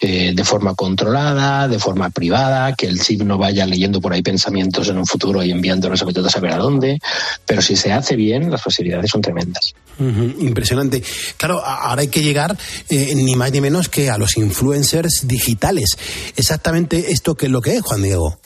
eh, 0.00 0.32
de 0.34 0.44
forma 0.44 0.74
controlada, 0.74 1.68
de 1.68 1.78
forma 1.78 2.10
privada, 2.10 2.74
que 2.74 2.86
el 2.86 3.00
chip 3.00 3.22
no 3.22 3.38
vaya 3.38 3.66
leyendo 3.66 4.00
por 4.00 4.12
ahí 4.12 4.22
pensamientos 4.22 4.88
en 4.88 4.98
un 4.98 5.06
futuro 5.06 5.42
y 5.42 5.50
enviándolos 5.50 6.02
a 6.02 6.08
a 6.08 6.30
saber 6.30 6.52
a 6.52 6.56
dónde. 6.56 6.98
Pero 7.46 7.62
si 7.62 7.76
se 7.76 7.92
hace 7.92 8.16
bien, 8.16 8.50
las 8.50 8.62
posibilidades 8.62 9.10
son 9.10 9.20
tremendas. 9.20 9.74
Impresionante. 9.98 11.02
Claro, 11.36 11.64
ahora 11.64 12.02
hay 12.02 12.08
que 12.08 12.22
llegar 12.22 12.56
eh, 12.88 13.14
ni 13.14 13.36
más 13.36 13.52
ni 13.52 13.60
menos 13.60 13.88
que 13.88 14.10
a 14.10 14.18
los 14.18 14.36
influencers 14.36 15.26
digitales. 15.26 15.96
Exactamente 16.36 17.12
esto 17.12 17.34
que 17.34 17.46
es 17.46 17.52
lo 17.52 17.60
que 17.60 17.76
es, 17.76 17.82
Juan 17.82 18.02
Diego. 18.02 18.38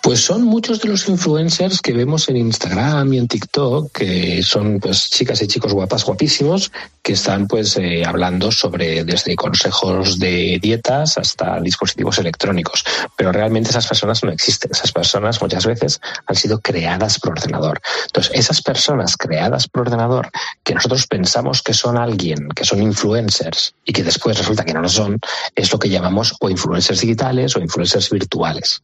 Pues 0.00 0.20
son 0.20 0.44
muchos 0.44 0.80
de 0.80 0.88
los 0.88 1.08
influencers 1.08 1.82
que 1.82 1.92
vemos 1.92 2.28
en 2.28 2.36
Instagram 2.36 3.12
y 3.12 3.18
en 3.18 3.28
TikTok, 3.28 3.92
que 3.92 4.42
son 4.42 4.78
pues 4.78 5.10
chicas 5.10 5.42
y 5.42 5.48
chicos 5.48 5.74
guapas, 5.74 6.04
guapísimos, 6.04 6.70
que 7.02 7.14
están 7.14 7.48
pues 7.48 7.76
eh, 7.76 8.04
hablando 8.06 8.52
sobre 8.52 9.04
desde 9.04 9.34
consejos 9.34 10.18
de 10.18 10.58
dietas 10.62 11.18
hasta 11.18 11.60
dispositivos 11.60 12.18
electrónicos. 12.18 12.84
Pero 13.16 13.32
realmente 13.32 13.70
esas 13.70 13.86
personas 13.88 14.22
no 14.22 14.30
existen. 14.30 14.70
Esas 14.70 14.92
personas 14.92 15.42
muchas 15.42 15.66
veces 15.66 16.00
han 16.26 16.36
sido 16.36 16.60
creadas 16.60 17.18
por 17.18 17.32
ordenador. 17.32 17.80
Entonces, 18.06 18.32
esas 18.34 18.62
personas 18.62 19.16
creadas 19.16 19.68
por 19.68 19.82
ordenador, 19.82 20.30
que 20.62 20.74
nosotros 20.74 21.06
pensamos 21.06 21.60
que 21.60 21.74
son 21.74 21.98
alguien, 21.98 22.48
que 22.50 22.64
son 22.64 22.80
influencers, 22.80 23.74
y 23.84 23.92
que 23.92 24.04
después 24.04 24.38
resulta 24.38 24.64
que 24.64 24.74
no 24.74 24.80
lo 24.80 24.88
son, 24.88 25.18
es 25.54 25.72
lo 25.72 25.78
que 25.78 25.88
llamamos 25.88 26.34
o 26.40 26.48
influencers 26.48 27.00
digitales 27.00 27.56
o 27.56 27.60
influencers 27.60 28.10
virtuales. 28.10 28.82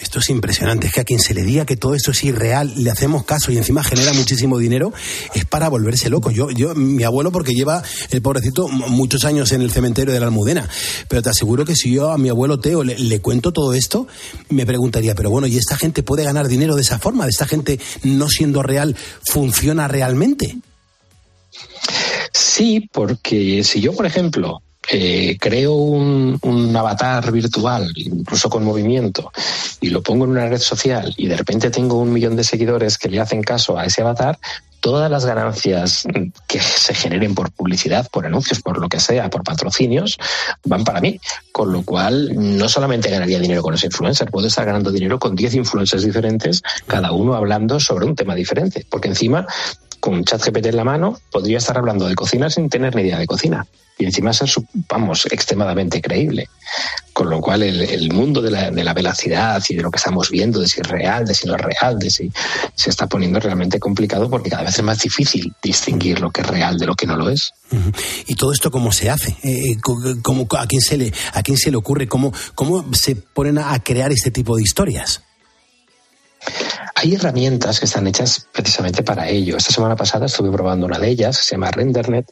Esto 0.00 0.18
es 0.18 0.28
impresionante. 0.28 0.88
Es 0.88 0.92
que 0.92 1.00
a 1.00 1.04
quien 1.04 1.20
se 1.20 1.34
le 1.34 1.42
diga 1.42 1.64
que 1.64 1.76
todo 1.76 1.94
esto 1.94 2.10
es 2.10 2.24
irreal, 2.24 2.72
le 2.76 2.90
hacemos 2.90 3.24
caso 3.24 3.52
y 3.52 3.58
encima 3.58 3.84
genera 3.84 4.12
muchísimo 4.12 4.58
dinero, 4.58 4.92
es 5.34 5.44
para 5.44 5.68
volverse 5.68 6.10
loco. 6.10 6.32
Yo, 6.32 6.50
yo, 6.50 6.74
mi 6.74 7.04
abuelo, 7.04 7.30
porque 7.30 7.52
lleva 7.52 7.82
el 8.10 8.20
pobrecito 8.20 8.66
muchos 8.68 9.24
años 9.24 9.52
en 9.52 9.62
el 9.62 9.70
cementerio 9.70 10.12
de 10.12 10.18
la 10.18 10.26
Almudena, 10.26 10.68
pero 11.08 11.22
te 11.22 11.30
aseguro 11.30 11.64
que 11.64 11.76
si 11.76 11.92
yo 11.92 12.10
a 12.10 12.18
mi 12.18 12.28
abuelo 12.28 12.58
Teo 12.58 12.82
le, 12.82 12.98
le 12.98 13.20
cuento 13.20 13.52
todo 13.52 13.72
esto, 13.72 14.08
me 14.48 14.66
preguntaría, 14.66 15.14
pero 15.14 15.30
bueno, 15.30 15.46
¿y 15.46 15.56
esta 15.56 15.76
gente 15.76 16.02
puede 16.02 16.24
ganar 16.24 16.48
dinero 16.48 16.74
de 16.74 16.82
esa 16.82 16.98
forma? 16.98 17.24
¿De 17.24 17.30
esta 17.30 17.46
gente 17.46 17.78
no 18.02 18.28
siendo 18.28 18.64
real 18.64 18.96
funciona 19.24 19.86
realmente? 19.86 20.56
Sí, 22.32 22.88
porque 22.92 23.62
si 23.62 23.80
yo, 23.80 23.92
por 23.92 24.06
ejemplo, 24.06 24.63
creo 25.40 25.72
un, 25.72 26.38
un 26.42 26.76
avatar 26.76 27.30
virtual, 27.32 27.90
incluso 27.96 28.50
con 28.50 28.64
movimiento, 28.64 29.32
y 29.80 29.90
lo 29.90 30.02
pongo 30.02 30.24
en 30.24 30.32
una 30.32 30.48
red 30.48 30.60
social 30.60 31.12
y 31.16 31.26
de 31.26 31.36
repente 31.36 31.70
tengo 31.70 31.98
un 31.98 32.12
millón 32.12 32.36
de 32.36 32.44
seguidores 32.44 32.98
que 32.98 33.08
le 33.08 33.20
hacen 33.20 33.42
caso 33.42 33.78
a 33.78 33.86
ese 33.86 34.02
avatar, 34.02 34.38
todas 34.84 35.10
las 35.10 35.24
ganancias 35.24 36.06
que 36.46 36.60
se 36.60 36.92
generen 36.92 37.34
por 37.34 37.50
publicidad, 37.50 38.06
por 38.10 38.26
anuncios, 38.26 38.60
por 38.60 38.78
lo 38.78 38.86
que 38.86 39.00
sea, 39.00 39.30
por 39.30 39.42
patrocinios, 39.42 40.18
van 40.62 40.84
para 40.84 41.00
mí. 41.00 41.18
Con 41.52 41.72
lo 41.72 41.82
cual, 41.84 42.32
no 42.34 42.68
solamente 42.68 43.08
ganaría 43.08 43.38
dinero 43.38 43.62
con 43.62 43.72
ese 43.72 43.86
influencer, 43.86 44.30
puedo 44.30 44.46
estar 44.46 44.66
ganando 44.66 44.90
dinero 44.90 45.18
con 45.18 45.34
10 45.34 45.54
influencers 45.54 46.04
diferentes, 46.04 46.62
cada 46.86 47.12
uno 47.12 47.32
hablando 47.32 47.80
sobre 47.80 48.04
un 48.04 48.14
tema 48.14 48.34
diferente. 48.34 48.84
Porque 48.90 49.08
encima, 49.08 49.46
con 50.04 50.22
ChatGPT 50.22 50.66
en 50.66 50.76
la 50.76 50.84
mano, 50.84 51.18
podría 51.32 51.56
estar 51.56 51.78
hablando 51.78 52.06
de 52.06 52.14
cocina 52.14 52.50
sin 52.50 52.68
tener 52.68 52.94
ni 52.94 53.00
idea 53.04 53.18
de 53.18 53.26
cocina. 53.26 53.66
Y 53.96 54.04
encima 54.04 54.34
ser, 54.34 54.50
vamos, 54.86 55.24
extremadamente 55.30 56.02
creíble. 56.02 56.50
Con 57.14 57.30
lo 57.30 57.40
cual, 57.40 57.62
el, 57.62 57.80
el 57.80 58.12
mundo 58.12 58.42
de 58.42 58.50
la, 58.50 58.70
de 58.70 58.84
la 58.84 58.92
velocidad 58.92 59.62
y 59.66 59.76
de 59.76 59.82
lo 59.82 59.90
que 59.90 59.96
estamos 59.96 60.28
viendo, 60.28 60.60
de 60.60 60.68
si 60.68 60.80
es 60.82 60.86
real, 60.88 61.24
de 61.24 61.32
si 61.34 61.46
no 61.46 61.54
es 61.56 61.62
real, 61.62 61.98
de 61.98 62.10
si 62.10 62.30
se 62.74 62.90
está 62.90 63.06
poniendo 63.06 63.40
realmente 63.40 63.80
complicado 63.80 64.28
porque 64.28 64.50
cada 64.50 64.64
vez 64.64 64.74
es 64.76 64.82
más 64.84 64.98
difícil 64.98 65.54
distinguir 65.62 66.20
lo 66.20 66.30
que 66.30 66.42
es 66.42 66.46
real 66.48 66.76
de 66.76 66.84
lo 66.86 66.96
que 66.96 67.06
no 67.06 67.16
lo 67.16 67.30
es. 67.30 67.52
¿Y 68.26 68.34
todo 68.34 68.52
esto 68.52 68.70
cómo 68.70 68.92
se 68.92 69.08
hace? 69.08 69.36
Eh, 69.42 69.78
co- 69.80 69.96
cómo- 70.22 70.46
¿a, 70.58 70.66
quién 70.66 70.82
se 70.82 70.98
le, 70.98 71.10
¿A 71.32 71.42
quién 71.42 71.56
se 71.56 71.70
le 71.70 71.78
ocurre? 71.78 72.06
¿Cómo, 72.08 72.30
cómo 72.54 72.84
se 72.94 73.14
ponen 73.16 73.56
a 73.56 73.78
crear 73.82 74.12
este 74.12 74.30
tipo 74.30 74.54
de 74.56 74.62
historias? 74.64 75.22
Hay 77.04 77.16
herramientas 77.16 77.80
que 77.80 77.84
están 77.84 78.06
hechas 78.06 78.48
precisamente 78.50 79.02
para 79.02 79.28
ello. 79.28 79.58
Esta 79.58 79.74
semana 79.74 79.94
pasada 79.94 80.24
estuve 80.24 80.50
probando 80.50 80.86
una 80.86 80.98
de 80.98 81.10
ellas, 81.10 81.36
que 81.36 81.44
se 81.44 81.50
llama 81.50 81.70
RenderNet, 81.70 82.24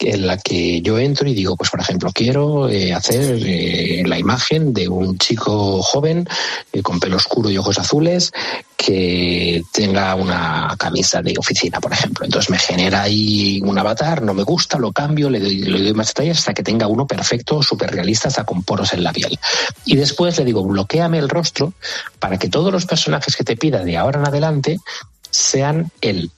en 0.00 0.26
la 0.26 0.36
que 0.36 0.82
yo 0.82 0.98
entro 0.98 1.28
y 1.28 1.34
digo, 1.34 1.56
pues 1.56 1.70
por 1.70 1.78
ejemplo, 1.78 2.10
quiero 2.12 2.68
eh, 2.68 2.92
hacer 2.92 3.38
eh, 3.40 4.02
la 4.04 4.18
imagen 4.18 4.74
de 4.74 4.88
un 4.88 5.16
chico 5.16 5.80
joven 5.80 6.28
eh, 6.72 6.82
con 6.82 6.98
pelo 6.98 7.18
oscuro 7.18 7.50
y 7.50 7.58
ojos 7.58 7.78
azules 7.78 8.32
que 8.76 9.62
tenga 9.72 10.14
una 10.16 10.74
camisa 10.76 11.22
de 11.22 11.34
oficina, 11.38 11.80
por 11.80 11.92
ejemplo. 11.92 12.24
Entonces 12.24 12.50
me 12.50 12.58
genera 12.58 13.02
ahí 13.02 13.60
un 13.64 13.78
avatar, 13.78 14.22
no 14.22 14.34
me 14.34 14.42
gusta, 14.42 14.76
lo 14.76 14.92
cambio, 14.92 15.30
le 15.30 15.38
doy, 15.38 15.58
le 15.58 15.82
doy 15.82 15.94
más 15.94 16.08
detalles 16.08 16.38
hasta 16.38 16.52
que 16.52 16.64
tenga 16.64 16.88
uno 16.88 17.06
perfecto, 17.06 17.62
súper 17.62 17.92
realista, 17.92 18.26
hasta 18.26 18.44
con 18.44 18.64
poros 18.64 18.92
en 18.92 19.04
la 19.04 19.12
piel. 19.12 19.38
Y 19.84 19.96
después 19.96 20.36
le 20.38 20.44
digo, 20.44 20.64
bloqueame 20.64 21.18
el 21.18 21.28
rostro 21.28 21.72
para 22.18 22.38
que 22.38 22.48
todos 22.48 22.72
los 22.72 22.86
personajes 22.86 23.34
que 23.36 23.44
te 23.44 23.56
pida 23.56 23.82
de 23.82 23.96
ahora 23.96 24.15
en 24.16 24.26
adelante 24.26 24.78
sean 25.30 25.90
él. 26.00 26.30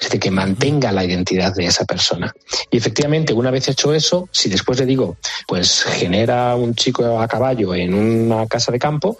es 0.00 0.06
decir, 0.06 0.20
que 0.20 0.30
mantenga 0.30 0.92
la 0.92 1.04
identidad 1.04 1.52
de 1.54 1.66
esa 1.66 1.84
persona. 1.84 2.32
Y 2.70 2.76
efectivamente, 2.76 3.32
una 3.32 3.50
vez 3.50 3.68
hecho 3.68 3.92
eso, 3.92 4.28
si 4.30 4.48
después 4.48 4.78
le 4.78 4.86
digo, 4.86 5.16
pues 5.46 5.82
genera 5.82 6.54
un 6.54 6.74
chico 6.74 7.20
a 7.20 7.26
caballo 7.26 7.74
en 7.74 7.94
una 7.94 8.46
casa 8.46 8.70
de 8.70 8.78
campo, 8.78 9.18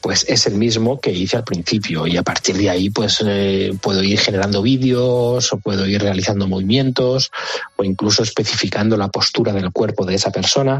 pues 0.00 0.24
es 0.28 0.46
el 0.46 0.54
mismo 0.54 1.00
que 1.00 1.10
hice 1.10 1.36
al 1.36 1.44
principio 1.44 2.06
y 2.06 2.16
a 2.16 2.22
partir 2.22 2.56
de 2.56 2.70
ahí 2.70 2.90
pues 2.90 3.22
eh, 3.26 3.72
puedo 3.82 4.02
ir 4.02 4.18
generando 4.18 4.62
vídeos 4.62 5.52
o 5.52 5.58
puedo 5.58 5.86
ir 5.86 6.00
realizando 6.00 6.48
movimientos 6.48 7.30
o 7.76 7.84
incluso 7.84 8.22
especificando 8.22 8.96
la 8.96 9.08
postura 9.08 9.52
del 9.52 9.72
cuerpo 9.72 10.06
de 10.06 10.14
esa 10.14 10.30
persona 10.30 10.78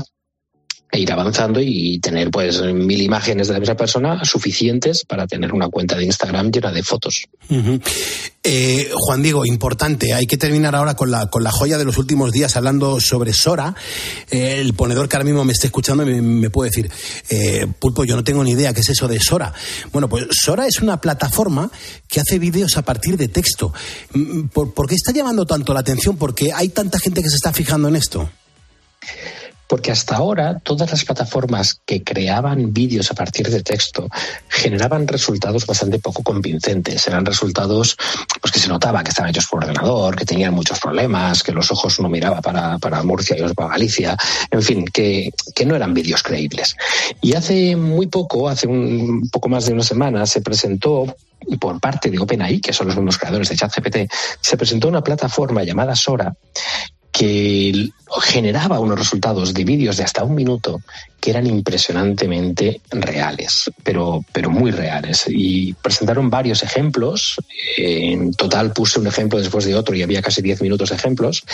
e 0.92 1.00
ir 1.00 1.12
avanzando 1.12 1.60
y 1.60 2.00
tener 2.00 2.30
pues 2.30 2.60
mil 2.62 3.00
imágenes 3.00 3.48
de 3.48 3.58
esa 3.58 3.76
persona 3.76 4.24
suficientes 4.24 5.04
para 5.04 5.26
tener 5.26 5.52
una 5.52 5.68
cuenta 5.68 5.96
de 5.96 6.04
Instagram 6.04 6.50
llena 6.50 6.72
de 6.72 6.82
fotos. 6.82 7.26
Eh, 8.42 8.90
Juan 8.92 9.22
Diego, 9.22 9.46
importante, 9.46 10.14
hay 10.14 10.26
que 10.26 10.36
terminar 10.36 10.74
ahora 10.74 10.94
con 10.94 11.10
la, 11.10 11.26
con 11.26 11.44
la 11.44 11.52
joya 11.52 11.78
de 11.78 11.84
los 11.84 11.98
últimos 11.98 12.32
días 12.32 12.56
hablando 12.56 12.98
sobre 13.00 13.32
Sora. 13.32 13.74
Eh, 14.30 14.56
el 14.60 14.74
ponedor 14.74 15.08
que 15.08 15.16
ahora 15.16 15.24
mismo 15.24 15.44
me 15.44 15.52
esté 15.52 15.66
escuchando 15.66 16.04
me, 16.04 16.20
me 16.20 16.50
puede 16.50 16.70
decir, 16.70 16.90
eh, 17.28 17.66
Pulpo, 17.78 18.04
yo 18.04 18.16
no 18.16 18.24
tengo 18.24 18.42
ni 18.42 18.52
idea 18.52 18.72
qué 18.72 18.80
es 18.80 18.88
eso 18.88 19.06
de 19.06 19.20
Sora. 19.20 19.52
Bueno, 19.92 20.08
pues 20.08 20.26
Sora 20.30 20.66
es 20.66 20.80
una 20.80 21.00
plataforma 21.00 21.70
que 22.08 22.20
hace 22.20 22.38
vídeos 22.38 22.76
a 22.76 22.82
partir 22.82 23.16
de 23.16 23.28
texto. 23.28 23.72
Mm, 24.12 24.48
¿Por, 24.48 24.74
por 24.74 24.88
qué 24.88 24.96
está 24.96 25.12
llamando 25.12 25.46
tanto 25.46 25.72
la 25.72 25.80
atención? 25.80 26.16
Porque 26.16 26.52
hay 26.52 26.70
tanta 26.70 26.98
gente 26.98 27.22
que 27.22 27.28
se 27.28 27.36
está 27.36 27.52
fijando 27.52 27.88
en 27.88 27.96
esto. 27.96 28.28
Porque 29.70 29.92
hasta 29.92 30.16
ahora 30.16 30.58
todas 30.58 30.90
las 30.90 31.04
plataformas 31.04 31.80
que 31.86 32.02
creaban 32.02 32.72
vídeos 32.72 33.08
a 33.12 33.14
partir 33.14 33.48
de 33.48 33.62
texto 33.62 34.08
generaban 34.48 35.06
resultados 35.06 35.64
bastante 35.64 36.00
poco 36.00 36.24
convincentes. 36.24 37.06
Eran 37.06 37.24
resultados 37.24 37.96
pues, 38.40 38.52
que 38.52 38.58
se 38.58 38.66
notaba 38.66 39.04
que 39.04 39.10
estaban 39.10 39.30
hechos 39.30 39.46
por 39.46 39.62
ordenador, 39.62 40.16
que 40.16 40.24
tenían 40.24 40.54
muchos 40.54 40.80
problemas, 40.80 41.44
que 41.44 41.52
los 41.52 41.70
ojos 41.70 42.00
no 42.00 42.08
miraba 42.08 42.40
para, 42.40 42.78
para 42.78 43.00
Murcia 43.04 43.36
y 43.36 43.42
otros 43.42 43.54
para 43.54 43.68
Galicia. 43.68 44.16
En 44.50 44.60
fin, 44.60 44.84
que, 44.86 45.30
que 45.54 45.64
no 45.64 45.76
eran 45.76 45.94
vídeos 45.94 46.24
creíbles. 46.24 46.74
Y 47.20 47.34
hace 47.34 47.76
muy 47.76 48.08
poco, 48.08 48.48
hace 48.48 48.66
un 48.66 49.30
poco 49.30 49.48
más 49.48 49.66
de 49.66 49.72
una 49.74 49.84
semana, 49.84 50.26
se 50.26 50.40
presentó 50.40 51.06
por 51.60 51.78
parte 51.78 52.10
de 52.10 52.18
OpenAI, 52.18 52.60
que 52.60 52.72
son 52.72 52.88
los 52.88 52.96
mismos 52.96 53.18
creadores 53.18 53.48
de 53.48 53.56
ChatGPT, 53.56 54.12
se 54.40 54.56
presentó 54.56 54.88
una 54.88 55.04
plataforma 55.04 55.62
llamada 55.62 55.94
Sora 55.94 56.34
que 57.20 57.90
generaba 58.22 58.80
unos 58.80 58.98
resultados 58.98 59.52
de 59.52 59.62
vídeos 59.62 59.98
de 59.98 60.04
hasta 60.04 60.24
un 60.24 60.34
minuto 60.34 60.80
que 61.20 61.28
eran 61.28 61.46
impresionantemente 61.46 62.80
reales, 62.90 63.70
pero, 63.82 64.24
pero 64.32 64.48
muy 64.48 64.70
reales. 64.70 65.24
Y 65.28 65.74
presentaron 65.74 66.30
varios 66.30 66.62
ejemplos. 66.62 67.36
En 67.76 68.32
total 68.32 68.72
puse 68.72 68.98
un 68.98 69.06
ejemplo 69.06 69.38
después 69.38 69.66
de 69.66 69.74
otro 69.74 69.94
y 69.94 70.02
había 70.02 70.22
casi 70.22 70.40
10 70.40 70.62
minutos 70.62 70.88
de 70.88 70.96
ejemplos. 70.96 71.44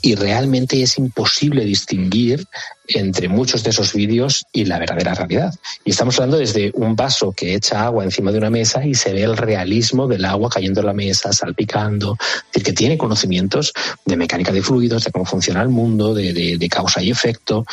Y 0.00 0.14
realmente 0.14 0.82
es 0.82 0.98
imposible 0.98 1.64
distinguir 1.64 2.46
entre 2.86 3.28
muchos 3.28 3.62
de 3.62 3.70
esos 3.70 3.92
vídeos 3.92 4.46
y 4.52 4.64
la 4.64 4.78
verdadera 4.78 5.14
realidad. 5.14 5.54
Y 5.84 5.90
estamos 5.90 6.16
hablando 6.16 6.38
desde 6.38 6.70
un 6.74 6.96
vaso 6.96 7.32
que 7.32 7.54
echa 7.54 7.84
agua 7.84 8.04
encima 8.04 8.32
de 8.32 8.38
una 8.38 8.50
mesa 8.50 8.84
y 8.86 8.94
se 8.94 9.12
ve 9.12 9.22
el 9.22 9.36
realismo 9.36 10.06
del 10.06 10.24
agua 10.24 10.48
cayendo 10.48 10.80
en 10.80 10.86
la 10.86 10.92
mesa, 10.92 11.32
salpicando. 11.32 12.16
Es 12.20 12.52
decir, 12.52 12.62
que 12.62 12.72
tiene 12.72 12.96
conocimientos 12.98 13.72
de 14.04 14.16
mecánica 14.16 14.52
de 14.52 14.62
fluidos, 14.62 15.04
de 15.04 15.10
cómo 15.10 15.24
funciona 15.24 15.62
el 15.62 15.68
mundo, 15.68 16.14
de, 16.14 16.32
de, 16.32 16.56
de 16.58 16.68
causa 16.68 17.02
y 17.02 17.10
efecto. 17.10 17.66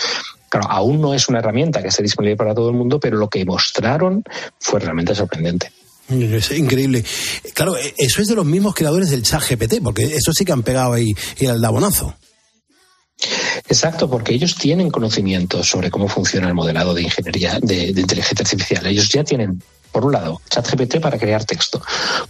Claro, 0.49 0.67
aún 0.69 1.01
no 1.01 1.13
es 1.13 1.28
una 1.28 1.39
herramienta 1.39 1.82
que 1.82 1.89
esté 1.89 2.03
disponible 2.03 2.38
para 2.38 2.53
todo 2.53 2.69
el 2.69 2.76
mundo, 2.76 2.99
pero 2.99 3.17
lo 3.17 3.30
que 3.30 3.45
mostraron 3.45 4.23
fue 4.59 4.80
realmente 4.80 5.15
sorprendente. 5.15 5.71
Es 6.09 6.51
increíble. 6.51 7.03
Claro, 7.53 7.75
eso 7.77 8.21
es 8.21 8.27
de 8.27 8.35
los 8.35 8.45
mismos 8.45 8.75
creadores 8.75 9.09
del 9.09 9.23
chat 9.23 9.41
GPT, 9.41 9.81
porque 9.83 10.03
eso 10.03 10.31
sí 10.33 10.45
que 10.45 10.51
han 10.51 10.63
pegado 10.63 10.93
ahí 10.93 11.15
el 11.39 11.49
aldabonazo. 11.49 12.15
Exacto, 13.67 14.09
porque 14.09 14.33
ellos 14.33 14.55
tienen 14.55 14.91
conocimiento 14.91 15.63
sobre 15.63 15.89
cómo 15.89 16.07
funciona 16.07 16.47
el 16.47 16.53
modelado 16.53 16.93
de 16.93 17.01
ingeniería 17.01 17.59
de, 17.61 17.93
de 17.93 18.01
inteligencia 18.01 18.43
artificial. 18.43 18.85
Ellos 18.85 19.09
ya 19.09 19.23
tienen 19.23 19.61
por 19.95 20.03
un 20.03 20.11
lado, 20.11 20.41
ChatGPT 20.49 20.99
para 20.99 21.17
crear 21.17 21.45
texto. 21.45 21.81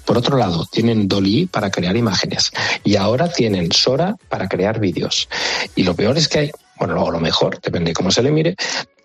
Por 0.05 0.19
otro 0.19 0.37
lado, 0.37 0.67
tienen 0.71 1.07
Dolly 1.07 1.47
para 1.47 1.71
crear 1.71 1.97
imágenes. 1.97 2.51
Y 2.83 2.95
ahora 2.95 3.27
tienen 3.27 3.71
Sora 3.71 4.15
para 4.29 4.47
crear 4.47 4.79
vídeos. 4.79 5.27
Y 5.75 5.81
lo 5.81 5.95
peor 5.95 6.15
es 6.15 6.27
que 6.27 6.37
hay, 6.37 6.51
bueno, 6.77 7.03
o 7.03 7.09
lo 7.09 7.19
mejor, 7.19 7.59
depende 7.59 7.89
de 7.89 7.95
cómo 7.95 8.11
se 8.11 8.21
le 8.21 8.29
mire, 8.29 8.55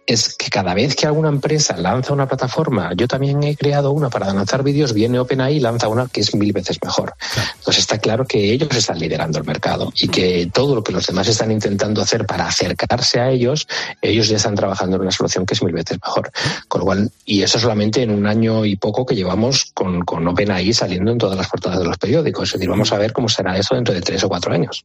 es 0.06 0.34
que 0.36 0.50
cada 0.50 0.74
vez 0.74 0.96
que 0.96 1.06
alguna 1.06 1.28
empresa 1.28 1.76
lanza 1.76 2.12
una 2.12 2.26
plataforma, 2.26 2.92
yo 2.96 3.06
también 3.06 3.42
he 3.42 3.56
creado 3.56 3.92
una 3.92 4.10
para 4.10 4.32
lanzar 4.32 4.62
vídeos, 4.62 4.92
viene 4.92 5.18
OpenAI 5.18 5.56
y 5.56 5.60
lanza 5.60 5.88
una 5.88 6.08
que 6.08 6.20
es 6.20 6.34
mil 6.34 6.52
veces 6.52 6.78
mejor. 6.82 7.14
Entonces 7.58 7.82
está 7.82 7.98
claro 7.98 8.26
que 8.26 8.52
ellos 8.52 8.68
están 8.74 8.98
liderando 8.98 9.38
el 9.38 9.44
mercado 9.44 9.92
y 10.00 10.08
que 10.08 10.50
todo 10.52 10.74
lo 10.74 10.82
que 10.82 10.92
los 10.92 11.06
demás 11.06 11.28
están 11.28 11.52
intentando 11.52 12.02
hacer 12.02 12.26
para 12.26 12.46
acercarse 12.46 13.20
a 13.20 13.30
ellos, 13.30 13.68
ellos 14.02 14.28
ya 14.28 14.36
están 14.36 14.56
trabajando 14.56 14.96
en 14.96 15.02
una 15.02 15.12
solución 15.12 15.46
que 15.46 15.54
es 15.54 15.62
mil 15.62 15.72
veces 15.72 15.98
mejor. 16.04 16.32
Con 16.68 16.80
lo 16.80 16.84
cual, 16.86 17.10
y 17.24 17.42
eso 17.42 17.58
solamente 17.58 18.02
en 18.02 18.10
un 18.10 18.26
año 18.26 18.64
y 18.64 18.76
poco 18.76 19.06
que 19.06 19.14
llevamos 19.14 19.70
con, 19.74 20.04
con 20.04 20.26
OpenAI 20.26 20.72
saliendo 20.72 21.12
en 21.12 21.18
todas 21.18 21.36
las 21.36 21.48
portadas 21.48 21.78
de 21.78 21.84
los 21.84 21.98
periódicos. 21.98 22.48
Es 22.48 22.52
decir, 22.54 22.68
vamos 22.68 22.92
a 22.92 22.98
ver 22.98 23.12
cómo 23.12 23.28
será 23.28 23.56
eso 23.56 23.74
dentro 23.74 23.94
de 23.94 24.00
tres 24.00 24.24
o 24.24 24.28
cuatro 24.28 24.52
años. 24.52 24.84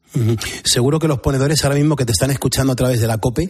Seguro 0.64 1.00
que 1.00 1.08
los 1.08 1.20
ponedores 1.20 1.64
ahora 1.64 1.76
mismo 1.76 1.96
que 1.96 2.06
te 2.06 2.12
están 2.12 2.32
escuchando 2.32 2.74
a 2.74 2.76
través 2.76 3.02
de 3.02 3.08
la 3.08 3.18
COPE 3.18 3.50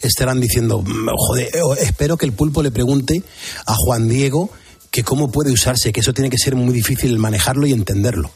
estarán 0.00 0.40
diciendo, 0.40 0.82
"Mm, 0.82 1.03
joder, 1.16 1.48
eh, 1.54 1.60
espero 1.80 2.16
que 2.16 2.26
el 2.26 2.32
pulpo 2.32 2.62
le 2.62 2.70
pregunte 2.70 3.22
a 3.66 3.74
Juan 3.74 4.08
Diego 4.08 4.50
que 4.90 5.02
cómo 5.02 5.30
puede 5.30 5.52
usarse, 5.52 5.92
que 5.92 6.00
eso 6.00 6.12
tiene 6.12 6.30
que 6.30 6.38
ser 6.38 6.54
muy 6.54 6.72
difícil 6.72 7.18
manejarlo 7.18 7.66
y 7.66 7.72
entenderlo. 7.72 8.30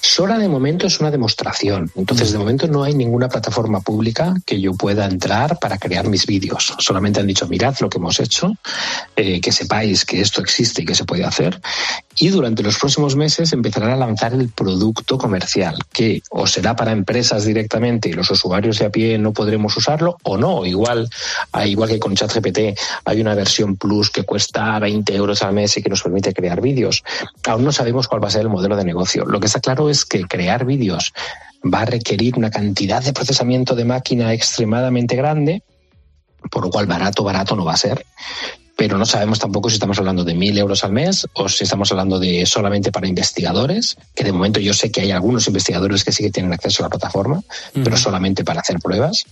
Sora 0.00 0.38
de 0.38 0.48
momento 0.48 0.86
es 0.86 1.00
una 1.00 1.10
demostración. 1.10 1.90
Entonces, 1.94 2.32
de 2.32 2.38
momento 2.38 2.68
no 2.68 2.84
hay 2.84 2.94
ninguna 2.94 3.28
plataforma 3.28 3.80
pública 3.80 4.34
que 4.44 4.60
yo 4.60 4.72
pueda 4.74 5.04
entrar 5.06 5.58
para 5.58 5.78
crear 5.78 6.08
mis 6.08 6.26
vídeos. 6.26 6.74
Solamente 6.78 7.20
han 7.20 7.26
dicho, 7.26 7.46
mirad 7.48 7.76
lo 7.80 7.88
que 7.88 7.98
hemos 7.98 8.20
hecho, 8.20 8.54
eh, 9.14 9.40
que 9.40 9.52
sepáis 9.52 10.04
que 10.04 10.20
esto 10.20 10.40
existe 10.40 10.82
y 10.82 10.84
que 10.84 10.94
se 10.94 11.04
puede 11.04 11.24
hacer. 11.24 11.60
Y 12.18 12.28
durante 12.28 12.62
los 12.62 12.78
próximos 12.78 13.14
meses 13.14 13.52
empezarán 13.52 13.90
a 13.90 13.96
lanzar 13.96 14.32
el 14.32 14.48
producto 14.48 15.18
comercial, 15.18 15.76
que 15.92 16.22
o 16.30 16.46
será 16.46 16.74
para 16.74 16.92
empresas 16.92 17.44
directamente 17.44 18.08
y 18.08 18.14
los 18.14 18.30
usuarios 18.30 18.78
de 18.78 18.86
a 18.86 18.90
pie 18.90 19.18
no 19.18 19.32
podremos 19.32 19.76
usarlo, 19.76 20.16
o 20.22 20.38
no. 20.38 20.64
Igual, 20.64 21.10
igual 21.66 21.90
que 21.90 21.98
con 21.98 22.14
ChatGPT 22.14 22.58
hay 23.04 23.20
una 23.20 23.34
versión 23.34 23.76
Plus 23.76 24.10
que 24.10 24.22
cuesta 24.22 24.78
20 24.78 25.14
euros 25.14 25.42
al 25.42 25.52
mes 25.52 25.76
y 25.76 25.82
que 25.82 25.90
nos 25.90 26.02
permite 26.02 26.32
crear 26.32 26.60
vídeos. 26.60 27.04
Aún 27.46 27.64
no 27.64 27.72
sabemos 27.72 28.08
cuál 28.08 28.24
va 28.24 28.28
a 28.28 28.30
ser 28.30 28.42
el 28.42 28.48
modelo 28.48 28.76
de 28.76 28.84
negocio. 28.84 29.26
Lo 29.26 29.40
que 29.40 29.48
está 29.56 29.72
claro 29.72 29.88
es 29.88 30.04
que 30.04 30.24
crear 30.24 30.66
vídeos 30.66 31.14
va 31.64 31.80
a 31.80 31.84
requerir 31.86 32.36
una 32.36 32.50
cantidad 32.50 33.02
de 33.02 33.14
procesamiento 33.14 33.74
de 33.74 33.86
máquina 33.86 34.34
extremadamente 34.34 35.16
grande, 35.16 35.62
por 36.50 36.64
lo 36.64 36.70
cual 36.70 36.86
barato, 36.86 37.24
barato 37.24 37.56
no 37.56 37.64
va 37.64 37.72
a 37.72 37.78
ser. 37.78 38.04
Pero 38.76 38.98
no 38.98 39.06
sabemos 39.06 39.38
tampoco 39.38 39.70
si 39.70 39.76
estamos 39.76 39.98
hablando 39.98 40.22
de 40.22 40.34
mil 40.34 40.58
euros 40.58 40.84
al 40.84 40.92
mes 40.92 41.26
o 41.32 41.48
si 41.48 41.64
estamos 41.64 41.90
hablando 41.90 42.18
de 42.18 42.44
solamente 42.44 42.92
para 42.92 43.08
investigadores, 43.08 43.96
que 44.14 44.24
de 44.24 44.32
momento 44.32 44.60
yo 44.60 44.74
sé 44.74 44.90
que 44.90 45.00
hay 45.00 45.10
algunos 45.10 45.46
investigadores 45.46 46.04
que 46.04 46.12
sí 46.12 46.22
que 46.22 46.30
tienen 46.30 46.52
acceso 46.52 46.82
a 46.82 46.86
la 46.86 46.90
plataforma, 46.90 47.42
pero 47.72 47.96
solamente 47.96 48.44
para 48.44 48.60
hacer 48.60 48.78
pruebas. 48.78 49.24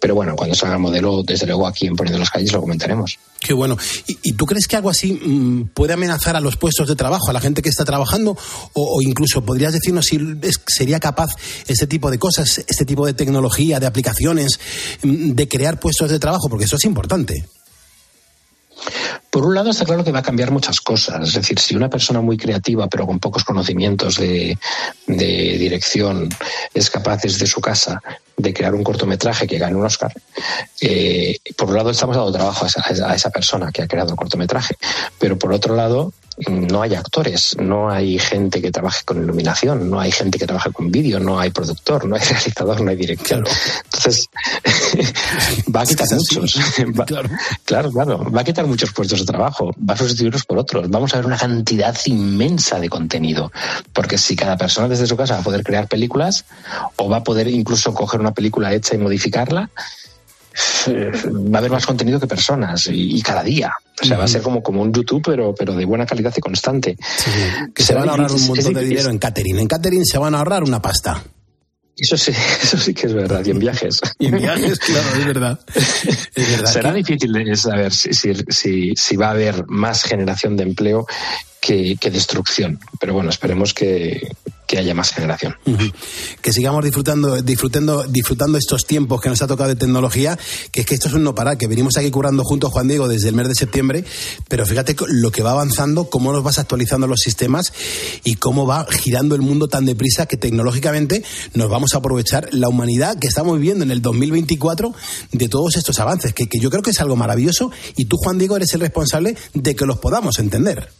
Pero 0.00 0.14
bueno, 0.14 0.34
cuando 0.34 0.54
salga 0.54 0.76
el 0.76 0.80
modelo, 0.80 1.22
desde 1.22 1.46
luego 1.46 1.66
aquí 1.66 1.86
en 1.86 1.94
Poniendo 1.94 2.18
las 2.18 2.30
Calles 2.30 2.52
lo 2.52 2.60
comentaremos. 2.60 3.18
Qué 3.38 3.52
bueno. 3.52 3.76
¿Y, 4.06 4.32
tú 4.32 4.46
crees 4.46 4.66
que 4.66 4.76
algo 4.76 4.88
así 4.88 5.12
mm, 5.12 5.68
puede 5.74 5.92
amenazar 5.92 6.36
a 6.36 6.40
los 6.40 6.56
puestos 6.56 6.88
de 6.88 6.96
trabajo, 6.96 7.28
a 7.28 7.32
la 7.34 7.40
gente 7.40 7.60
que 7.60 7.68
está 7.68 7.84
trabajando? 7.84 8.36
O, 8.72 8.96
o 8.96 9.02
incluso 9.02 9.44
podrías 9.44 9.74
decirnos 9.74 10.06
si 10.06 10.18
sería 10.66 11.00
capaz 11.00 11.30
este 11.68 11.86
tipo 11.86 12.10
de 12.10 12.18
cosas, 12.18 12.64
este 12.66 12.84
tipo 12.86 13.04
de 13.04 13.12
tecnología, 13.12 13.78
de 13.78 13.86
aplicaciones, 13.86 14.58
mm, 15.02 15.32
de 15.32 15.48
crear 15.48 15.78
puestos 15.78 16.10
de 16.10 16.18
trabajo, 16.18 16.48
porque 16.48 16.64
eso 16.64 16.76
es 16.76 16.84
importante. 16.84 17.44
Por 19.30 19.44
un 19.46 19.54
lado 19.54 19.70
está 19.70 19.84
claro 19.84 20.04
que 20.04 20.12
va 20.12 20.20
a 20.20 20.22
cambiar 20.22 20.50
muchas 20.50 20.80
cosas. 20.80 21.28
Es 21.28 21.34
decir, 21.34 21.58
si 21.58 21.76
una 21.76 21.88
persona 21.88 22.20
muy 22.20 22.36
creativa 22.36 22.88
pero 22.88 23.06
con 23.06 23.18
pocos 23.18 23.44
conocimientos 23.44 24.16
de, 24.16 24.58
dirección 25.06 26.28
es 26.74 26.90
capaz 26.90 27.22
desde 27.22 27.46
su 27.46 27.60
casa 27.60 28.02
de 28.36 28.54
crear 28.54 28.74
un 28.74 28.82
cortometraje 28.82 29.46
que 29.46 29.58
gane 29.58 29.76
un 29.76 29.84
Oscar, 29.84 30.12
eh, 30.80 31.38
por 31.56 31.68
un 31.68 31.76
lado 31.76 31.90
estamos 31.90 32.16
dando 32.16 32.32
trabajo 32.32 32.64
a 32.64 32.68
esa, 32.68 32.82
a 33.08 33.14
esa 33.14 33.30
persona 33.30 33.70
que 33.70 33.82
ha 33.82 33.88
creado 33.88 34.10
el 34.10 34.16
cortometraje, 34.16 34.76
pero 35.18 35.38
por 35.38 35.52
otro 35.52 35.76
lado 35.76 36.12
no 36.48 36.82
hay 36.82 36.94
actores, 36.94 37.56
no 37.58 37.90
hay 37.90 38.18
gente 38.18 38.62
que 38.62 38.70
trabaje 38.70 39.04
con 39.04 39.22
iluminación, 39.22 39.90
no 39.90 40.00
hay 40.00 40.10
gente 40.10 40.38
que 40.38 40.46
trabaje 40.46 40.72
con 40.72 40.90
vídeo, 40.90 41.20
no 41.20 41.38
hay 41.38 41.50
productor, 41.50 42.06
no 42.06 42.16
hay 42.16 42.22
realizador, 42.30 42.80
no 42.80 42.90
hay 42.90 42.96
dirección. 42.96 43.44
Entonces, 43.84 44.28
va 45.74 45.82
a 45.82 45.86
quitar 45.86 46.06
muchos. 46.12 46.56
Va- 46.98 47.04
claro, 47.64 47.90
claro, 47.90 48.30
va 48.30 48.40
a 48.40 48.44
quitar 48.44 48.66
muchos 48.66 48.92
puestos 48.92 49.20
de 49.20 49.26
trabajo, 49.26 49.74
va 49.78 49.94
a 49.94 49.96
sustituirlos 49.96 50.44
por 50.44 50.58
otros. 50.58 50.88
Vamos 50.88 51.12
a 51.12 51.16
ver 51.18 51.26
una 51.26 51.36
cantidad 51.36 51.96
inmensa 52.06 52.80
de 52.80 52.88
contenido, 52.88 53.52
porque 53.92 54.16
si 54.16 54.36
cada 54.36 54.56
persona 54.56 54.88
desde 54.88 55.06
su 55.06 55.16
casa 55.16 55.34
va 55.34 55.40
a 55.40 55.44
poder 55.44 55.62
crear 55.62 55.88
películas 55.88 56.44
o 56.96 57.08
va 57.08 57.18
a 57.18 57.24
poder 57.24 57.48
incluso 57.48 57.92
coger 57.92 58.20
una 58.20 58.32
película 58.32 58.72
hecha 58.72 58.94
y 58.94 58.98
modificarla, 58.98 59.70
va 60.88 61.56
a 61.56 61.58
haber 61.58 61.70
más 61.70 61.86
contenido 61.86 62.18
que 62.18 62.26
personas 62.26 62.86
y, 62.86 63.16
y 63.16 63.22
cada 63.22 63.42
día. 63.42 63.72
O 64.02 64.04
sea, 64.04 64.16
va 64.16 64.24
a 64.24 64.28
ser 64.28 64.42
como, 64.42 64.62
como 64.62 64.82
un 64.82 64.92
YouTube, 64.92 65.22
pero, 65.24 65.54
pero 65.54 65.74
de 65.74 65.84
buena 65.84 66.06
calidad 66.06 66.32
y 66.36 66.40
constante. 66.40 66.96
Que 67.74 67.82
se 67.82 67.94
van 67.94 68.08
a 68.08 68.12
ahorrar 68.12 68.32
un 68.32 68.46
montón 68.46 68.74
de 68.74 68.84
dinero 68.84 69.10
en 69.10 69.18
catering. 69.18 69.58
En 69.58 69.66
catering 69.66 70.04
se 70.04 70.18
van 70.18 70.34
a 70.34 70.38
ahorrar 70.38 70.62
una 70.62 70.80
pasta. 70.80 71.22
Eso 71.96 72.16
sí, 72.16 72.32
eso 72.62 72.78
sí 72.78 72.94
que 72.94 73.06
es 73.06 73.12
verdad. 73.12 73.44
Y 73.44 73.50
en 73.50 73.58
viajes. 73.58 74.00
Y 74.18 74.26
en 74.26 74.38
viajes, 74.38 74.78
claro, 74.78 75.08
es 75.18 75.26
verdad. 75.26 75.60
Es 75.74 76.50
verdad. 76.50 76.72
Será 76.72 76.92
difícil 76.92 77.56
saber 77.56 77.92
si, 77.92 78.14
si, 78.14 78.32
si, 78.48 78.92
si 78.96 79.16
va 79.16 79.28
a 79.28 79.32
haber 79.32 79.66
más 79.66 80.02
generación 80.04 80.56
de 80.56 80.62
empleo 80.62 81.06
que, 81.60 81.96
que 82.00 82.10
destrucción. 82.10 82.80
Pero 82.98 83.12
bueno, 83.12 83.28
esperemos 83.28 83.74
que, 83.74 84.32
que 84.70 84.78
haya 84.78 84.94
más 84.94 85.10
generación. 85.10 85.56
Que 86.40 86.52
sigamos 86.52 86.84
disfrutando, 86.84 87.42
disfrutando, 87.42 88.04
disfrutando 88.04 88.56
estos 88.56 88.86
tiempos 88.86 89.20
que 89.20 89.28
nos 89.28 89.42
ha 89.42 89.48
tocado 89.48 89.68
de 89.68 89.74
tecnología, 89.74 90.38
que 90.70 90.82
es 90.82 90.86
que 90.86 90.94
esto 90.94 91.08
es 91.08 91.14
un 91.14 91.24
no 91.24 91.34
parar, 91.34 91.58
que 91.58 91.66
venimos 91.66 91.96
aquí 91.96 92.08
currando 92.12 92.44
juntos, 92.44 92.70
Juan 92.70 92.86
Diego, 92.86 93.08
desde 93.08 93.30
el 93.30 93.34
mes 93.34 93.48
de 93.48 93.56
septiembre, 93.56 94.04
pero 94.46 94.64
fíjate 94.64 94.94
lo 95.08 95.32
que 95.32 95.42
va 95.42 95.50
avanzando, 95.50 96.08
cómo 96.08 96.30
nos 96.30 96.44
vas 96.44 96.60
actualizando 96.60 97.08
los 97.08 97.18
sistemas 97.18 97.72
y 98.22 98.36
cómo 98.36 98.64
va 98.64 98.86
girando 98.88 99.34
el 99.34 99.40
mundo 99.40 99.66
tan 99.66 99.86
deprisa 99.86 100.26
que 100.26 100.36
tecnológicamente 100.36 101.24
nos 101.52 101.68
vamos 101.68 101.94
a 101.94 101.98
aprovechar 101.98 102.48
la 102.52 102.68
humanidad 102.68 103.18
que 103.18 103.26
estamos 103.26 103.56
viviendo 103.56 103.84
en 103.84 103.90
el 103.90 104.02
2024 104.02 104.94
de 105.32 105.48
todos 105.48 105.74
estos 105.78 105.98
avances, 105.98 106.32
que, 106.32 106.46
que 106.46 106.60
yo 106.60 106.70
creo 106.70 106.82
que 106.82 106.90
es 106.90 107.00
algo 107.00 107.16
maravilloso 107.16 107.72
y 107.96 108.04
tú, 108.04 108.18
Juan 108.18 108.38
Diego, 108.38 108.54
eres 108.54 108.72
el 108.74 108.82
responsable 108.82 109.36
de 109.52 109.74
que 109.74 109.84
los 109.84 109.98
podamos 109.98 110.38
entender. 110.38 110.90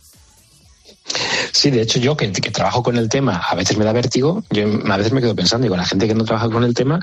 Sí, 1.53 1.71
de 1.71 1.83
hecho 1.83 1.99
yo 1.99 2.17
que, 2.17 2.31
que 2.33 2.51
trabajo 2.51 2.83
con 2.83 2.97
el 2.97 3.09
tema, 3.09 3.37
a 3.37 3.55
veces 3.55 3.77
me 3.77 3.85
da 3.85 3.93
vértigo, 3.93 4.45
yo 4.51 4.65
a 4.91 4.97
veces 4.97 5.13
me 5.13 5.21
quedo 5.21 5.35
pensando, 5.35 5.65
digo, 5.65 5.77
la 5.77 5.85
gente 5.87 6.07
que 6.09 6.15
no 6.15 6.25
trabaja 6.25 6.49
con 6.51 6.65
el 6.65 6.75
tema, 6.75 7.01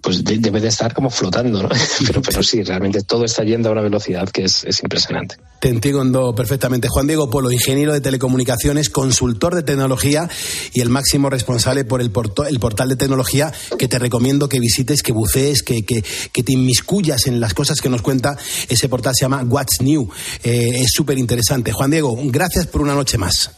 pues 0.00 0.24
de- 0.24 0.38
debe 0.38 0.60
de 0.60 0.68
estar 0.68 0.92
como 0.94 1.10
flotando, 1.10 1.62
¿no? 1.62 1.68
Pero, 2.06 2.22
pero 2.22 2.42
sí, 2.42 2.62
realmente 2.62 3.02
todo 3.02 3.24
está 3.24 3.44
yendo 3.44 3.68
a 3.68 3.72
una 3.72 3.82
velocidad 3.82 4.28
que 4.28 4.44
es, 4.44 4.64
es 4.64 4.82
impresionante. 4.82 5.36
Te 5.60 5.68
entiendo 5.68 6.34
perfectamente. 6.34 6.88
Juan 6.88 7.06
Diego 7.06 7.28
Polo, 7.30 7.52
ingeniero 7.52 7.92
de 7.92 8.00
telecomunicaciones, 8.00 8.88
consultor 8.88 9.54
de 9.54 9.62
tecnología 9.62 10.28
y 10.72 10.80
el 10.80 10.88
máximo 10.88 11.28
responsable 11.28 11.84
por 11.84 12.00
el, 12.00 12.10
porto- 12.10 12.46
el 12.46 12.58
portal 12.58 12.88
de 12.88 12.96
tecnología 12.96 13.52
que 13.78 13.86
te 13.88 13.98
recomiendo 13.98 14.48
que 14.48 14.58
visites, 14.58 15.02
que 15.02 15.12
bucees, 15.12 15.62
que, 15.62 15.82
que, 15.84 16.02
que 16.32 16.42
te 16.42 16.52
inmiscuyas 16.52 17.26
en 17.26 17.40
las 17.40 17.52
cosas 17.54 17.80
que 17.80 17.90
nos 17.90 18.00
cuenta. 18.02 18.36
Ese 18.68 18.88
portal 18.88 19.14
se 19.14 19.24
llama 19.26 19.42
What's 19.46 19.82
New. 19.82 20.08
Eh, 20.42 20.80
es 20.80 20.92
súper 20.94 21.18
interesante. 21.18 21.72
Juan 21.72 21.90
Diego, 21.90 22.16
gracias 22.24 22.66
por 22.66 22.80
una 22.80 22.94
noche 22.94 23.18
más. 23.18 23.50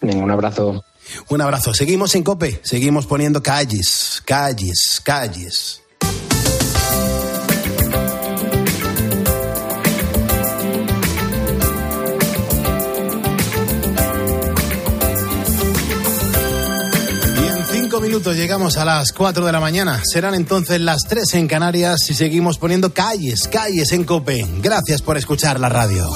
Un 0.00 0.30
abrazo. 0.30 0.84
Un 1.28 1.40
abrazo. 1.40 1.74
Seguimos 1.74 2.14
en 2.14 2.22
COPE, 2.22 2.60
seguimos 2.62 3.06
poniendo 3.06 3.42
calles, 3.42 4.22
calles, 4.24 5.00
calles. 5.02 5.82
En 17.38 17.64
cinco 17.82 18.00
minutos 18.00 18.36
llegamos 18.36 18.76
a 18.76 18.84
las 18.84 19.12
4 19.12 19.46
de 19.46 19.52
la 19.52 19.60
mañana. 19.60 20.02
Serán 20.04 20.34
entonces 20.34 20.80
las 20.80 21.02
3 21.08 21.34
en 21.34 21.48
Canarias 21.48 22.10
y 22.10 22.14
seguimos 22.14 22.58
poniendo 22.58 22.92
calles, 22.92 23.48
calles 23.48 23.92
en 23.92 24.04
Cope. 24.04 24.44
Gracias 24.60 25.02
por 25.02 25.16
escuchar 25.16 25.60
la 25.60 25.68
radio. 25.68 26.06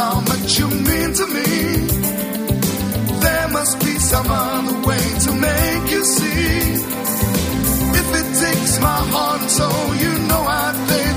How 0.00 0.20
much 0.32 0.58
you 0.58 0.68
mean 0.88 1.10
to 1.20 1.26
me. 1.36 1.50
There 3.24 3.48
must 3.56 3.74
be 3.86 3.94
some 4.12 4.28
other 4.30 4.76
way 4.88 5.04
to 5.24 5.30
make 5.48 5.84
you 5.94 6.02
see. 6.16 6.52
If 8.00 8.08
it 8.20 8.28
takes 8.44 8.74
my 8.88 9.00
heart 9.12 9.40
and 9.44 9.50
soul, 9.58 9.88
you 10.04 10.12
know 10.28 10.42
I'd 10.62 10.76
pay 10.90 11.09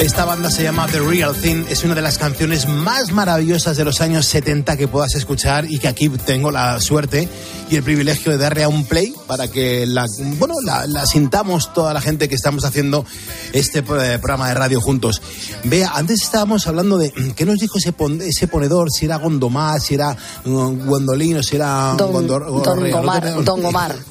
Esta 0.00 0.24
banda 0.24 0.50
se 0.50 0.62
llama 0.62 0.86
The 0.86 1.00
Real 1.00 1.34
Thing, 1.34 1.66
es 1.68 1.84
una 1.84 1.94
de 1.94 2.00
las 2.00 2.16
canciones 2.16 2.66
más 2.66 3.12
maravillosas 3.12 3.76
de 3.76 3.84
los 3.84 4.00
años 4.00 4.24
70 4.24 4.78
que 4.78 4.88
puedas 4.88 5.14
escuchar 5.14 5.70
y 5.70 5.78
que 5.78 5.88
aquí 5.88 6.08
tengo 6.08 6.50
la 6.50 6.80
suerte 6.80 7.28
y 7.70 7.76
el 7.76 7.82
privilegio 7.82 8.32
de 8.32 8.38
darle 8.38 8.64
a 8.64 8.68
un 8.68 8.84
play 8.84 9.14
para 9.26 9.48
que 9.48 9.86
la, 9.86 10.04
bueno, 10.38 10.54
la, 10.64 10.86
la 10.86 11.06
sintamos 11.06 11.72
toda 11.72 11.94
la 11.94 12.00
gente 12.00 12.28
que 12.28 12.34
estamos 12.34 12.64
haciendo 12.64 13.04
este 13.52 13.78
eh, 13.78 13.82
programa 14.18 14.48
de 14.48 14.54
radio 14.54 14.80
juntos. 14.80 15.22
Vea, 15.64 15.92
antes 15.94 16.22
estábamos 16.22 16.66
hablando 16.66 16.98
de 16.98 17.12
qué 17.36 17.44
nos 17.44 17.58
dijo 17.58 17.78
ese, 17.78 17.92
pon- 17.92 18.20
ese 18.22 18.48
ponedor, 18.48 18.88
si 18.90 19.04
era 19.06 19.16
Gondomar, 19.18 19.80
si 19.80 19.94
era 19.94 20.16
mm, 20.44 20.86
Gondolino, 20.88 21.42
si 21.42 21.56
era 21.56 21.94
Don- 21.96 22.12
Gondor- 22.12 22.46
Gomar, 22.46 23.34
Don. 23.44 23.44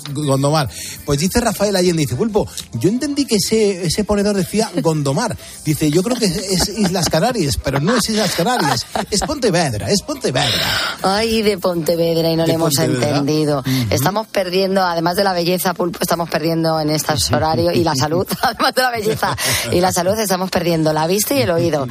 Gondomar. 0.14 0.70
Pues 1.06 1.20
dice 1.20 1.42
Rafael 1.42 1.76
Allende, 1.76 2.04
dice, 2.04 2.16
Pulpo, 2.16 2.48
yo 2.74 2.90
entendí 2.90 3.26
que 3.26 3.36
ese, 3.36 3.86
ese 3.86 4.04
ponedor 4.06 4.36
decía 4.36 4.72
Gondomar. 4.82 5.36
Dice, 5.66 5.92
yo 5.92 6.02
creo 6.02 6.16
que 6.18 6.26
es, 6.26 6.38
es 6.38 6.70
Islas 6.78 7.10
Canarias, 7.10 7.58
pero 7.62 7.80
no 7.82 7.96
es 7.98 8.10
Islas 8.10 8.32
Canarias, 8.36 8.86
es 9.12 9.20
Pontevedra, 9.22 9.90
es 9.92 10.02
Pontevedra. 10.02 10.98
Ay, 11.02 11.42
de 11.42 11.58
Pontevedra 11.58 12.32
y 12.32 12.36
no 12.36 12.46
le 12.46 12.54
hemos 12.54 12.74
Pontevedra. 13.56 13.64
entendido. 13.66 13.96
Estamos 13.96 14.28
perdiendo, 14.28 14.84
además 14.84 15.16
de 15.16 15.24
la 15.24 15.34
belleza, 15.34 15.74
Pulpo, 15.74 16.00
estamos 16.02 16.30
perdiendo 16.30 16.80
en 16.80 16.90
estos 16.90 17.32
horarios 17.32 17.76
y 17.76 17.84
la 17.84 17.96
salud, 17.96 18.28
además 18.42 18.74
de 18.76 18.82
la 18.82 18.92
belleza 18.92 19.36
y 19.72 19.82
la 19.82 19.92
salud, 19.92 20.18
estamos 20.20 20.50
perdiendo 20.50 20.94
la 20.94 21.08
vista 21.08 21.34
y 21.34 21.42
el 21.42 21.52
oído. 21.52 21.88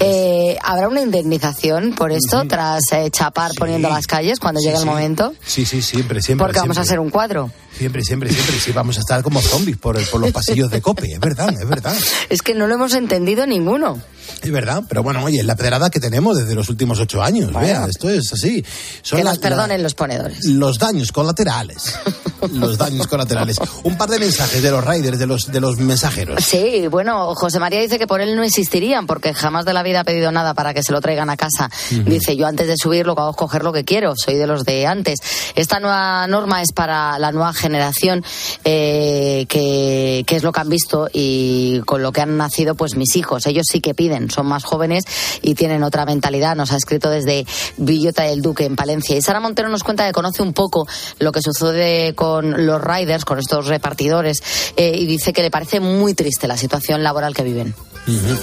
Eh, 0.00 0.56
¿Habrá 0.62 0.88
una 0.88 1.00
indemnización 1.00 1.94
por 1.94 2.12
esto 2.12 2.44
tras 2.48 2.80
eh, 2.92 3.10
chapar 3.10 3.52
poniendo 3.58 3.88
las 3.88 4.06
calles 4.06 4.38
cuando 4.38 4.60
llegue 4.60 4.76
el 4.78 4.86
momento? 4.86 5.34
Sí, 5.44 5.64
sí, 5.64 5.82
siempre, 5.82 6.20
siempre. 6.22 6.46
Porque 6.46 6.60
vamos 6.60 6.76
a 6.78 6.82
siempre. 6.84 6.88
hacer 6.88 7.00
un 7.00 7.10
cuadro. 7.10 7.50
Siempre, 7.76 8.02
siempre, 8.02 8.32
siempre, 8.32 8.58
sí, 8.58 8.72
vamos 8.72 8.96
a 8.96 9.00
estar 9.00 9.22
como 9.22 9.40
zombies 9.40 9.76
por, 9.76 10.02
por 10.10 10.20
los 10.20 10.32
pasillos 10.32 10.68
de 10.70 10.80
Cope, 10.82 11.12
es 11.12 11.20
verdad, 11.20 11.54
es 11.60 11.68
verdad. 11.68 11.94
Es 12.28 12.42
que 12.42 12.52
no 12.54 12.66
lo 12.66 12.74
hemos 12.74 12.92
entendido 12.94 13.46
ninguno. 13.46 14.02
Es 14.42 14.50
verdad, 14.50 14.82
pero 14.88 15.02
bueno, 15.04 15.22
oye, 15.24 15.38
es 15.40 15.44
la 15.46 15.54
pedrada 15.54 15.88
que 15.88 16.00
tenemos 16.00 16.36
desde 16.36 16.54
los 16.56 16.68
últimos 16.68 16.98
ocho 16.98 17.22
años, 17.22 17.52
vea, 17.52 17.86
esto 17.86 18.10
es 18.10 18.32
así. 18.32 18.64
Son 19.02 19.18
que 19.18 19.24
la- 19.24 19.30
nos 19.30 19.38
perdonen 19.38 19.82
los 19.82 19.94
ponedores. 19.94 20.44
los 20.44 20.78
daños 20.78 20.97
colaterales. 21.12 21.98
los 22.52 22.78
daños 22.78 23.06
colaterales. 23.06 23.58
Un 23.82 23.96
par 23.96 24.08
de 24.08 24.18
mensajes 24.18 24.62
de 24.62 24.70
los 24.70 24.84
riders, 24.84 25.18
de 25.18 25.26
los, 25.26 25.50
de 25.50 25.60
los 25.60 25.78
mensajeros. 25.78 26.44
Sí, 26.44 26.86
bueno, 26.88 27.34
José 27.34 27.58
María 27.58 27.80
dice 27.80 27.98
que 27.98 28.06
por 28.06 28.20
él 28.20 28.36
no 28.36 28.42
existirían 28.42 29.06
porque 29.06 29.34
jamás 29.34 29.64
de 29.64 29.72
la 29.72 29.82
vida 29.82 30.00
ha 30.00 30.04
pedido 30.04 30.30
nada 30.32 30.54
para 30.54 30.74
que 30.74 30.82
se 30.82 30.92
lo 30.92 31.00
traigan 31.00 31.30
a 31.30 31.36
casa. 31.36 31.70
Dice, 31.90 32.36
yo 32.36 32.46
antes 32.46 32.66
de 32.66 32.76
subir 32.76 33.06
lo 33.06 33.14
que 33.14 33.22
hago 33.22 33.30
es 33.30 33.36
coger 33.36 33.62
lo 33.62 33.72
que 33.72 33.84
quiero, 33.84 34.14
soy 34.16 34.36
de 34.36 34.46
los 34.46 34.64
de 34.64 34.86
antes. 34.86 35.20
Esta 35.54 35.80
nueva 35.80 36.26
norma 36.26 36.62
es 36.62 36.72
para 36.72 37.18
la 37.18 37.32
nueva 37.32 37.52
generación, 37.52 38.24
eh, 38.64 39.46
que, 39.48 40.24
que 40.26 40.36
es 40.36 40.42
lo 40.42 40.52
que 40.52 40.60
han 40.60 40.68
visto 40.68 41.08
y 41.12 41.80
con 41.86 42.02
lo 42.02 42.12
que 42.12 42.20
han 42.20 42.36
nacido 42.36 42.74
pues 42.74 42.96
mis 42.96 43.16
hijos. 43.16 43.46
Ellos 43.46 43.66
sí 43.70 43.80
que 43.80 43.94
piden, 43.94 44.30
son 44.30 44.46
más 44.46 44.64
jóvenes 44.64 45.04
y 45.42 45.54
tienen 45.54 45.82
otra 45.82 46.04
mentalidad. 46.04 46.56
Nos 46.56 46.72
ha 46.72 46.76
escrito 46.76 47.10
desde 47.10 47.46
Villota 47.76 48.24
del 48.24 48.42
Duque 48.42 48.64
en 48.64 48.76
Palencia. 48.76 49.16
Y 49.16 49.22
Sara 49.22 49.40
Montero 49.40 49.68
nos 49.68 49.84
cuenta 49.84 50.06
que 50.06 50.12
conoce 50.12 50.42
un 50.42 50.52
poco 50.52 50.86
lo 51.18 51.32
que 51.32 51.40
sucede 51.42 52.14
con 52.14 52.66
los 52.66 52.80
riders, 52.80 53.24
con 53.24 53.38
estos 53.38 53.66
repartidores, 53.66 54.42
eh, 54.76 54.92
y 54.96 55.06
dice 55.06 55.32
que 55.32 55.42
le 55.42 55.50
parece 55.50 55.80
muy 55.80 56.14
triste 56.14 56.46
la 56.48 56.56
situación 56.56 57.02
laboral 57.02 57.34
que 57.34 57.42
viven. 57.42 57.74
Ujú. 58.06 58.38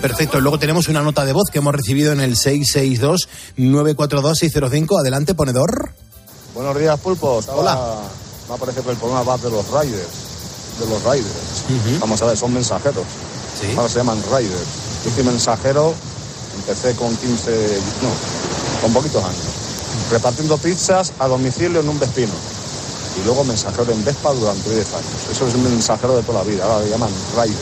Perfecto. 0.00 0.40
Luego 0.40 0.58
tenemos 0.58 0.88
una 0.88 1.02
nota 1.02 1.24
de 1.24 1.32
voz 1.32 1.50
que 1.50 1.58
hemos 1.58 1.74
recibido 1.74 2.12
en 2.12 2.20
el 2.20 2.36
662-942-605. 2.36 4.98
Adelante, 4.98 5.34
ponedor. 5.34 5.90
Buenos 6.54 6.78
días, 6.78 6.98
pulpos. 7.00 7.48
Hola. 7.48 7.98
Me 8.50 8.58
parece 8.58 8.82
que 8.82 8.90
el 8.90 8.96
problema 8.96 9.22
va 9.22 9.38
de 9.38 9.50
los 9.50 9.64
riders. 9.66 10.08
De 10.80 10.86
los 10.86 11.02
riders. 11.04 11.64
Vamos 12.00 12.20
a 12.22 12.26
ver, 12.26 12.36
son 12.36 12.52
mensajeros. 12.54 13.04
Ahora 13.76 13.88
se 13.88 13.98
llaman 13.98 14.20
riders. 14.32 14.66
Yo 15.04 15.10
soy 15.14 15.24
mensajero 15.24 15.94
Empecé 16.56 16.94
con 16.94 17.16
15, 17.16 17.50
no, 18.02 18.82
con 18.82 18.92
poquitos 18.92 19.24
años. 19.24 19.59
Repartiendo 20.10 20.58
pizzas 20.58 21.12
a 21.18 21.28
domicilio 21.28 21.80
en 21.80 21.88
un 21.88 21.98
Vespino. 21.98 22.32
Y 23.20 23.24
luego 23.24 23.44
mensajero 23.44 23.92
en 23.92 24.04
Vespa 24.04 24.32
durante 24.32 24.70
10 24.70 24.86
años. 24.94 25.06
Eso 25.30 25.46
es 25.46 25.54
un 25.54 25.64
mensajero 25.64 26.16
de 26.16 26.22
toda 26.22 26.42
la 26.42 26.50
vida, 26.50 26.64
ahora 26.64 26.84
le 26.84 26.90
llaman 26.90 27.10
rider. 27.36 27.56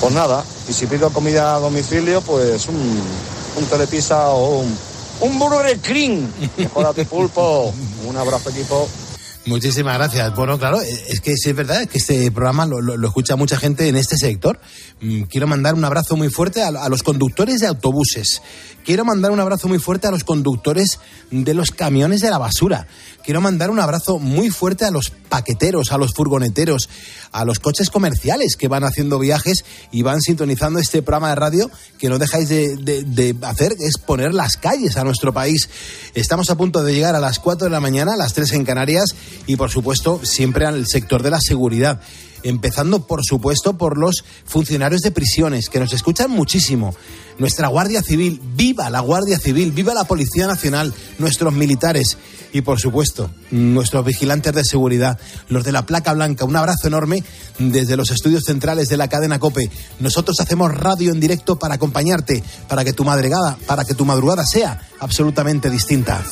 Pues 0.00 0.14
nada, 0.14 0.44
y 0.68 0.72
si 0.72 0.86
pido 0.86 1.10
comida 1.10 1.54
a 1.54 1.58
domicilio, 1.60 2.20
pues 2.22 2.66
un, 2.68 2.76
un 2.76 3.68
o 4.10 4.58
un, 4.60 4.78
un 5.20 5.38
Burger 5.38 5.78
King. 5.80 6.26
Mejor 6.56 6.86
a 6.86 6.92
ti, 6.92 7.04
pulpo. 7.04 7.72
Un 8.06 8.16
abrazo, 8.16 8.50
equipo. 8.50 8.88
Muchísimas 9.44 9.98
gracias. 9.98 10.34
Bueno, 10.36 10.56
claro, 10.56 10.80
es 10.80 11.20
que 11.20 11.36
sí 11.36 11.50
es 11.50 11.56
verdad 11.56 11.88
que 11.88 11.98
este 11.98 12.30
programa 12.30 12.64
lo, 12.64 12.94
escucha 13.06 13.34
mucha 13.34 13.56
gente 13.58 13.88
en 13.88 13.96
este 13.96 14.16
sector. 14.16 14.60
Mm, 15.00 15.22
Quiero 15.22 15.48
mandar 15.48 15.74
un 15.74 15.84
abrazo 15.84 16.16
muy 16.16 16.28
fuerte 16.30 16.62
a, 16.62 16.68
a 16.68 16.88
los 16.88 17.02
conductores 17.02 17.58
de 17.60 17.66
autobuses. 17.66 18.40
Quiero 18.84 19.04
mandar 19.04 19.30
un 19.32 19.40
abrazo 19.40 19.66
muy 19.68 19.78
fuerte 19.80 20.06
a 20.06 20.10
los 20.12 20.22
conductores 20.24 20.98
de 21.32 21.54
los 21.54 21.70
camiones 21.72 22.20
de 22.20 22.30
la 22.30 22.38
basura. 22.38 22.86
Quiero 23.24 23.40
mandar 23.40 23.70
un 23.70 23.78
abrazo 23.78 24.18
muy 24.18 24.50
fuerte 24.50 24.84
a 24.84 24.90
los 24.90 25.10
paqueteros, 25.28 25.92
a 25.92 25.98
los 25.98 26.12
furgoneteros, 26.14 26.88
a 27.30 27.44
los 27.44 27.60
coches 27.60 27.90
comerciales 27.90 28.56
que 28.56 28.66
van 28.66 28.82
haciendo 28.82 29.20
viajes 29.20 29.64
y 29.92 30.02
van 30.02 30.20
sintonizando 30.20 30.80
este 30.80 31.02
programa 31.02 31.28
de 31.30 31.34
radio 31.36 31.70
que 31.98 32.08
no 32.08 32.18
dejáis 32.18 32.48
de, 32.48 32.76
de- 32.76 33.02
de 33.04 33.36
hacer, 33.46 33.72
es 33.78 33.98
poner 33.98 34.34
las 34.34 34.56
calles 34.56 34.96
a 34.96 35.04
nuestro 35.04 35.32
país. 35.32 35.68
Estamos 36.14 36.50
a 36.50 36.56
punto 36.56 36.82
de 36.82 36.92
llegar 36.94 37.14
a 37.14 37.20
las 37.20 37.38
4 37.38 37.66
de 37.66 37.70
la 37.70 37.80
mañana, 37.80 38.14
a 38.14 38.16
las 38.16 38.34
3 38.34 38.52
en 38.54 38.64
Canarias 38.64 39.14
y 39.46 39.56
por 39.56 39.70
supuesto 39.70 40.20
siempre 40.22 40.66
al 40.66 40.86
sector 40.86 41.22
de 41.22 41.30
la 41.30 41.40
seguridad. 41.40 42.00
Empezando, 42.44 43.06
por 43.06 43.24
supuesto, 43.24 43.78
por 43.78 43.96
los 43.96 44.24
funcionarios 44.44 45.02
de 45.02 45.12
prisiones, 45.12 45.68
que 45.68 45.78
nos 45.78 45.92
escuchan 45.92 46.30
muchísimo. 46.30 46.94
Nuestra 47.38 47.68
Guardia 47.68 48.02
Civil, 48.02 48.40
viva 48.56 48.90
la 48.90 49.00
Guardia 49.00 49.38
Civil, 49.38 49.70
viva 49.70 49.94
la 49.94 50.04
Policía 50.04 50.46
Nacional, 50.46 50.92
nuestros 51.18 51.52
militares 51.52 52.18
y, 52.52 52.60
por 52.62 52.80
supuesto, 52.80 53.30
nuestros 53.50 54.04
vigilantes 54.04 54.52
de 54.52 54.64
seguridad, 54.64 55.18
los 55.48 55.64
de 55.64 55.72
la 55.72 55.86
placa 55.86 56.12
blanca. 56.12 56.44
Un 56.44 56.56
abrazo 56.56 56.88
enorme 56.88 57.24
desde 57.58 57.96
los 57.96 58.10
estudios 58.10 58.44
centrales 58.44 58.88
de 58.88 58.96
la 58.96 59.08
cadena 59.08 59.38
COPE. 59.38 59.70
Nosotros 60.00 60.38
hacemos 60.40 60.74
radio 60.74 61.12
en 61.12 61.20
directo 61.20 61.58
para 61.58 61.76
acompañarte, 61.76 62.42
para 62.68 62.84
que 62.84 62.92
tu 62.92 63.04
madrugada, 63.04 63.56
para 63.66 63.84
que 63.84 63.94
tu 63.94 64.04
madrugada 64.04 64.44
sea 64.44 64.80
absolutamente 65.00 65.70
distinta. 65.70 66.22